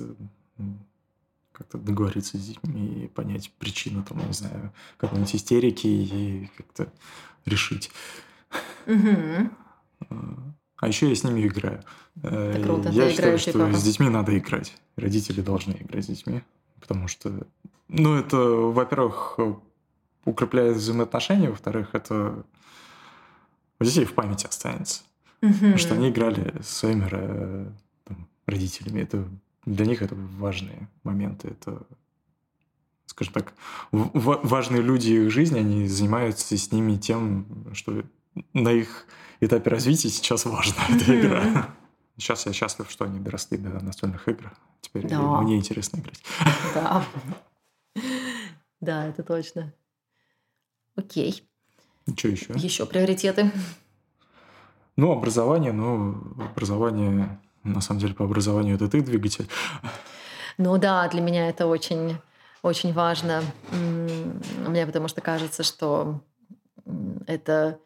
как-то 1.51 1.77
договориться 1.77 2.37
с 2.37 2.45
детьми 2.45 3.05
и 3.05 3.07
понять 3.07 3.51
причину, 3.59 4.03
там, 4.03 4.25
не 4.25 4.33
знаю, 4.33 4.73
какой-нибудь 4.97 5.35
истерики 5.35 5.87
и 5.87 6.51
как-то 6.57 6.91
решить. 7.45 7.91
Угу. 8.87 9.49
А 10.77 10.87
еще 10.87 11.07
я 11.07 11.15
с 11.15 11.23
ними 11.23 11.47
играю. 11.47 11.83
Это 12.21 12.61
круто. 12.63 12.89
Я 12.89 13.05
Ты 13.05 13.11
считаю, 13.11 13.37
что 13.37 13.53
папа. 13.53 13.73
с 13.73 13.83
детьми 13.83 14.09
надо 14.09 14.37
играть. 14.37 14.75
Родители 14.97 15.41
должны 15.41 15.73
играть 15.73 16.05
с 16.05 16.07
детьми. 16.07 16.41
Потому 16.79 17.07
что, 17.07 17.47
ну, 17.87 18.15
это, 18.15 18.37
во-первых, 18.37 19.39
укрепляет 20.25 20.75
взаимоотношения, 20.75 21.49
во-вторых, 21.49 21.89
это 21.93 22.43
у 23.79 23.83
детей 23.83 24.05
в 24.05 24.13
памяти 24.13 24.47
останется. 24.47 25.03
Угу. 25.41 25.77
Что 25.77 25.93
они 25.93 26.09
играли 26.09 26.61
с 26.61 26.67
своими 26.67 27.73
там, 28.03 28.27
родителями. 28.45 29.01
Это 29.01 29.27
для 29.65 29.85
них 29.85 30.01
это 30.01 30.15
важные 30.15 30.89
моменты. 31.03 31.49
Это, 31.49 31.83
скажем 33.05 33.33
так, 33.33 33.53
важные 33.91 34.81
люди 34.81 35.11
их 35.11 35.31
жизни, 35.31 35.59
они 35.59 35.87
занимаются 35.87 36.57
с 36.57 36.71
ними 36.71 36.97
тем, 36.97 37.45
что 37.73 38.03
на 38.53 38.69
их 38.69 39.05
этапе 39.39 39.69
развития 39.69 40.09
сейчас 40.09 40.45
важна 40.45 40.83
эта 40.89 41.19
игра. 41.19 41.69
Сейчас 42.17 42.45
я 42.45 42.53
счастлив, 42.53 42.89
что 42.89 43.05
они 43.05 43.19
доросли 43.19 43.57
до 43.57 43.83
настольных 43.83 44.27
игр. 44.27 44.51
Теперь 44.81 45.07
да. 45.07 45.19
мне 45.41 45.57
интересно 45.57 45.97
играть. 45.99 46.23
Да. 46.73 47.05
Да, 48.81 49.05
это 49.07 49.23
точно. 49.23 49.73
Окей. 50.95 51.43
Что 52.17 52.27
еще? 52.27 52.53
Еще 52.55 52.85
приоритеты. 52.85 53.51
Ну, 54.95 55.11
образование, 55.11 55.71
ну, 55.71 56.35
образование 56.37 57.39
на 57.63 57.81
самом 57.81 58.01
деле 58.01 58.13
по 58.13 58.25
образованию 58.25 58.75
это 58.75 58.87
ты 58.87 59.01
двигатель. 59.01 59.47
Ну 60.57 60.77
да, 60.77 61.07
для 61.07 61.21
меня 61.21 61.49
это 61.49 61.65
очень, 61.65 62.17
очень 62.61 62.93
важно. 62.93 63.41
Мне 64.67 64.85
потому 64.85 65.07
что 65.07 65.21
кажется, 65.21 65.63
что 65.63 66.21
это, 67.25 67.79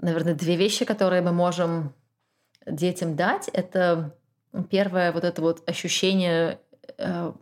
наверное, 0.00 0.34
две 0.34 0.56
вещи, 0.56 0.84
которые 0.84 1.22
мы 1.22 1.32
можем 1.32 1.94
детям 2.66 3.16
дать. 3.16 3.48
Это 3.48 4.14
первое 4.70 5.12
вот 5.12 5.24
это 5.24 5.40
вот 5.42 5.68
ощущение 5.68 6.58
э, 6.98 7.32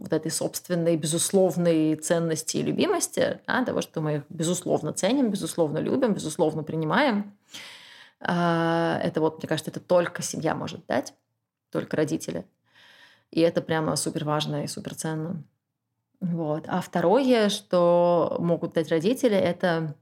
вот 0.00 0.12
этой 0.12 0.30
собственной 0.30 0.96
безусловной 0.96 1.94
ценности 1.96 2.56
и 2.56 2.62
любимости, 2.62 3.40
да, 3.46 3.64
того, 3.64 3.82
что 3.82 4.00
мы 4.00 4.16
их 4.16 4.22
безусловно 4.30 4.92
ценим, 4.92 5.30
безусловно 5.30 5.78
любим, 5.78 6.14
безусловно 6.14 6.62
принимаем. 6.62 7.36
А, 8.20 8.98
это 9.02 9.20
вот, 9.20 9.38
мне 9.38 9.48
кажется, 9.48 9.70
это 9.70 9.80
только 9.80 10.22
семья 10.22 10.54
может 10.54 10.86
дать, 10.86 11.14
только 11.70 11.96
родители. 11.96 12.46
И 13.30 13.40
это 13.40 13.60
прямо 13.60 13.94
супер 13.96 14.24
важно 14.24 14.64
и 14.64 14.66
супер 14.66 14.94
ценно. 14.94 15.42
Вот. 16.20 16.64
А 16.66 16.80
второе, 16.80 17.48
что 17.48 18.36
могут 18.40 18.74
дать 18.74 18.88
родители, 18.88 19.36
это 19.36 19.94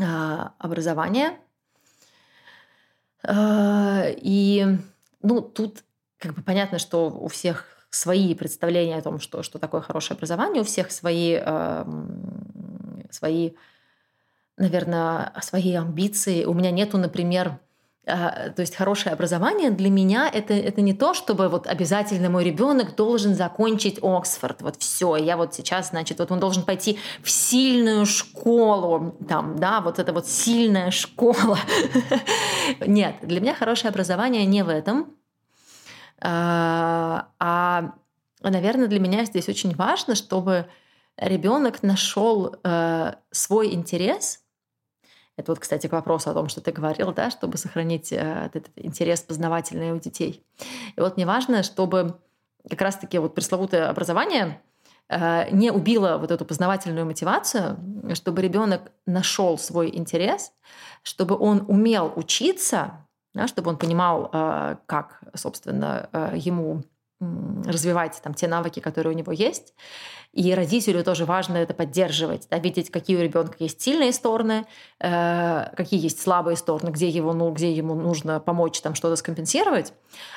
а, 0.00 0.54
образование. 0.58 1.38
А, 3.22 4.04
и 4.06 4.66
ну, 5.22 5.40
тут 5.40 5.84
как 6.18 6.34
бы 6.34 6.42
понятно, 6.42 6.78
что 6.78 7.08
у 7.10 7.28
всех 7.28 7.66
свои 7.90 8.34
представления 8.34 8.96
о 8.96 9.02
том, 9.02 9.18
что, 9.18 9.42
что 9.42 9.58
такое 9.58 9.80
хорошее 9.80 10.16
образование, 10.16 10.62
у 10.62 10.64
всех 10.64 10.90
свои, 10.92 11.38
э, 11.40 11.84
свои 13.10 13.52
наверное, 14.58 15.32
свои 15.40 15.74
амбиции. 15.74 16.44
У 16.44 16.52
меня 16.52 16.70
нету, 16.70 16.98
например, 16.98 17.48
а, 17.48 17.58
то 18.08 18.54
есть 18.56 18.74
хорошее 18.74 19.12
образование 19.12 19.70
для 19.70 19.90
меня 19.90 20.30
это, 20.32 20.54
это 20.54 20.80
не 20.80 20.94
то, 20.94 21.12
чтобы 21.12 21.48
вот 21.48 21.66
обязательно 21.66 22.30
мой 22.30 22.42
ребенок 22.42 22.96
должен 22.96 23.34
закончить 23.34 23.98
Оксфорд. 24.02 24.62
Вот 24.62 24.76
все, 24.76 25.16
я 25.16 25.36
вот 25.36 25.52
сейчас, 25.54 25.90
значит, 25.90 26.18
вот 26.18 26.32
он 26.32 26.40
должен 26.40 26.62
пойти 26.62 26.98
в 27.22 27.30
сильную 27.30 28.06
школу, 28.06 29.14
там, 29.28 29.58
да, 29.58 29.82
вот 29.82 29.98
это 29.98 30.14
вот 30.14 30.26
сильная 30.26 30.90
школа. 30.90 31.58
Нет, 32.80 33.16
для 33.22 33.40
меня 33.40 33.54
хорошее 33.54 33.90
образование 33.90 34.46
не 34.46 34.64
в 34.64 34.70
этом. 34.70 35.14
А, 36.20 37.28
а 37.38 37.92
наверное, 38.42 38.86
для 38.86 39.00
меня 39.00 39.24
здесь 39.26 39.50
очень 39.50 39.74
важно, 39.74 40.14
чтобы 40.14 40.66
ребенок 41.18 41.82
нашел 41.82 42.56
э, 42.64 43.12
свой 43.30 43.74
интерес– 43.74 44.40
это 45.38 45.52
вот, 45.52 45.60
кстати, 45.60 45.86
к 45.86 45.92
вопросу 45.92 46.30
о 46.30 46.34
том, 46.34 46.48
что 46.48 46.60
ты 46.60 46.72
говорил, 46.72 47.12
да, 47.12 47.30
чтобы 47.30 47.58
сохранить 47.58 48.12
э, 48.12 48.16
этот 48.46 48.70
интерес 48.74 49.20
познавательный 49.20 49.92
у 49.92 49.98
детей. 49.98 50.44
И 50.96 51.00
вот 51.00 51.16
мне 51.16 51.26
важно, 51.26 51.62
чтобы 51.62 52.18
как 52.68 52.82
раз-таки 52.82 53.18
вот 53.18 53.36
пресловутое 53.36 53.88
образование 53.88 54.60
э, 55.08 55.48
не 55.52 55.70
убила 55.70 56.18
вот 56.18 56.32
эту 56.32 56.44
познавательную 56.44 57.06
мотивацию, 57.06 57.78
чтобы 58.14 58.42
ребенок 58.42 58.90
нашел 59.06 59.56
свой 59.58 59.96
интерес, 59.96 60.52
чтобы 61.04 61.38
он 61.38 61.64
умел 61.68 62.12
учиться, 62.16 63.06
да, 63.32 63.46
чтобы 63.46 63.70
он 63.70 63.76
понимал, 63.76 64.30
э, 64.32 64.76
как, 64.86 65.22
собственно, 65.36 66.10
ему 66.34 66.82
развивать 67.20 68.20
там 68.22 68.34
те 68.34 68.46
навыки, 68.46 68.80
которые 68.80 69.14
у 69.14 69.16
него 69.16 69.32
есть. 69.32 69.74
И 70.32 70.54
родителю 70.54 71.02
тоже 71.02 71.24
важно 71.24 71.56
это 71.56 71.74
поддерживать, 71.74 72.46
да, 72.50 72.58
видеть, 72.58 72.90
какие 72.90 73.16
у 73.16 73.22
ребенка 73.22 73.56
есть 73.58 73.80
сильные 73.80 74.12
стороны, 74.12 74.66
э, 75.00 75.70
какие 75.76 76.00
есть 76.00 76.20
слабые 76.20 76.56
стороны, 76.56 76.90
где, 76.90 77.08
его, 77.08 77.32
ну, 77.32 77.50
где 77.50 77.72
ему 77.72 77.94
нужно 77.94 78.38
помочь 78.38 78.80
там 78.80 78.94
что-то 78.94 79.16
скомпенсировать, 79.16 79.92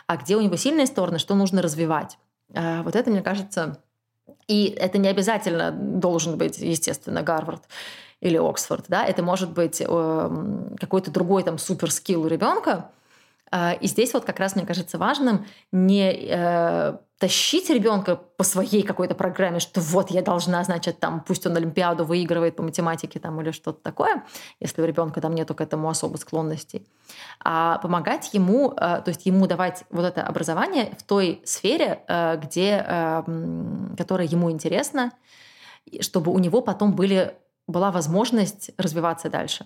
а 0.08 0.18
где 0.18 0.36
у 0.36 0.42
него 0.42 0.56
сильные 0.56 0.88
стороны, 0.88 1.20
что 1.20 1.36
нужно 1.36 1.62
развивать. 1.62 2.18
Э, 2.54 2.82
вот 2.82 2.96
это, 2.96 3.12
мне 3.12 3.22
кажется, 3.22 3.78
и 4.48 4.66
это 4.66 4.98
не 4.98 5.08
обязательно 5.08 5.72
должен 5.72 6.38
быть, 6.38 6.58
естественно, 6.58 7.22
Гарвард 7.22 7.64
или 8.22 8.38
Оксфорд, 8.38 8.86
да, 8.88 9.06
это 9.06 9.24
может 9.24 9.52
быть 9.52 9.82
э, 9.82 10.76
какой-то 10.80 11.12
другой 11.12 11.44
там 11.44 11.58
суперскилл 11.58 12.24
у 12.24 12.28
ребенка, 12.28 12.90
и 13.54 13.88
здесь 13.88 14.14
вот 14.14 14.24
как 14.24 14.40
раз, 14.40 14.56
мне 14.56 14.66
кажется, 14.66 14.98
важным 14.98 15.46
не 15.72 16.28
э, 16.30 16.98
тащить 17.18 17.70
ребенка 17.70 18.16
по 18.16 18.44
своей 18.44 18.82
какой-то 18.82 19.14
программе, 19.14 19.60
что 19.60 19.82
вот 19.82 20.10
я 20.10 20.22
должна, 20.22 20.64
значит, 20.64 21.00
там, 21.00 21.20
пусть 21.20 21.46
он 21.46 21.58
Олимпиаду 21.58 22.06
выигрывает 22.06 22.56
по 22.56 22.64
математике 22.64 23.20
там 23.20 23.42
или 23.42 23.52
что-то 23.52 23.82
такое, 23.82 24.24
если 24.62 24.82
у 24.82 24.86
ребенка 24.86 25.20
там 25.20 25.36
нету 25.36 25.54
к 25.54 25.62
этому 25.62 25.90
особо 25.90 26.16
склонностей, 26.18 26.88
а 27.44 27.78
помогать 27.80 28.34
ему, 28.34 28.72
э, 28.72 28.76
то 28.76 29.04
есть 29.08 29.26
ему 29.26 29.48
давать 29.48 29.84
вот 29.90 30.06
это 30.06 30.24
образование 30.24 30.96
в 30.98 31.04
той 31.04 31.42
сфере, 31.44 32.04
э, 32.08 32.38
где, 32.38 32.78
которая 33.98 34.28
ему 34.28 34.50
интересна, 34.50 35.12
чтобы 36.00 36.32
у 36.32 36.40
него 36.40 36.62
потом 36.62 36.96
были, 36.96 37.36
была 37.68 37.92
возможность 37.92 38.72
развиваться 38.78 39.30
дальше. 39.30 39.66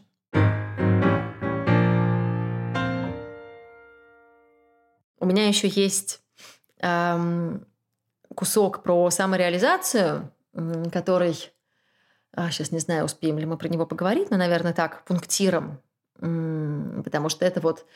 У 5.26 5.28
меня 5.28 5.48
еще 5.48 5.68
есть 5.68 6.22
эм, 6.82 7.66
кусок 8.36 8.84
про 8.84 9.10
самореализацию, 9.10 10.32
который, 10.94 11.52
а, 12.32 12.52
сейчас 12.52 12.72
не 12.72 12.78
знаю, 12.78 13.06
успеем 13.06 13.40
ли 13.40 13.48
мы 13.48 13.58
про 13.58 13.68
него 13.68 13.88
поговорить, 13.88 14.30
но, 14.30 14.38
наверное, 14.38 14.72
так, 14.72 15.04
пунктиром, 15.04 15.82
потому 16.20 17.30
что 17.30 17.44
это 17.44 17.60
вот 17.60 17.88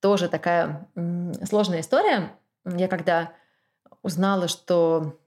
тоже 0.00 0.28
такая 0.28 0.86
сложная 1.48 1.80
история. 1.80 2.38
Я 2.66 2.88
когда 2.88 3.32
узнала, 4.02 4.46
что 4.46 5.18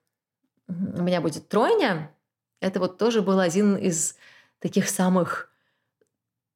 у 0.68 1.02
меня 1.02 1.22
будет 1.22 1.50
тройня, 1.50 2.12
это 2.60 2.80
вот 2.80 3.00
тоже 3.00 3.24
был 3.24 3.40
один 3.40 3.76
из 3.76 4.16
таких 4.60 4.88
самых 4.88 5.50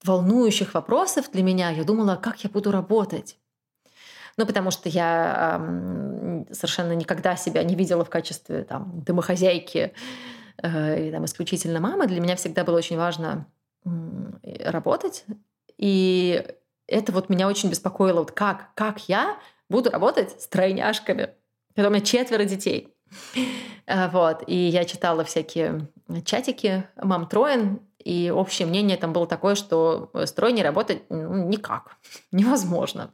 волнующих 0.04 0.76
вопросов 0.76 1.32
для 1.32 1.41
меня. 1.41 1.72
Я 1.72 1.86
думала, 1.86 2.18
как 2.18 2.43
я 2.43 2.52
буду 2.52 2.72
работать. 2.72 3.39
Ну, 4.38 4.46
потому 4.46 4.72
что 4.72 4.90
я 4.90 5.60
э, 5.60 6.54
совершенно 6.54 6.94
никогда 6.94 7.36
себя 7.36 7.64
не 7.64 7.76
видела 7.76 8.06
в 8.06 8.10
качестве 8.10 8.64
там, 8.64 9.02
домохозяйки 9.02 9.94
э, 10.62 11.08
и 11.08 11.12
там, 11.12 11.26
исключительно 11.26 11.80
мамы. 11.80 12.08
Для 12.08 12.22
меня 12.22 12.36
всегда 12.36 12.64
было 12.64 12.78
очень 12.78 12.98
важно 12.98 13.46
э, 13.86 14.70
работать. 14.70 15.26
И 15.78 16.46
это 16.88 17.12
вот 17.12 17.30
меня 17.30 17.48
очень 17.48 17.70
беспокоило. 17.70 18.20
Вот 18.20 18.32
как, 18.32 18.74
как 18.76 19.10
я 19.10 19.38
буду 19.70 19.90
работать 19.90 20.42
с 20.42 20.48
тройняшками, 20.48 21.30
когда 21.76 21.90
у 21.90 21.92
меня 21.92 22.04
четверо 22.04 22.46
детей. 22.46 22.94
Э, 23.86 24.10
вот. 24.10 24.44
И 24.48 24.56
я 24.56 24.86
читала 24.86 25.24
всякие 25.24 25.88
чатики 26.24 26.88
мам 27.02 27.28
троен, 27.28 27.82
и 28.04 28.32
общее 28.32 28.68
мнение 28.68 28.98
там 28.98 29.14
было 29.14 29.28
такое, 29.28 29.56
что 29.56 30.10
с 30.14 30.32
тройней 30.32 30.64
работать 30.64 31.04
ну, 31.10 31.48
никак, 31.48 31.98
невозможно. 32.32 33.14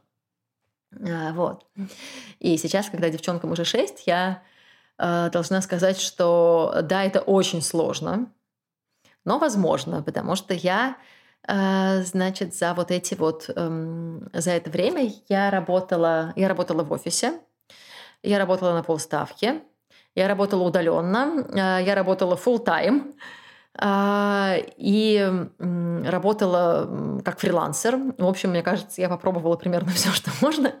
А, 0.92 1.32
вот. 1.32 1.66
И 2.38 2.56
сейчас, 2.56 2.88
когда 2.88 3.10
девчонкам 3.10 3.52
уже 3.52 3.64
6, 3.64 4.06
я 4.06 4.42
э, 4.98 5.30
должна 5.30 5.60
сказать, 5.60 6.00
что 6.00 6.80
да, 6.82 7.04
это 7.04 7.20
очень 7.20 7.62
сложно, 7.62 8.32
но 9.24 9.38
возможно, 9.38 10.02
потому 10.02 10.36
что 10.36 10.54
я, 10.54 10.96
э, 11.46 12.02
значит, 12.02 12.54
за 12.54 12.74
вот 12.74 12.90
эти 12.90 13.14
вот, 13.14 13.50
э, 13.54 14.20
за 14.32 14.50
это 14.52 14.70
время 14.70 15.12
я 15.28 15.50
работала, 15.50 16.32
я 16.36 16.48
работала 16.48 16.82
в 16.82 16.92
офисе, 16.92 17.38
я 18.22 18.38
работала 18.38 18.72
на 18.72 18.82
полставки, 18.82 19.60
я 20.14 20.28
работала 20.28 20.62
удаленно, 20.62 21.46
э, 21.50 21.84
я 21.84 21.94
работала 21.94 22.36
full 22.36 22.64
time, 22.64 23.14
и 23.76 25.48
работала 26.04 27.20
как 27.24 27.38
фрилансер. 27.38 27.96
В 28.18 28.26
общем, 28.26 28.50
мне 28.50 28.62
кажется, 28.62 29.00
я 29.00 29.08
попробовала 29.08 29.56
примерно 29.56 29.90
все, 29.94 30.10
что 30.10 30.30
можно. 30.40 30.72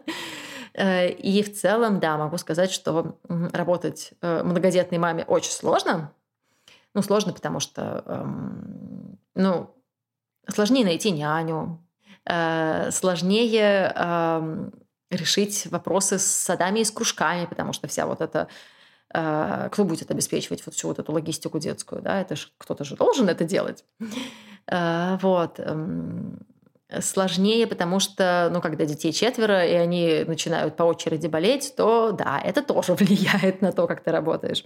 Э, 0.78 1.10
и 1.10 1.42
в 1.42 1.54
целом, 1.54 2.00
да, 2.00 2.16
могу 2.16 2.38
сказать, 2.38 2.70
что 2.70 3.18
работать 3.28 4.12
э, 4.20 4.42
многодетной 4.42 4.98
маме 4.98 5.24
очень 5.24 5.50
сложно. 5.50 6.12
Ну, 6.94 7.02
сложно, 7.02 7.32
потому 7.32 7.60
что, 7.60 8.02
эм, 8.06 9.18
ну, 9.34 9.74
сложнее 10.48 10.84
найти 10.84 11.10
няню, 11.10 11.84
э, 12.24 12.90
сложнее 12.92 13.92
эм, 13.94 14.72
решить 15.10 15.66
вопросы 15.66 16.18
с 16.18 16.24
садами 16.24 16.80
и 16.80 16.84
с 16.84 16.90
кружками, 16.90 17.46
потому 17.46 17.72
что 17.72 17.88
вся 17.88 18.06
вот 18.06 18.20
эта 18.20 18.42
а, 18.42 18.48
кто 19.10 19.84
будет 19.84 20.10
обеспечивать 20.10 20.64
вот 20.66 20.74
всю 20.74 20.88
вот 20.88 20.98
эту 20.98 21.12
логистику 21.12 21.58
детскую, 21.58 22.02
да, 22.02 22.20
это 22.20 22.36
ж 22.36 22.52
кто-то 22.58 22.84
же 22.84 22.94
должен 22.94 23.28
это 23.28 23.44
делать. 23.44 23.84
А, 24.70 25.18
вот. 25.22 25.58
Эм, 25.58 26.38
сложнее, 27.00 27.66
потому 27.66 28.00
что, 28.00 28.48
ну, 28.52 28.60
когда 28.60 28.84
детей 28.86 29.12
четверо, 29.12 29.64
и 29.64 29.72
они 29.72 30.24
начинают 30.26 30.76
по 30.76 30.84
очереди 30.84 31.26
болеть, 31.26 31.74
то 31.76 32.12
да, 32.12 32.40
это 32.42 32.62
тоже 32.62 32.94
влияет 32.94 33.62
на 33.62 33.72
то, 33.72 33.86
как 33.86 34.02
ты 34.02 34.10
работаешь. 34.10 34.64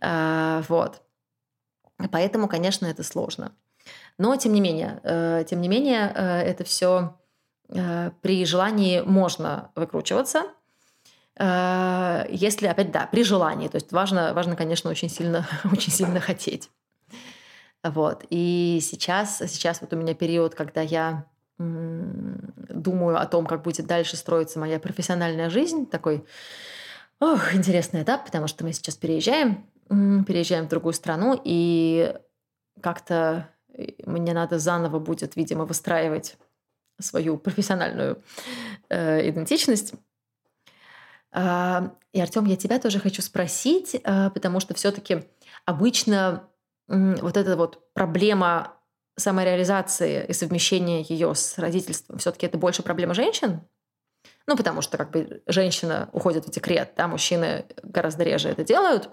А, 0.00 0.62
вот. 0.68 1.02
Поэтому, 2.10 2.48
конечно, 2.48 2.86
это 2.86 3.02
сложно. 3.02 3.52
Но, 4.18 4.36
тем 4.36 4.52
не 4.52 4.60
менее, 4.60 5.00
э, 5.02 5.44
тем 5.48 5.60
не 5.60 5.68
менее, 5.68 6.12
э, 6.14 6.42
это 6.42 6.64
все 6.64 7.18
э, 7.68 8.10
при 8.22 8.44
желании 8.44 9.00
можно 9.00 9.70
выкручиваться– 9.74 10.44
Э, 10.52 10.59
если, 11.42 12.66
опять, 12.66 12.90
да, 12.92 13.08
при 13.10 13.24
желании. 13.24 13.68
То 13.68 13.76
есть 13.76 13.92
важно, 13.92 14.34
важно 14.34 14.56
конечно, 14.56 14.90
очень 14.90 15.08
сильно, 15.08 15.46
очень 15.72 15.92
сильно 15.92 16.20
хотеть. 16.20 16.70
Вот. 17.82 18.24
И 18.28 18.78
сейчас, 18.82 19.38
сейчас 19.38 19.80
вот 19.80 19.92
у 19.92 19.96
меня 19.96 20.14
период, 20.14 20.54
когда 20.54 20.82
я 20.82 21.24
думаю 21.58 23.20
о 23.20 23.26
том, 23.26 23.46
как 23.46 23.62
будет 23.62 23.86
дальше 23.86 24.16
строиться 24.16 24.58
моя 24.58 24.78
профессиональная 24.78 25.50
жизнь, 25.50 25.86
такой 25.86 26.24
ох, 27.20 27.54
интересный 27.54 28.02
этап, 28.02 28.24
потому 28.24 28.46
что 28.46 28.64
мы 28.64 28.72
сейчас 28.72 28.96
переезжаем, 28.96 29.66
переезжаем 29.88 30.66
в 30.66 30.68
другую 30.70 30.94
страну, 30.94 31.40
и 31.44 32.14
как-то 32.80 33.48
мне 34.06 34.32
надо 34.32 34.58
заново 34.58 34.98
будет, 34.98 35.36
видимо, 35.36 35.64
выстраивать 35.64 36.36
свою 36.98 37.36
профессиональную 37.38 38.22
э, 38.88 39.28
идентичность. 39.28 39.94
А, 41.32 41.94
и, 42.12 42.20
Артем, 42.20 42.44
я 42.44 42.56
тебя 42.56 42.78
тоже 42.78 42.98
хочу 42.98 43.22
спросить, 43.22 44.00
а, 44.04 44.30
потому 44.30 44.60
что 44.60 44.74
все-таки 44.74 45.24
обычно 45.64 46.48
вот 46.88 47.36
эта 47.36 47.56
вот 47.56 47.92
проблема 47.94 48.76
самореализации 49.16 50.24
и 50.26 50.32
совмещения 50.32 51.04
ее 51.08 51.36
с 51.36 51.56
родительством, 51.56 52.18
все-таки 52.18 52.46
это 52.46 52.58
больше 52.58 52.82
проблема 52.82 53.14
женщин? 53.14 53.60
Ну, 54.46 54.56
потому 54.56 54.82
что 54.82 54.98
как 54.98 55.12
бы 55.12 55.42
женщина 55.46 56.08
уходит 56.12 56.46
в 56.46 56.50
декрет, 56.50 56.92
да, 56.96 57.06
мужчины 57.06 57.66
гораздо 57.82 58.24
реже 58.24 58.48
это 58.48 58.64
делают. 58.64 59.10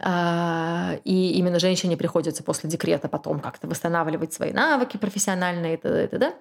А, 0.00 0.98
и 1.04 1.32
именно 1.32 1.60
женщине 1.60 1.96
приходится 1.96 2.42
после 2.42 2.68
декрета 2.68 3.08
потом 3.08 3.40
как-то 3.40 3.68
восстанавливать 3.68 4.32
свои 4.32 4.52
навыки 4.52 4.96
профессиональные 4.96 5.74
и 5.74 5.76
т.д. 5.76 6.04
и 6.04 6.08
т.д. 6.08 6.34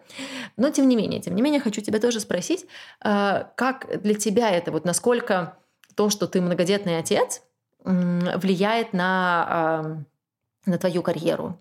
Но 0.57 0.69
тем 0.71 0.87
не 0.87 0.95
менее, 0.95 1.21
тем 1.21 1.35
не 1.35 1.41
менее, 1.41 1.61
хочу 1.61 1.81
тебя 1.81 1.99
тоже 1.99 2.19
спросить, 2.19 2.65
а, 3.01 3.51
как 3.55 4.01
для 4.01 4.15
тебя 4.15 4.49
это, 4.49 4.71
вот 4.71 4.85
насколько 4.85 5.57
то, 5.95 6.09
что 6.09 6.27
ты 6.27 6.41
многодетный 6.41 6.97
отец, 6.97 7.43
влияет 7.83 8.93
на, 8.93 9.45
а, 9.49 10.03
на 10.65 10.77
твою 10.77 11.01
карьеру, 11.01 11.59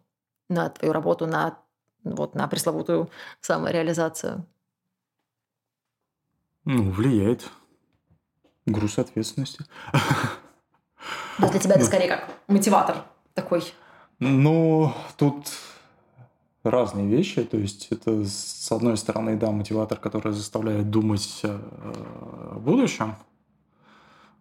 на 0.49 0.69
твою 0.69 0.93
работу, 0.93 1.27
на, 1.27 1.59
вот, 2.05 2.35
на 2.35 2.47
пресловутую 2.49 3.11
самореализацию? 3.41 4.47
Ну, 6.65 6.91
влияет. 6.91 7.49
Груз 8.67 8.99
ответственности. 8.99 9.65
Есть 11.41 11.53
для 11.53 11.61
тебя 11.61 11.75
это 11.77 11.85
скорее 11.85 12.09
как 12.09 12.29
мотиватор 12.49 12.97
такой? 13.35 13.63
Ну, 14.19 14.93
тут 15.17 15.47
разные 16.63 17.09
вещи. 17.09 17.43
То 17.45 17.57
есть 17.57 17.89
это, 17.91 18.25
с 18.25 18.71
одной 18.71 18.97
стороны, 18.97 19.37
да, 19.37 19.51
мотиватор, 19.51 19.99
который 19.99 20.33
заставляет 20.33 20.91
думать 20.91 21.43
о 21.45 22.59
будущем. 22.59 23.15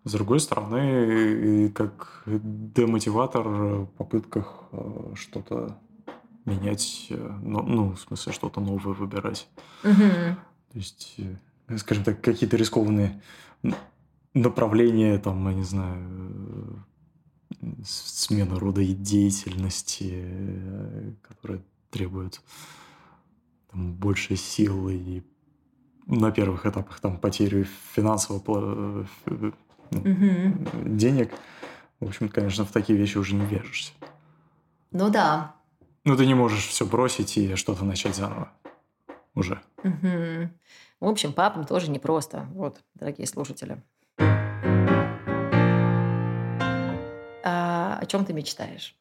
С 0.05 0.13
другой 0.13 0.39
стороны, 0.39 1.69
как 1.69 2.23
демотиватор 2.25 3.47
в 3.47 3.85
попытках 3.97 4.63
э, 4.71 5.11
что-то 5.15 5.77
менять, 6.45 7.07
э, 7.09 7.31
ну, 7.43 7.61
ну, 7.63 7.91
в 7.91 7.99
смысле, 7.99 8.31
что-то 8.31 8.61
новое 8.61 8.93
выбирать. 8.93 9.49
Угу. 9.83 9.97
То 10.71 10.77
есть, 10.77 11.15
э, 11.17 11.77
скажем 11.77 12.05
так, 12.05 12.21
какие-то 12.21 12.55
рискованные 12.55 13.21
направления, 14.33 15.17
там, 15.19 15.47
я 15.49 15.53
не 15.53 15.63
знаю, 15.63 16.85
смена 17.85 18.59
рода 18.59 18.83
деятельности, 18.83 20.25
которые 21.21 21.61
требуют 21.89 22.41
там, 23.71 23.93
больше 23.93 24.35
силы 24.35 24.95
и 24.95 25.23
на 26.05 26.31
первых 26.31 26.65
этапах 26.65 26.99
там 26.99 27.17
потери 27.17 27.67
финансового 27.93 29.07
ну, 29.25 29.53
угу. 29.91 30.53
денег. 30.85 31.31
В 31.99 32.07
общем, 32.07 32.29
конечно, 32.29 32.65
в 32.65 32.71
такие 32.71 32.97
вещи 32.97 33.17
уже 33.17 33.35
не 33.35 33.45
вяжешься. 33.45 33.91
Ну 34.91 35.09
да. 35.09 35.55
Ну 36.05 36.15
ты 36.15 36.25
не 36.25 36.33
можешь 36.33 36.67
все 36.67 36.85
бросить 36.85 37.37
и 37.37 37.55
что-то 37.55 37.85
начать 37.85 38.15
заново. 38.15 38.51
Уже. 39.35 39.61
Угу. 39.83 40.49
В 40.99 41.07
общем, 41.07 41.33
папам 41.33 41.65
тоже 41.65 41.91
непросто. 41.91 42.47
Вот, 42.53 42.81
дорогие 42.95 43.27
слушатели. 43.27 43.81
Чем 48.09 48.25
ты 48.25 48.33
мечтаешь? 48.33 48.95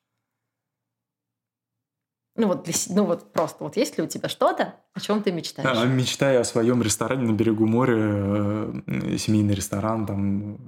Ну 2.36 2.46
вот, 2.46 2.62
для, 2.62 2.74
ну 2.90 3.04
вот 3.04 3.32
просто, 3.32 3.64
вот 3.64 3.76
есть 3.76 3.98
ли 3.98 4.04
у 4.04 4.06
тебя 4.06 4.28
что-то, 4.28 4.76
о 4.94 5.00
чем 5.00 5.24
ты 5.24 5.32
мечтаешь? 5.32 5.76
А, 5.76 5.84
мечтаю 5.86 6.40
о 6.40 6.44
своем 6.44 6.80
ресторане 6.82 7.26
на 7.26 7.32
берегу 7.32 7.66
моря, 7.66 7.96
э, 7.98 9.16
семейный 9.18 9.54
ресторан, 9.54 10.06
там, 10.06 10.58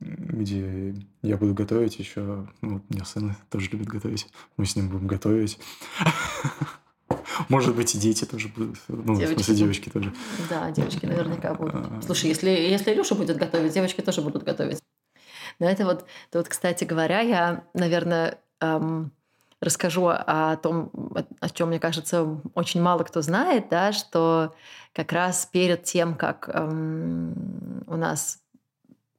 где 0.00 0.94
я 1.22 1.36
буду 1.36 1.54
готовить 1.54 2.00
еще. 2.00 2.48
Ну, 2.62 2.82
у 2.88 2.92
меня 2.92 3.04
сын 3.04 3.36
тоже 3.48 3.70
любит 3.70 3.86
готовить. 3.86 4.26
Мы 4.56 4.66
с 4.66 4.74
ним 4.74 4.88
будем 4.88 5.06
готовить. 5.06 5.58
Может 7.48 7.76
быть, 7.76 7.94
и 7.94 7.98
дети 7.98 8.24
тоже 8.24 8.48
будут. 8.48 8.78
Ну, 8.88 9.14
девочки. 9.16 9.24
в 9.24 9.44
смысле, 9.44 9.54
девочки 9.54 9.88
тоже. 9.88 10.12
Да, 10.48 10.70
девочки 10.70 11.06
наверняка 11.06 11.54
будут. 11.54 11.74
А. 11.74 12.00
Слушай, 12.04 12.28
если, 12.28 12.50
если 12.50 12.92
Илюша 12.92 13.14
будет 13.14 13.36
готовить, 13.36 13.72
девочки 13.72 14.00
тоже 14.00 14.20
будут 14.20 14.42
готовить. 14.42 14.78
Но 15.60 15.68
это 15.68 15.84
вот, 15.84 16.06
это 16.30 16.38
вот 16.38 16.48
кстати 16.48 16.84
говоря, 16.84 17.20
я, 17.20 17.64
наверное, 17.74 18.38
эм, 18.60 19.12
расскажу 19.60 20.06
о 20.08 20.56
том, 20.56 20.90
о 21.40 21.50
чем, 21.50 21.68
мне 21.68 21.78
кажется, 21.78 22.40
очень 22.54 22.80
мало 22.80 23.04
кто 23.04 23.20
знает, 23.20 23.68
да, 23.68 23.92
что 23.92 24.54
как 24.94 25.12
раз 25.12 25.46
перед 25.46 25.84
тем, 25.84 26.14
как 26.14 26.48
эм, 26.52 27.84
у 27.86 27.96
нас, 27.96 28.40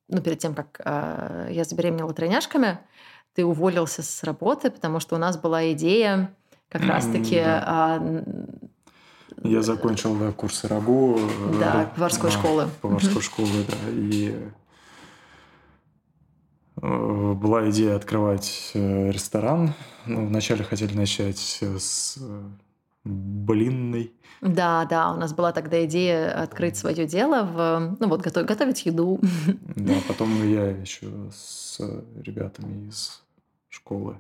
ну, 0.10 0.20
перед 0.22 0.40
тем, 0.40 0.56
как 0.56 0.82
э, 0.84 1.50
я 1.52 1.64
забеременела 1.64 2.14
тройняшками, 2.14 2.80
ты 3.34 3.46
уволился 3.46 4.02
с 4.02 4.24
работы, 4.24 4.72
потому 4.72 5.00
что 5.00 5.16
у 5.16 5.20
нас 5.20 5.38
была 5.38 5.72
идея 5.72 6.34
как 6.70 6.82
раз-таки... 6.82 7.36
Да. 7.36 8.00
Э, 8.02 8.24
я 9.44 9.62
закончил 9.62 10.16
да, 10.16 10.32
курсы 10.32 10.68
РАГУ. 10.68 11.20
Да, 11.60 11.92
поварской 11.96 12.30
да, 12.30 12.38
школы. 12.38 12.70
Поварской 12.82 13.22
школы, 13.22 13.66
да. 13.68 13.90
И 13.90 14.36
Э, 14.36 14.61
была 16.82 17.70
идея 17.70 17.96
открывать 17.96 18.72
э, 18.74 19.12
ресторан. 19.12 19.74
Ну, 20.06 20.26
вначале 20.28 20.64
хотели 20.64 20.96
начать 20.96 21.62
с 21.62 22.18
э, 22.20 22.42
блинной. 23.04 24.14
Да, 24.42 24.86
да, 24.86 25.12
у 25.14 25.18
нас 25.18 25.34
была 25.34 25.52
тогда 25.52 25.86
идея 25.86 26.42
открыть 26.42 26.76
свое 26.76 27.06
дело 27.06 27.44
в, 27.44 27.98
ну 28.00 28.08
вот 28.08 28.22
готов, 28.22 28.46
готовить 28.46 28.86
еду. 28.86 29.20
Да, 29.76 29.94
потом 30.08 30.44
я 30.52 30.70
еще 30.70 31.08
с 31.32 31.80
ребятами 32.24 32.90
из 32.90 33.24
школы 33.70 34.20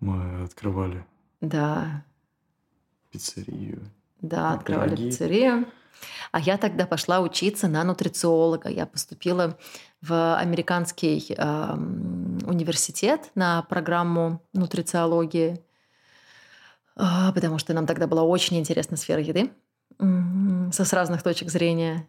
мы 0.00 0.42
открывали. 0.44 1.04
Да. 1.40 2.04
Пиццерию. 3.10 3.82
Да, 4.20 4.52
открывали 4.52 4.90
пироги. 4.90 5.10
пиццерию. 5.10 5.66
А 6.32 6.40
я 6.40 6.58
тогда 6.58 6.86
пошла 6.86 7.20
учиться 7.20 7.68
на 7.68 7.84
нутрициолога. 7.84 8.68
Я 8.68 8.86
поступила 8.86 9.58
в 10.00 10.36
американский 10.36 11.34
э, 11.36 11.74
университет 12.46 13.30
на 13.34 13.62
программу 13.62 14.42
нутрициологии, 14.52 15.64
э, 16.96 17.32
потому 17.34 17.58
что 17.58 17.72
нам 17.72 17.86
тогда 17.86 18.06
была 18.06 18.22
очень 18.22 18.58
интересна 18.58 18.96
сфера 18.96 19.20
еды 19.20 19.50
э, 19.98 20.04
с 20.70 20.92
разных 20.92 21.22
точек 21.22 21.50
зрения. 21.50 22.06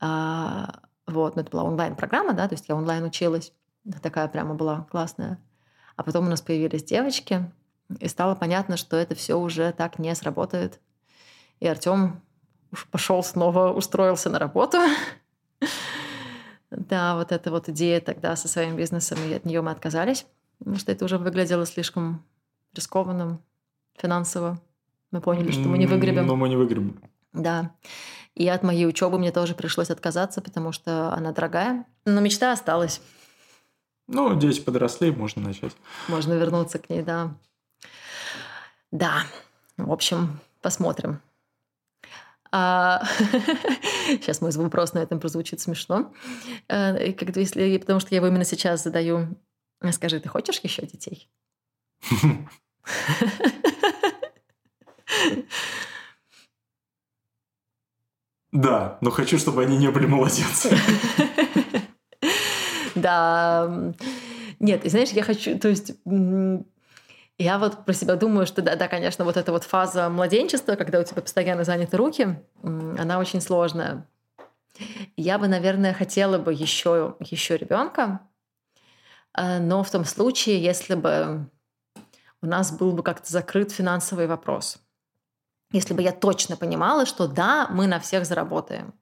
Э, 0.00 0.66
вот, 1.06 1.36
но 1.36 1.42
это 1.42 1.50
была 1.50 1.64
онлайн-программа, 1.64 2.34
да, 2.34 2.48
то 2.48 2.54
есть 2.54 2.68
я 2.68 2.74
онлайн 2.74 3.04
училась. 3.04 3.52
Такая 4.02 4.28
прямо 4.28 4.54
была 4.54 4.86
классная. 4.90 5.38
А 5.96 6.02
потом 6.02 6.26
у 6.26 6.30
нас 6.30 6.40
появились 6.40 6.84
девочки, 6.84 7.50
и 7.98 8.08
стало 8.08 8.34
понятно, 8.34 8.76
что 8.76 8.96
это 8.96 9.14
все 9.14 9.38
уже 9.38 9.72
так 9.72 9.98
не 9.98 10.14
сработает. 10.14 10.80
И 11.58 11.66
Артем 11.66 12.22
пошел 12.90 13.22
снова, 13.22 13.72
устроился 13.72 14.30
на 14.30 14.38
работу. 14.38 14.78
Да, 16.70 17.16
вот 17.16 17.32
эта 17.32 17.50
вот 17.50 17.68
идея 17.68 18.00
тогда 18.00 18.36
со 18.36 18.46
своим 18.46 18.76
бизнесом, 18.76 19.18
и 19.28 19.32
от 19.32 19.44
нее 19.44 19.60
мы 19.60 19.72
отказались, 19.72 20.24
потому 20.60 20.76
что 20.76 20.92
это 20.92 21.04
уже 21.04 21.18
выглядело 21.18 21.66
слишком 21.66 22.24
рискованным 22.74 23.42
финансово. 23.96 24.60
Мы 25.10 25.20
поняли, 25.20 25.50
что 25.50 25.62
мы 25.62 25.78
не 25.78 25.88
выгребем. 25.88 26.26
Но 26.26 26.36
мы 26.36 26.48
не 26.48 26.54
выгребем. 26.54 27.00
Да. 27.32 27.72
И 28.36 28.46
от 28.48 28.62
моей 28.62 28.86
учебы 28.86 29.18
мне 29.18 29.32
тоже 29.32 29.54
пришлось 29.54 29.90
отказаться, 29.90 30.40
потому 30.40 30.70
что 30.70 31.12
она 31.12 31.32
дорогая. 31.32 31.86
Но 32.04 32.20
мечта 32.20 32.52
осталась. 32.52 33.00
Ну, 34.06 34.38
дети 34.38 34.60
подросли, 34.60 35.10
можно 35.10 35.42
начать. 35.42 35.72
Можно 36.08 36.34
вернуться 36.34 36.78
к 36.78 36.88
ней, 36.88 37.02
да. 37.02 37.34
Да. 38.90 39.22
В 39.76 39.90
общем, 39.92 40.40
посмотрим. 40.62 41.20
А... 42.52 43.02
сейчас 44.06 44.40
мой 44.40 44.50
вопрос 44.50 44.92
на 44.92 44.98
этом 44.98 45.20
прозвучит 45.20 45.60
смешно. 45.60 46.12
Э, 46.68 47.12
как 47.12 47.36
если, 47.36 47.78
потому 47.78 48.00
что 48.00 48.08
я 48.10 48.16
его 48.16 48.26
именно 48.26 48.44
сейчас 48.44 48.82
задаю. 48.82 49.28
Скажи, 49.92 50.20
ты 50.20 50.28
хочешь 50.28 50.60
еще 50.62 50.82
детей? 50.86 51.28
Да, 58.52 58.98
но 59.00 59.10
хочу, 59.10 59.38
чтобы 59.38 59.62
они 59.62 59.76
не 59.76 59.90
были 59.90 60.06
младенцами. 60.06 60.78
Да. 62.96 63.94
Нет, 64.58 64.82
знаешь, 64.84 65.10
я 65.10 65.22
хочу, 65.22 65.58
то 65.58 65.68
есть 65.68 65.92
я 67.40 67.58
вот 67.58 67.86
про 67.86 67.94
себя 67.94 68.16
думаю, 68.16 68.46
что 68.46 68.60
да, 68.60 68.76
да, 68.76 68.86
конечно, 68.86 69.24
вот 69.24 69.38
эта 69.38 69.50
вот 69.50 69.64
фаза 69.64 70.10
младенчества, 70.10 70.74
когда 70.74 71.00
у 71.00 71.04
тебя 71.04 71.22
постоянно 71.22 71.64
заняты 71.64 71.96
руки, 71.96 72.38
она 72.62 73.18
очень 73.18 73.40
сложная. 73.40 74.06
Я 75.16 75.38
бы, 75.38 75.48
наверное, 75.48 75.94
хотела 75.94 76.36
бы 76.36 76.52
еще, 76.52 77.16
еще 77.18 77.56
ребенка, 77.56 78.20
э, 79.36 79.58
но 79.58 79.82
в 79.82 79.90
том 79.90 80.04
случае, 80.04 80.62
если 80.62 80.94
бы 80.94 81.50
у 82.42 82.46
нас 82.46 82.72
был 82.72 82.92
бы 82.92 83.02
как-то 83.02 83.32
закрыт 83.32 83.72
финансовый 83.72 84.26
вопрос. 84.26 84.78
Если 85.72 85.94
бы 85.94 86.02
я 86.02 86.12
точно 86.12 86.56
понимала, 86.56 87.06
что 87.06 87.26
да, 87.26 87.68
мы 87.70 87.86
на 87.86 88.00
всех 88.00 88.26
заработаем 88.26 88.92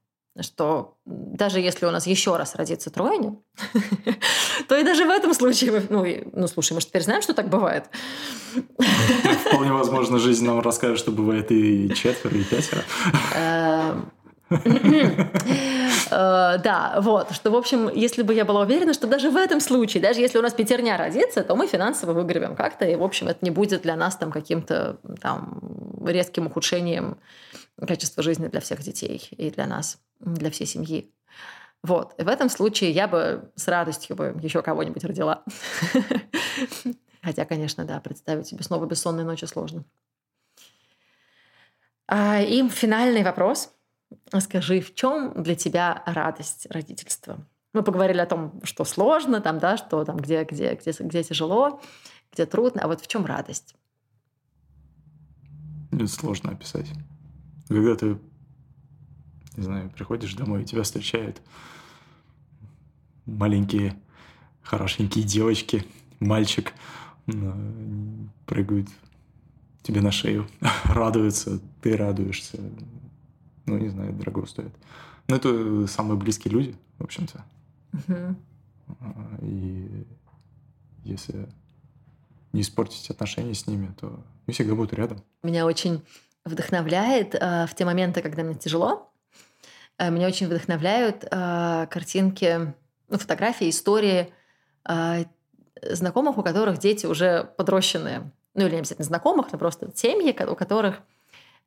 что 0.41 0.97
даже 1.05 1.61
если 1.61 1.87
у 1.87 1.91
нас 1.91 2.07
еще 2.07 2.37
раз 2.37 2.55
родится 2.55 2.91
тройня, 2.91 3.37
то 4.68 4.76
и 4.76 4.85
даже 4.85 5.05
в 5.05 5.11
этом 5.11 5.35
случае, 5.35 5.72
мы, 5.72 5.87
ну, 5.89 6.07
ну, 6.33 6.47
слушай, 6.47 6.72
мы 6.74 6.81
же 6.81 6.87
теперь 6.87 7.03
знаем, 7.03 7.22
что 7.22 7.35
так 7.35 7.49
бывает. 7.49 7.87
Вполне 9.47 9.72
возможно, 9.72 10.18
жизнь 10.18 10.45
нам 10.45 10.61
расскажет, 10.61 10.99
что 10.99 11.11
бывает 11.11 11.51
и 11.51 11.93
четверо, 11.95 12.37
и 12.37 12.45
пятеро. 12.45 12.83
Эм, 13.35 14.12
э, 14.51 15.29
да, 16.11 16.99
вот, 17.01 17.33
что, 17.33 17.51
в 17.51 17.57
общем, 17.57 17.91
если 17.95 18.22
бы 18.22 18.33
я 18.33 18.45
была 18.45 18.62
уверена, 18.62 18.95
что 18.95 19.07
даже 19.07 19.31
в 19.31 19.37
этом 19.37 19.61
случае, 19.61 20.03
даже 20.03 20.20
если 20.20 20.39
у 20.39 20.43
нас 20.43 20.55
пятерня 20.55 20.97
родится, 20.97 21.43
то 21.43 21.55
мы 21.55 21.66
финансово 21.66 22.12
выгребем 22.12 22.57
как-то, 22.57 22.87
и, 22.87 22.97
в 22.97 23.03
общем, 23.03 23.29
это 23.29 23.45
не 23.45 23.51
будет 23.51 23.83
для 23.83 23.97
нас 23.97 24.16
там 24.16 24.33
каким-то 24.33 24.99
там 25.20 25.61
резким 26.07 26.47
ухудшением 26.47 27.18
качества 27.87 28.22
жизни 28.22 28.49
для 28.49 28.61
всех 28.61 28.83
детей 28.83 29.29
и 29.31 29.51
для 29.51 29.66
нас 29.66 29.99
для 30.20 30.51
всей 30.51 30.66
семьи. 30.66 31.12
Вот. 31.83 32.14
И 32.18 32.24
в 32.24 32.29
этом 32.29 32.49
случае 32.49 32.91
я 32.91 33.07
бы 33.07 33.53
с 33.55 33.68
радостью 33.68 34.16
бы 34.16 34.37
еще 34.43 34.62
кого-нибудь 34.62 35.05
родила. 35.05 35.45
Хотя, 37.22 37.45
конечно, 37.45 37.85
да, 37.85 38.01
представить 38.01 38.49
себе 38.49 38.64
снова 38.64 38.87
бессонные 38.87 39.24
ночи 39.24 39.45
сложно. 39.45 39.85
А, 42.07 42.41
и 42.41 42.68
финальный 42.68 43.22
вопрос. 43.22 43.72
Скажи, 44.41 44.81
в 44.81 44.95
чем 44.95 45.43
для 45.43 45.55
тебя 45.55 46.03
радость 46.07 46.66
родительства? 46.70 47.47
Мы 47.74 47.83
поговорили 47.83 48.18
о 48.18 48.26
том, 48.26 48.61
что 48.64 48.85
сложно, 48.85 49.41
там, 49.41 49.59
да, 49.59 49.76
что 49.76 50.05
там, 50.05 50.16
где, 50.16 50.43
где, 50.45 50.74
где, 50.74 50.93
где 50.99 51.22
тяжело, 51.22 51.81
где 52.33 52.47
трудно, 52.47 52.83
а 52.83 52.89
вот 52.89 53.03
в 53.03 53.07
чем 53.07 53.26
радость? 53.26 53.74
Сложно 56.07 56.53
описать. 56.53 56.87
Когда 57.68 57.94
ты 57.96 58.18
не 59.58 59.64
знаю, 59.64 59.90
приходишь 59.90 60.34
домой, 60.34 60.62
и 60.62 60.64
тебя 60.64 60.84
встречают 60.84 61.42
маленькие 63.26 64.00
хорошенькие 64.62 65.24
девочки, 65.24 65.84
мальчик 66.20 66.72
прыгают 68.46 68.88
тебе 69.82 70.00
на 70.00 70.12
шею, 70.12 70.46
радуются, 70.84 71.60
ты 71.82 71.96
радуешься. 71.96 72.58
Ну, 73.66 73.78
не 73.78 73.88
знаю, 73.88 74.12
дорого 74.12 74.46
стоит. 74.46 74.72
Но 75.26 75.36
это 75.36 75.86
самые 75.88 76.16
близкие 76.16 76.52
люди, 76.52 76.76
в 76.98 77.04
общем-то. 77.04 77.44
Угу. 77.92 78.36
И 79.42 80.06
если 81.04 81.48
не 82.52 82.62
испортить 82.62 83.10
отношения 83.10 83.54
с 83.54 83.66
ними, 83.66 83.92
то 84.00 84.24
они 84.46 84.54
всегда 84.54 84.74
будут 84.74 84.94
рядом. 84.94 85.18
Меня 85.42 85.66
очень 85.66 86.02
вдохновляет 86.49 87.34
э, 87.34 87.66
в 87.66 87.74
те 87.74 87.84
моменты, 87.84 88.22
когда 88.22 88.42
мне 88.42 88.55
тяжело. 88.55 89.11
Э, 89.99 90.11
меня 90.11 90.26
очень 90.26 90.46
вдохновляют 90.46 91.24
э, 91.24 91.86
картинки, 91.90 92.74
ну, 93.09 93.18
фотографии, 93.18 93.70
истории 93.70 94.32
знакомых, 95.82 96.38
у 96.38 96.42
которых 96.42 96.78
дети 96.78 97.07
уже 97.07 97.44
подрощенные. 97.57 98.30
Ну, 98.55 98.64
или 98.64 98.72
не 98.72 98.78
обязательно 98.78 99.05
знакомых, 99.05 99.53
но 99.53 99.59
просто 99.59 99.90
семьи, 99.94 100.36
у 100.44 100.57
которых 100.57 100.96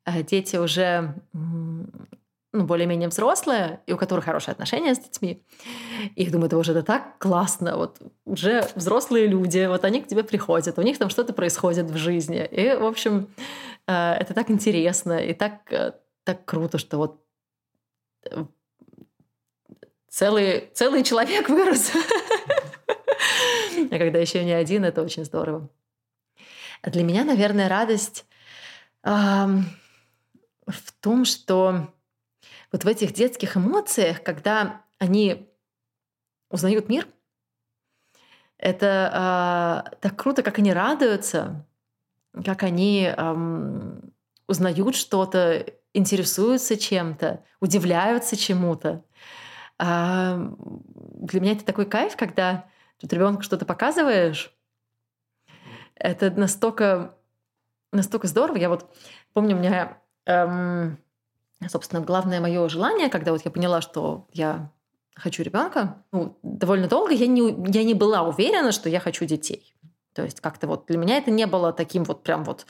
дети 0.05 0.57
уже 0.57 1.15
ну, 2.53 2.65
более-менее 2.65 3.07
взрослые, 3.07 3.81
и 3.85 3.93
у 3.93 3.97
которых 3.97 4.25
хорошие 4.25 4.51
отношения 4.51 4.93
с 4.93 4.99
детьми. 4.99 5.41
И 6.15 6.23
их 6.23 6.31
думаю, 6.31 6.47
это 6.47 6.57
уже 6.57 6.71
это 6.73 6.83
так 6.83 7.17
классно. 7.17 7.77
Вот 7.77 7.99
уже 8.25 8.67
взрослые 8.75 9.27
люди, 9.27 9.65
вот 9.67 9.85
они 9.85 10.01
к 10.01 10.07
тебе 10.07 10.23
приходят, 10.23 10.77
у 10.77 10.81
них 10.81 10.97
там 10.97 11.09
что-то 11.09 11.33
происходит 11.33 11.89
в 11.89 11.95
жизни. 11.95 12.45
И, 12.45 12.73
в 12.75 12.85
общем, 12.85 13.29
э, 13.87 14.13
это 14.13 14.33
так 14.33 14.51
интересно 14.51 15.19
и 15.19 15.33
так, 15.33 15.71
э, 15.71 15.93
так 16.25 16.43
круто, 16.43 16.77
что 16.77 16.97
вот 16.97 17.23
э, 18.25 18.43
целый, 20.09 20.69
целый 20.73 21.03
человек 21.03 21.47
вырос. 21.49 21.91
А 23.91 23.97
когда 23.97 24.19
еще 24.19 24.43
не 24.43 24.51
один, 24.51 24.83
это 24.83 25.01
очень 25.01 25.23
здорово. 25.23 25.69
Для 26.83 27.03
меня, 27.03 27.23
наверное, 27.23 27.69
радость 27.69 28.25
в 29.03 29.63
том, 30.99 31.25
что 31.25 31.87
вот 32.71 32.83
в 32.83 32.87
этих 32.87 33.13
детских 33.13 33.57
эмоциях, 33.57 34.23
когда 34.23 34.83
они 34.97 35.49
узнают 36.49 36.89
мир, 36.89 37.07
это 38.57 39.91
э, 39.91 39.95
так 40.01 40.15
круто, 40.15 40.43
как 40.43 40.59
они 40.59 40.71
радуются, 40.71 41.65
как 42.45 42.63
они 42.63 43.11
э, 43.15 43.99
узнают 44.47 44.95
что-то, 44.95 45.65
интересуются 45.93 46.77
чем-то, 46.77 47.43
удивляются 47.59 48.37
чему-то. 48.37 49.03
Э, 49.79 50.37
для 51.21 51.41
меня 51.41 51.53
это 51.53 51.65
такой 51.65 51.85
кайф, 51.85 52.15
когда 52.15 52.65
тут 52.99 53.11
ребенку 53.11 53.41
что-то 53.41 53.65
показываешь. 53.65 54.55
Это 55.95 56.31
настолько, 56.31 57.17
настолько 57.91 58.27
здорово. 58.27 58.57
Я 58.57 58.69
вот 58.69 58.95
помню, 59.33 59.55
у 59.55 59.59
меня 59.59 59.97
эм, 60.25 60.97
собственно, 61.69 62.01
главное 62.01 62.39
мое 62.39 62.67
желание, 62.69 63.09
когда 63.09 63.31
вот 63.31 63.41
я 63.45 63.51
поняла, 63.51 63.81
что 63.81 64.27
я 64.33 64.71
хочу 65.15 65.43
ребенка, 65.43 66.03
ну, 66.11 66.37
довольно 66.43 66.87
долго 66.87 67.13
я 67.13 67.27
не, 67.27 67.55
я 67.71 67.83
не 67.83 67.93
была 67.93 68.23
уверена, 68.23 68.71
что 68.71 68.89
я 68.89 68.99
хочу 68.99 69.25
детей. 69.25 69.75
То 70.13 70.23
есть 70.23 70.41
как-то 70.41 70.67
вот 70.67 70.85
для 70.87 70.97
меня 70.97 71.17
это 71.17 71.31
не 71.31 71.45
было 71.45 71.71
таким 71.73 72.03
вот 72.03 72.23
прям 72.23 72.43
вот 72.43 72.65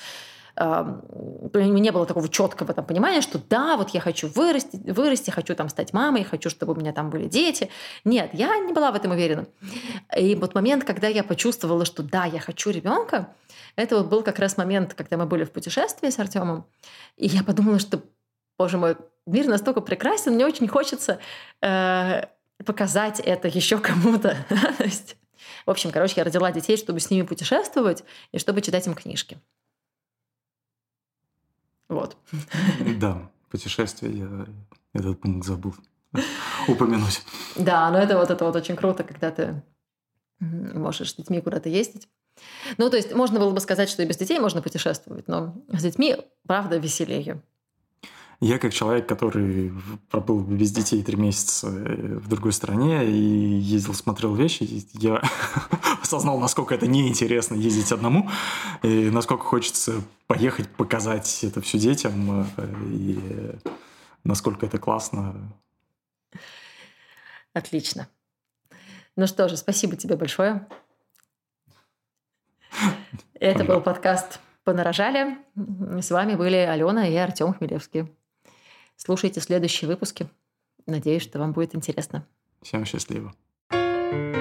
не 0.57 1.91
было 1.91 2.05
такого 2.05 2.27
четкого 2.27 2.73
там, 2.73 2.85
понимания, 2.85 3.21
что 3.21 3.39
да, 3.39 3.77
вот 3.77 3.91
я 3.91 4.01
хочу 4.01 4.27
вырасти, 4.27 4.77
вырасти, 4.91 5.29
хочу 5.29 5.55
там 5.55 5.69
стать 5.69 5.93
мамой, 5.93 6.23
хочу, 6.23 6.49
чтобы 6.49 6.73
у 6.73 6.75
меня 6.75 6.91
там 6.91 7.09
были 7.09 7.27
дети. 7.27 7.69
Нет, 8.03 8.31
я 8.33 8.57
не 8.59 8.73
была 8.73 8.91
в 8.91 8.95
этом 8.95 9.11
уверена. 9.11 9.47
И 10.15 10.35
вот 10.35 10.53
момент, 10.53 10.83
когда 10.83 11.07
я 11.07 11.23
почувствовала, 11.23 11.85
что 11.85 12.03
да, 12.03 12.25
я 12.25 12.39
хочу 12.39 12.69
ребенка, 12.69 13.33
это 13.75 13.97
вот 13.97 14.07
был 14.07 14.23
как 14.23 14.39
раз 14.39 14.57
момент, 14.57 14.93
когда 14.93 15.15
мы 15.17 15.25
были 15.25 15.45
в 15.45 15.51
путешествии 15.51 16.09
с 16.09 16.19
Артемом, 16.19 16.65
и 17.15 17.27
я 17.27 17.43
подумала, 17.43 17.79
что 17.79 18.03
боже 18.61 18.77
мой, 18.77 18.95
мир 19.25 19.47
настолько 19.47 19.81
прекрасен, 19.81 20.35
мне 20.35 20.45
очень 20.45 20.67
хочется 20.67 21.17
э, 21.63 22.25
показать 22.63 23.19
это 23.19 23.47
еще 23.47 23.79
кому-то. 23.79 24.37
в 25.65 25.69
общем, 25.71 25.89
короче, 25.91 26.13
я 26.17 26.23
родила 26.23 26.51
детей, 26.51 26.77
чтобы 26.77 26.99
с 26.99 27.09
ними 27.09 27.25
путешествовать 27.25 28.03
и 28.31 28.37
чтобы 28.37 28.61
читать 28.61 28.85
им 28.85 28.93
книжки. 28.93 29.39
Вот. 31.89 32.17
Да, 32.99 33.31
путешествие, 33.49 34.19
я 34.19 34.45
этот 34.93 35.19
пункт 35.19 35.47
забыл 35.47 35.73
упомянуть. 36.67 37.23
Да, 37.55 37.89
но 37.89 37.97
это 37.97 38.15
вот 38.15 38.29
это 38.29 38.45
вот 38.45 38.55
очень 38.55 38.75
круто, 38.75 39.03
когда 39.03 39.31
ты 39.31 39.63
можешь 40.39 41.09
с 41.09 41.15
детьми 41.15 41.41
куда-то 41.41 41.67
ездить. 41.67 42.07
Ну, 42.77 42.91
то 42.91 42.97
есть 42.97 43.11
можно 43.15 43.39
было 43.39 43.49
бы 43.49 43.59
сказать, 43.59 43.89
что 43.89 44.03
и 44.03 44.05
без 44.05 44.17
детей 44.17 44.39
можно 44.39 44.61
путешествовать, 44.61 45.27
но 45.27 45.55
с 45.69 45.81
детьми, 45.81 46.15
правда, 46.45 46.77
веселее. 46.77 47.41
Я 48.43 48.57
как 48.57 48.73
человек, 48.73 49.07
который 49.07 49.71
пробыл 50.09 50.41
без 50.41 50.71
детей 50.71 51.03
три 51.03 51.15
месяца 51.15 51.67
э, 51.67 52.17
в 52.17 52.27
другой 52.27 52.53
стране 52.53 53.05
и 53.05 53.13
ездил, 53.13 53.93
смотрел 53.93 54.33
вещи, 54.33 54.67
я 54.93 55.21
осознал, 56.01 56.39
насколько 56.39 56.73
это 56.73 56.87
неинтересно 56.87 57.53
ездить 57.53 57.91
одному, 57.91 58.31
и 58.81 59.11
насколько 59.11 59.43
хочется 59.43 60.01
поехать, 60.25 60.67
показать 60.69 61.43
это 61.43 61.61
все 61.61 61.77
детям, 61.77 62.49
э, 62.57 62.67
и 62.87 63.19
насколько 64.23 64.65
это 64.65 64.79
классно. 64.79 65.35
Отлично. 67.53 68.07
Ну 69.15 69.27
что 69.27 69.49
же, 69.49 69.57
спасибо 69.57 69.95
тебе 69.95 70.15
большое. 70.15 70.67
Это 73.35 73.63
был 73.65 73.81
подкаст 73.81 74.39
«Понарожали». 74.63 75.37
С 76.01 76.09
вами 76.09 76.33
были 76.33 76.55
Алена 76.55 77.07
и 77.07 77.15
Артем 77.15 77.53
Хмелевский. 77.53 78.09
Слушайте 79.03 79.41
следующие 79.41 79.87
выпуски. 79.87 80.29
Надеюсь, 80.85 81.23
что 81.23 81.39
вам 81.39 81.53
будет 81.53 81.73
интересно. 81.73 82.27
Всем 82.61 82.85
счастливо. 82.85 83.33
thank 83.71 84.35
you 84.35 84.40